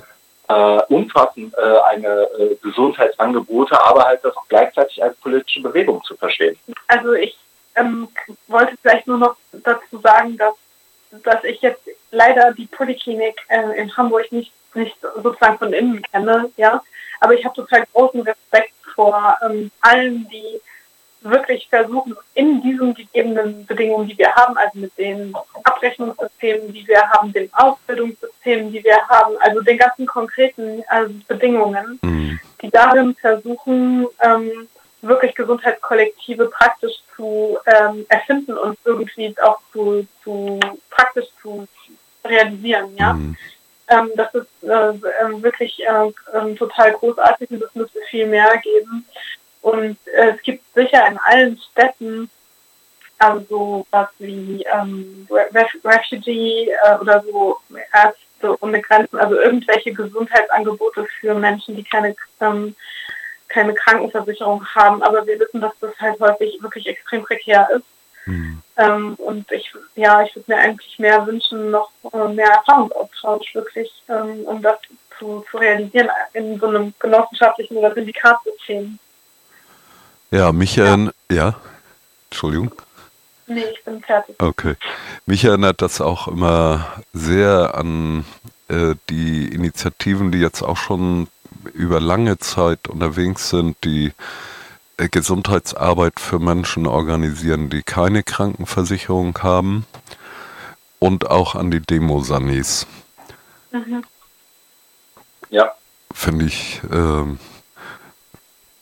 äh, 0.49 0.83
umfassend 0.89 1.55
äh, 1.55 1.79
eine 1.91 2.29
äh, 2.39 2.57
Gesundheitsangebote, 2.63 3.83
aber 3.83 4.05
halt 4.05 4.25
das 4.25 4.37
auch 4.37 4.49
gleichzeitig 4.49 5.03
als 5.03 5.17
politische 5.17 5.63
Bewegung 5.63 6.03
zu 6.05 6.15
verstehen. 6.17 6.57
Also 6.87 7.13
ich 7.15 7.37
ähm, 7.77 8.09
wollte 8.47 8.77
vielleicht 8.81 9.07
nur 9.07 9.19
noch 9.19 9.37
dazu 9.53 9.99
sagen, 10.01 10.37
dass, 10.37 10.55
dass 11.23 11.45
ich 11.45 11.61
jetzt 11.61 11.89
leider 12.11 12.53
die 12.53 12.67
Poliklinik 12.67 13.37
äh, 13.49 13.81
in 13.81 13.95
Hamburg 13.97 14.31
nicht, 14.33 14.53
nicht 14.75 14.97
sozusagen 15.01 15.59
von 15.59 15.73
innen 15.73 16.03
kenne, 16.03 16.51
ja. 16.57 16.83
Aber 17.21 17.35
ich 17.35 17.45
habe 17.45 17.55
total 17.55 17.85
großen 17.93 18.21
Respekt 18.23 18.75
vor 18.95 19.37
ähm, 19.43 19.71
allen, 19.81 20.29
die 20.29 20.61
wirklich 21.25 21.67
versuchen, 21.69 22.17
in 22.35 22.61
diesen 22.63 22.95
gegebenen 22.95 23.65
Bedingungen, 23.67 24.09
die 24.09 24.19
wir 24.19 24.33
haben, 24.35 24.57
also 24.59 24.79
mit 24.79 24.97
den 24.99 25.35
Abrechnungssystemen, 25.65 26.73
die 26.73 26.87
wir 26.87 27.03
haben, 27.11 27.33
den 27.33 27.53
Ausbildungssystemen, 27.55 28.73
die 28.73 28.85
wir 28.85 28.97
haben, 29.09 29.35
also 29.41 29.63
den 29.63 29.79
ganzen 29.79 30.07
konkreten 30.07 30.81
äh, 30.81 31.09
Bedingungen, 31.27 31.99
mhm. 32.03 32.39
die 32.61 32.71
darin 32.71 33.15
versuchen, 33.15 34.07
ähm, 34.21 34.69
wirklich 35.07 35.35
Gesundheitskollektive 35.35 36.47
praktisch 36.47 36.95
zu 37.17 37.59
ähm, 37.67 38.07
erfinden 38.09 38.57
und 38.57 38.79
irgendwie 38.85 39.35
auch 39.43 39.59
zu, 39.73 40.07
zu 40.23 40.61
praktisch 40.91 41.27
zu 41.43 41.67
realisieren, 42.25 42.97
ja. 42.97 43.13
Mhm. 43.15 43.37
Ähm, 43.89 44.11
das 44.17 44.35
ist 44.35 44.47
äh, 44.63 44.93
ähm, 45.23 45.43
wirklich 45.43 45.79
äh, 45.83 46.11
ähm, 46.35 46.57
total 46.57 46.93
großartig 46.93 47.51
und 47.51 47.63
es 47.63 47.75
müsste 47.75 47.99
viel 48.09 48.27
mehr 48.27 48.57
geben. 48.59 49.07
Und 49.61 49.99
äh, 50.15 50.31
es 50.31 50.43
gibt 50.43 50.65
sicher 50.75 51.07
in 51.07 51.19
allen 51.19 51.59
Städten 51.71 52.31
also 53.19 53.87
was 53.91 54.09
wie 54.19 54.65
ähm, 54.73 55.27
Refugee 55.85 56.71
äh, 56.71 56.99
oder 57.01 57.23
so 57.23 57.59
Ärzte 57.93 58.63
ohne 58.63 58.81
Grenzen, 58.81 59.19
also 59.19 59.37
irgendwelche 59.37 59.93
Gesundheitsangebote 59.93 61.07
für 61.21 61.35
Menschen, 61.35 61.77
die 61.77 61.85
keine 61.85 62.15
ähm, 62.41 62.75
keine 63.55 63.75
Krankenversicherung 63.75 64.67
haben, 64.75 65.03
aber 65.03 65.25
wir 65.27 65.39
wissen, 65.39 65.61
dass 65.61 65.73
das 65.81 65.93
halt 66.01 66.19
häufig 66.21 66.61
wirklich 66.61 66.87
extrem 66.89 67.23
prekär 67.23 67.69
ist. 67.75 67.85
Mhm. 68.27 68.63
Ähm, 68.77 69.15
und 69.15 69.51
ich, 69.53 69.71
ja, 69.95 70.23
ich 70.23 70.35
würde 70.35 70.53
mir 70.53 70.59
eigentlich 70.59 70.99
mehr 70.99 71.25
wünschen, 71.27 71.71
noch 71.71 71.91
äh, 72.13 72.29
mehr 72.29 72.49
Erfahrungsaustausch 72.49 73.55
wirklich, 73.55 73.91
ähm, 74.09 74.41
um 74.45 74.61
das 74.61 74.79
zu, 75.19 75.45
zu 75.49 75.57
realisieren 75.57 76.09
in 76.33 76.59
so 76.59 76.67
einem 76.67 76.93
genossenschaftlichen 76.99 77.77
oder 77.77 77.95
Syndikatsystem. 77.95 78.99
Ja, 80.33 80.51
Michael, 80.51 81.13
ja. 81.31 81.37
ja. 81.37 81.55
Entschuldigung. 82.31 82.73
Nee, 83.47 83.67
ich 83.73 83.85
bin 83.85 84.03
fertig. 84.03 84.35
Okay. 84.41 84.75
Mich 85.27 85.45
erinnert 85.45 85.83
das 85.83 86.01
auch 86.01 86.27
immer 86.27 86.87
sehr 87.13 87.75
an 87.75 88.25
äh, 88.69 88.95
die 89.11 89.49
Initiativen, 89.49 90.33
die 90.33 90.39
jetzt 90.39 90.63
auch 90.63 90.79
schon 90.79 91.29
über 91.73 92.01
lange 92.01 92.39
Zeit 92.39 92.89
unterwegs 92.89 93.51
sind, 93.51 93.77
die 93.85 94.13
äh, 94.97 95.09
Gesundheitsarbeit 95.09 96.21
für 96.21 96.39
Menschen 96.39 96.87
organisieren, 96.87 97.71
die 97.71 97.83
keine 97.83 98.23
Krankenversicherung 98.23 99.39
haben 99.43 99.87
und 100.99 101.31
auch 101.31 101.55
an 101.55 101.71
die 101.71 101.81
Demosanis. 101.81 102.87
Mhm. 103.73 104.05
Ja. 105.51 105.75
Finde 106.13 106.45
ich, 106.47 106.81
äh, 106.91 107.25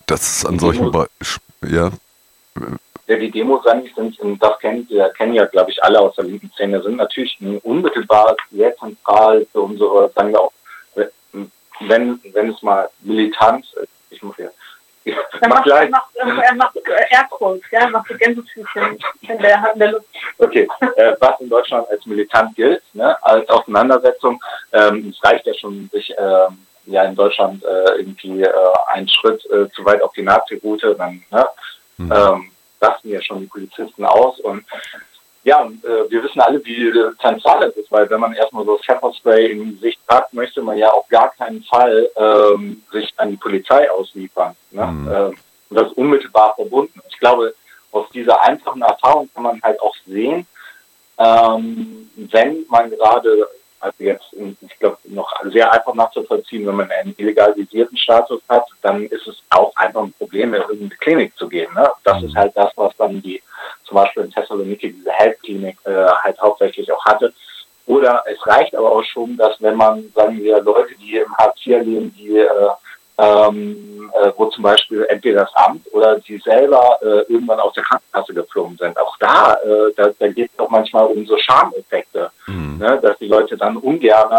das 0.06 0.44
an 0.44 0.58
solchen, 0.58 0.90
Be 0.92 1.08
ja. 1.66 1.90
Ja, 3.06 3.16
die 3.16 3.30
Demosanis 3.30 3.94
sind, 3.94 4.42
das 4.42 4.58
kennen, 4.58 4.86
kennen 5.16 5.34
ja, 5.34 5.46
glaube 5.46 5.70
ich, 5.70 5.82
alle 5.82 6.00
aus 6.00 6.14
der 6.14 6.24
linken 6.24 6.50
Szene, 6.52 6.82
sind 6.82 6.96
natürlich 6.96 7.38
unmittelbar 7.62 8.36
sehr 8.50 8.76
zentral 8.76 9.46
für 9.50 9.62
unsere, 9.62 10.10
sagen 10.14 10.32
wir 10.32 10.40
auch, 10.40 10.52
wenn, 11.88 12.20
wenn 12.32 12.50
es 12.50 12.62
mal 12.62 12.88
militant 13.00 13.64
ist. 13.74 13.88
Ich 14.10 14.22
muss 14.22 14.36
ja. 14.38 14.48
Er 15.04 15.48
macht, 15.48 15.66
er 15.66 15.88
macht, 15.88 16.16
er 16.16 16.54
macht 16.54 16.78
Airquotes, 17.10 17.62
ja, 17.72 17.80
er 17.80 17.90
macht 17.90 18.06
so 18.08 18.14
Gänsefüßchen 18.14 18.98
in 19.22 19.38
der, 19.38 19.72
in 19.72 19.78
der 19.80 19.92
Luft. 19.92 20.06
Okay, 20.38 20.68
äh, 20.96 21.14
was 21.18 21.40
in 21.40 21.48
Deutschland 21.48 21.88
als 21.88 22.06
militant 22.06 22.54
gilt, 22.54 22.82
ne, 22.94 23.16
als 23.24 23.48
Auseinandersetzung, 23.48 24.40
ähm, 24.72 25.12
es 25.12 25.24
reicht 25.24 25.44
ja 25.46 25.54
schon, 25.54 25.90
sich 25.92 26.14
ähm, 26.16 26.64
ja 26.86 27.02
in 27.02 27.16
Deutschland 27.16 27.64
äh, 27.64 27.98
irgendwie 27.98 28.42
äh, 28.42 28.52
einen 28.92 29.08
Schritt 29.08 29.44
äh, 29.46 29.68
zu 29.70 29.84
weit 29.84 30.02
auf 30.02 30.12
die 30.12 30.22
Nazi-Route, 30.22 30.94
dann 30.94 31.24
ne, 31.30 31.46
mhm. 31.96 32.12
ähm, 32.12 32.50
lassen 32.80 33.08
ja 33.08 33.20
schon 33.22 33.40
die 33.40 33.46
Polizisten 33.46 34.04
aus 34.04 34.38
und 34.40 34.64
ja, 35.44 35.62
und 35.62 35.84
äh, 35.84 36.08
wir 36.10 36.22
wissen 36.22 36.40
alle, 36.40 36.64
wie 36.64 36.88
äh, 36.88 37.12
zentral 37.20 37.64
es 37.64 37.76
ist, 37.76 37.90
weil 37.90 38.08
wenn 38.10 38.20
man 38.20 38.32
erstmal 38.32 38.64
so 38.64 38.78
Pfefferspray 38.78 39.50
in 39.50 39.72
Gesicht 39.72 40.00
hat, 40.08 40.32
möchte 40.32 40.62
man 40.62 40.78
ja 40.78 40.90
auf 40.90 41.08
gar 41.08 41.30
keinen 41.34 41.64
Fall 41.64 42.08
ähm, 42.16 42.82
sich 42.92 43.12
an 43.16 43.30
die 43.30 43.36
Polizei 43.36 43.90
ausliefern. 43.90 44.54
Ne? 44.70 44.86
Mhm. 44.86 45.08
Äh, 45.08 45.24
und 45.70 45.76
das 45.76 45.88
ist 45.88 45.96
unmittelbar 45.96 46.54
verbunden. 46.54 47.00
Ich 47.08 47.18
glaube, 47.18 47.54
aus 47.90 48.06
dieser 48.14 48.42
einfachen 48.42 48.82
Erfahrung 48.82 49.28
kann 49.34 49.42
man 49.42 49.60
halt 49.62 49.80
auch 49.80 49.94
sehen, 50.06 50.46
ähm, 51.18 52.10
wenn 52.16 52.64
man 52.68 52.90
gerade, 52.90 53.48
also 53.82 53.96
jetzt, 53.98 54.32
ich 54.60 54.78
glaube, 54.78 54.96
noch 55.04 55.32
sehr 55.50 55.72
einfach 55.72 55.94
nachzuvollziehen, 55.94 56.66
wenn 56.66 56.76
man 56.76 56.90
einen 56.90 57.14
illegalisierten 57.16 57.96
Status 57.96 58.40
hat, 58.48 58.64
dann 58.80 59.06
ist 59.06 59.26
es 59.26 59.42
auch 59.50 59.74
einfach 59.74 60.02
ein 60.02 60.12
Problem, 60.12 60.54
in 60.54 60.62
irgendeine 60.62 60.96
Klinik 61.00 61.36
zu 61.36 61.48
gehen. 61.48 61.72
Ne? 61.74 61.90
Das 62.04 62.20
mhm. 62.20 62.28
ist 62.28 62.36
halt 62.36 62.56
das, 62.56 62.70
was 62.76 62.96
dann 62.96 63.20
die 63.20 63.42
zum 63.84 63.96
Beispiel 63.96 64.22
in 64.22 64.30
Thessaloniki 64.30 64.92
diese 64.92 65.10
Health-Klinik 65.10 65.78
äh, 65.84 66.06
halt 66.22 66.40
hauptsächlich 66.40 66.90
auch 66.92 67.04
hatte. 67.04 67.32
Oder 67.86 68.22
es 68.26 68.46
reicht 68.46 68.74
aber 68.76 68.92
auch 68.92 69.02
schon, 69.02 69.36
dass 69.36 69.60
wenn 69.60 69.74
man, 69.74 70.10
sagen 70.14 70.40
wir, 70.40 70.60
Leute, 70.60 70.94
die 70.94 71.16
im 71.16 71.36
Hartz 71.36 71.58
IV 71.66 71.82
leben, 71.84 72.14
die 72.16 72.38
äh, 72.38 72.48
ähm, 73.18 73.91
äh, 74.22 74.32
wo 74.36 74.46
zum 74.46 74.62
Beispiel 74.62 75.04
entweder 75.08 75.42
das 75.42 75.54
Amt 75.54 75.86
oder 75.92 76.18
die 76.20 76.38
selber 76.38 76.98
äh, 77.02 77.32
irgendwann 77.32 77.60
aus 77.60 77.74
der 77.74 77.82
Krankenkasse 77.82 78.34
geflogen 78.34 78.76
sind. 78.76 78.98
Auch 78.98 79.16
da, 79.18 79.54
äh, 79.54 79.92
da, 79.96 80.10
da 80.18 80.28
geht 80.28 80.50
es 80.50 80.56
doch 80.56 80.70
manchmal 80.70 81.06
um 81.06 81.26
so 81.26 81.36
Schameffekte, 81.36 82.30
mhm. 82.46 82.78
ne, 82.78 82.98
dass 83.02 83.18
die 83.18 83.28
Leute 83.28 83.56
dann 83.56 83.76
ungern, 83.76 84.32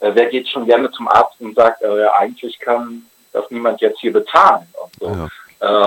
äh, 0.00 0.10
wer 0.14 0.26
geht 0.26 0.48
schon 0.48 0.66
gerne 0.66 0.90
zum 0.90 1.08
Arzt 1.08 1.40
und 1.40 1.54
sagt, 1.54 1.82
äh, 1.82 2.06
eigentlich 2.18 2.58
kann 2.58 3.04
das 3.32 3.50
niemand 3.50 3.80
jetzt 3.80 4.00
hier 4.00 4.12
bezahlen 4.12 4.66
und 4.82 4.92
so. 5.00 5.06
Ja. 5.06 5.28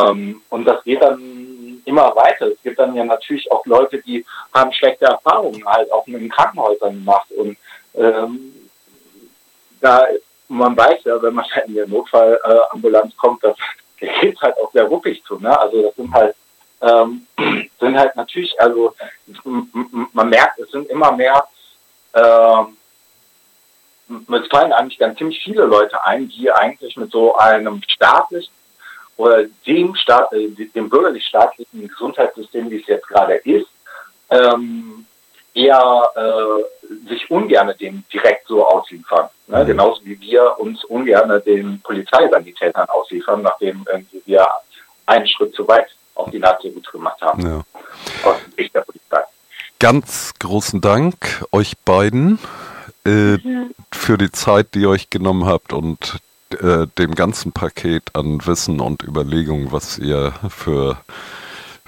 Ähm, 0.10 0.42
und 0.50 0.66
das 0.66 0.84
geht 0.84 1.02
dann 1.02 1.82
immer 1.86 2.16
weiter. 2.16 2.48
Es 2.48 2.62
gibt 2.62 2.78
dann 2.78 2.96
ja 2.96 3.06
natürlich 3.06 3.50
auch 3.52 3.66
Leute, 3.66 4.02
die 4.02 4.26
haben 4.54 4.72
schlechte 4.74 5.06
Erfahrungen 5.06 5.66
halt 5.66 5.92
auch 5.92 6.06
mit 6.08 6.22
den 6.22 6.30
Krankenhäusern 6.30 6.94
gemacht 6.94 7.32
und 7.32 7.58
ähm, 7.96 8.70
da 9.80 10.06
man 10.52 10.76
weiß 10.76 11.04
ja, 11.06 11.22
wenn 11.22 11.34
man 11.34 11.46
in 11.66 11.74
die 11.74 11.86
Notfallambulanz 11.88 13.16
kommt, 13.18 13.44
das 13.44 13.56
geht 13.98 14.40
halt 14.42 14.56
auch 14.62 14.72
sehr 14.72 14.84
ruppig 14.84 15.24
zu. 15.24 15.40
Ne? 15.40 15.58
Also 15.60 15.82
das 15.82 15.96
sind 15.96 16.14
halt 16.14 16.36
ähm, 16.82 17.28
sind 17.80 17.98
halt 17.98 18.16
natürlich, 18.16 18.60
also 18.60 18.96
man 20.14 20.30
merkt, 20.30 20.60
es 20.60 20.72
sind 20.72 20.90
immer 20.90 21.12
mehr 21.12 21.48
ähm, 22.14 22.78
es 24.10 24.48
fallen 24.48 24.74
eigentlich 24.74 25.00
ganz 25.00 25.18
ziemlich 25.18 25.42
viele 25.42 25.64
Leute 25.66 26.04
ein, 26.06 26.28
die 26.28 26.52
eigentlich 26.52 26.98
mit 26.98 27.12
so 27.12 27.36
einem 27.38 27.82
staatlichen 27.88 28.54
oder 29.18 29.46
dem, 29.66 29.96
Staat, 29.96 30.34
äh, 30.34 30.50
dem 30.50 30.90
bürgerlich-staatlichen 30.90 31.88
Gesundheitssystem, 31.88 32.70
wie 32.70 32.82
es 32.82 32.88
jetzt 32.88 33.08
gerade 33.08 33.36
ist, 33.36 33.68
ähm, 34.30 35.06
eher 35.54 36.10
äh, 36.16 37.10
sich 37.10 37.30
ungern 37.30 37.74
dem 37.80 38.04
direkt 38.12 38.48
so 38.48 38.66
ausliefern. 38.66 39.30
Ne? 39.48 39.64
Mhm. 39.64 39.68
Genauso 39.68 40.04
wie 40.06 40.20
wir 40.20 40.60
uns 40.60 40.84
ungern 40.86 41.42
den 41.46 41.82
Polizeisanitätern 41.82 42.88
ausliefern, 42.90 43.42
nachdem 43.42 43.86
irgendwie 43.92 44.22
wir 44.26 44.48
einen 45.06 45.28
Schritt 45.28 45.54
zu 45.54 45.68
weit 45.68 45.88
auf 46.16 46.30
die 46.32 46.40
Nazi-Route 46.40 46.92
gemacht 46.92 47.22
haben. 47.22 47.46
Ja. 47.46 47.64
Aus 48.24 48.38
Sicht 48.56 48.74
der 48.74 48.82
Polizei. 48.82 49.24
Ganz 49.80 50.34
großen 50.40 50.80
Dank 50.80 51.46
euch 51.52 51.78
beiden 51.80 52.40
äh, 53.06 53.38
mhm. 53.38 53.74
für 53.92 54.18
die 54.18 54.32
Zeit, 54.32 54.74
die 54.76 54.82
ihr 54.82 54.90
euch 54.90 55.10
genommen 55.10 55.46
habt 55.46 55.74
und 55.74 56.20
äh, 56.60 56.88
dem 56.98 57.16
ganzen 57.16 57.52
Paket 57.52 58.04
an 58.14 58.46
Wissen 58.46 58.80
und 58.80 59.04
Überlegungen, 59.04 59.72
was 59.72 59.98
ihr 59.98 60.34
für 60.50 60.98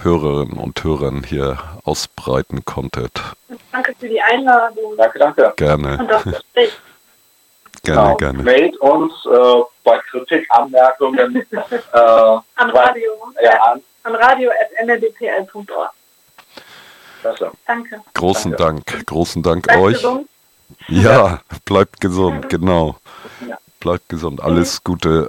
Hörerinnen 0.01 0.57
und 0.57 0.83
Hörern 0.83 1.23
hier 1.23 1.57
ausbreiten 1.83 2.65
konntet. 2.65 3.21
Danke 3.71 3.95
für 3.99 4.09
die 4.09 4.21
Einladung. 4.21 4.97
Danke, 4.97 5.19
danke. 5.19 5.53
Gerne. 5.55 5.97
Und 5.97 6.09
das 6.09 6.23
Gerne, 7.83 8.01
genau. 8.01 8.15
gerne. 8.15 8.43
Meldet 8.43 8.77
uns 8.77 9.13
äh, 9.25 9.61
bei 9.83 9.99
Kritik, 10.09 10.47
Anmerkungen 10.49 11.35
äh, 11.51 11.97
an 11.97 12.41
Radio. 12.55 13.11
Ja, 13.43 13.61
an, 13.63 13.81
an 14.03 14.15
radio.ndpl.org. 14.15 15.91
Danke. 17.67 18.01
Großen 18.13 18.51
Danke. 18.51 18.93
Dank. 18.93 19.05
Großen 19.05 19.43
Dank 19.43 19.63
Bleibt 19.63 19.81
euch. 19.81 19.93
Gesund. 19.95 20.29
Ja, 20.87 21.41
bleibt 21.65 22.01
gesund, 22.01 22.49
genau. 22.49 22.95
Ja. 23.47 23.57
Bleibt 23.79 24.09
gesund. 24.09 24.41
Alles 24.41 24.83
Gute 24.83 25.21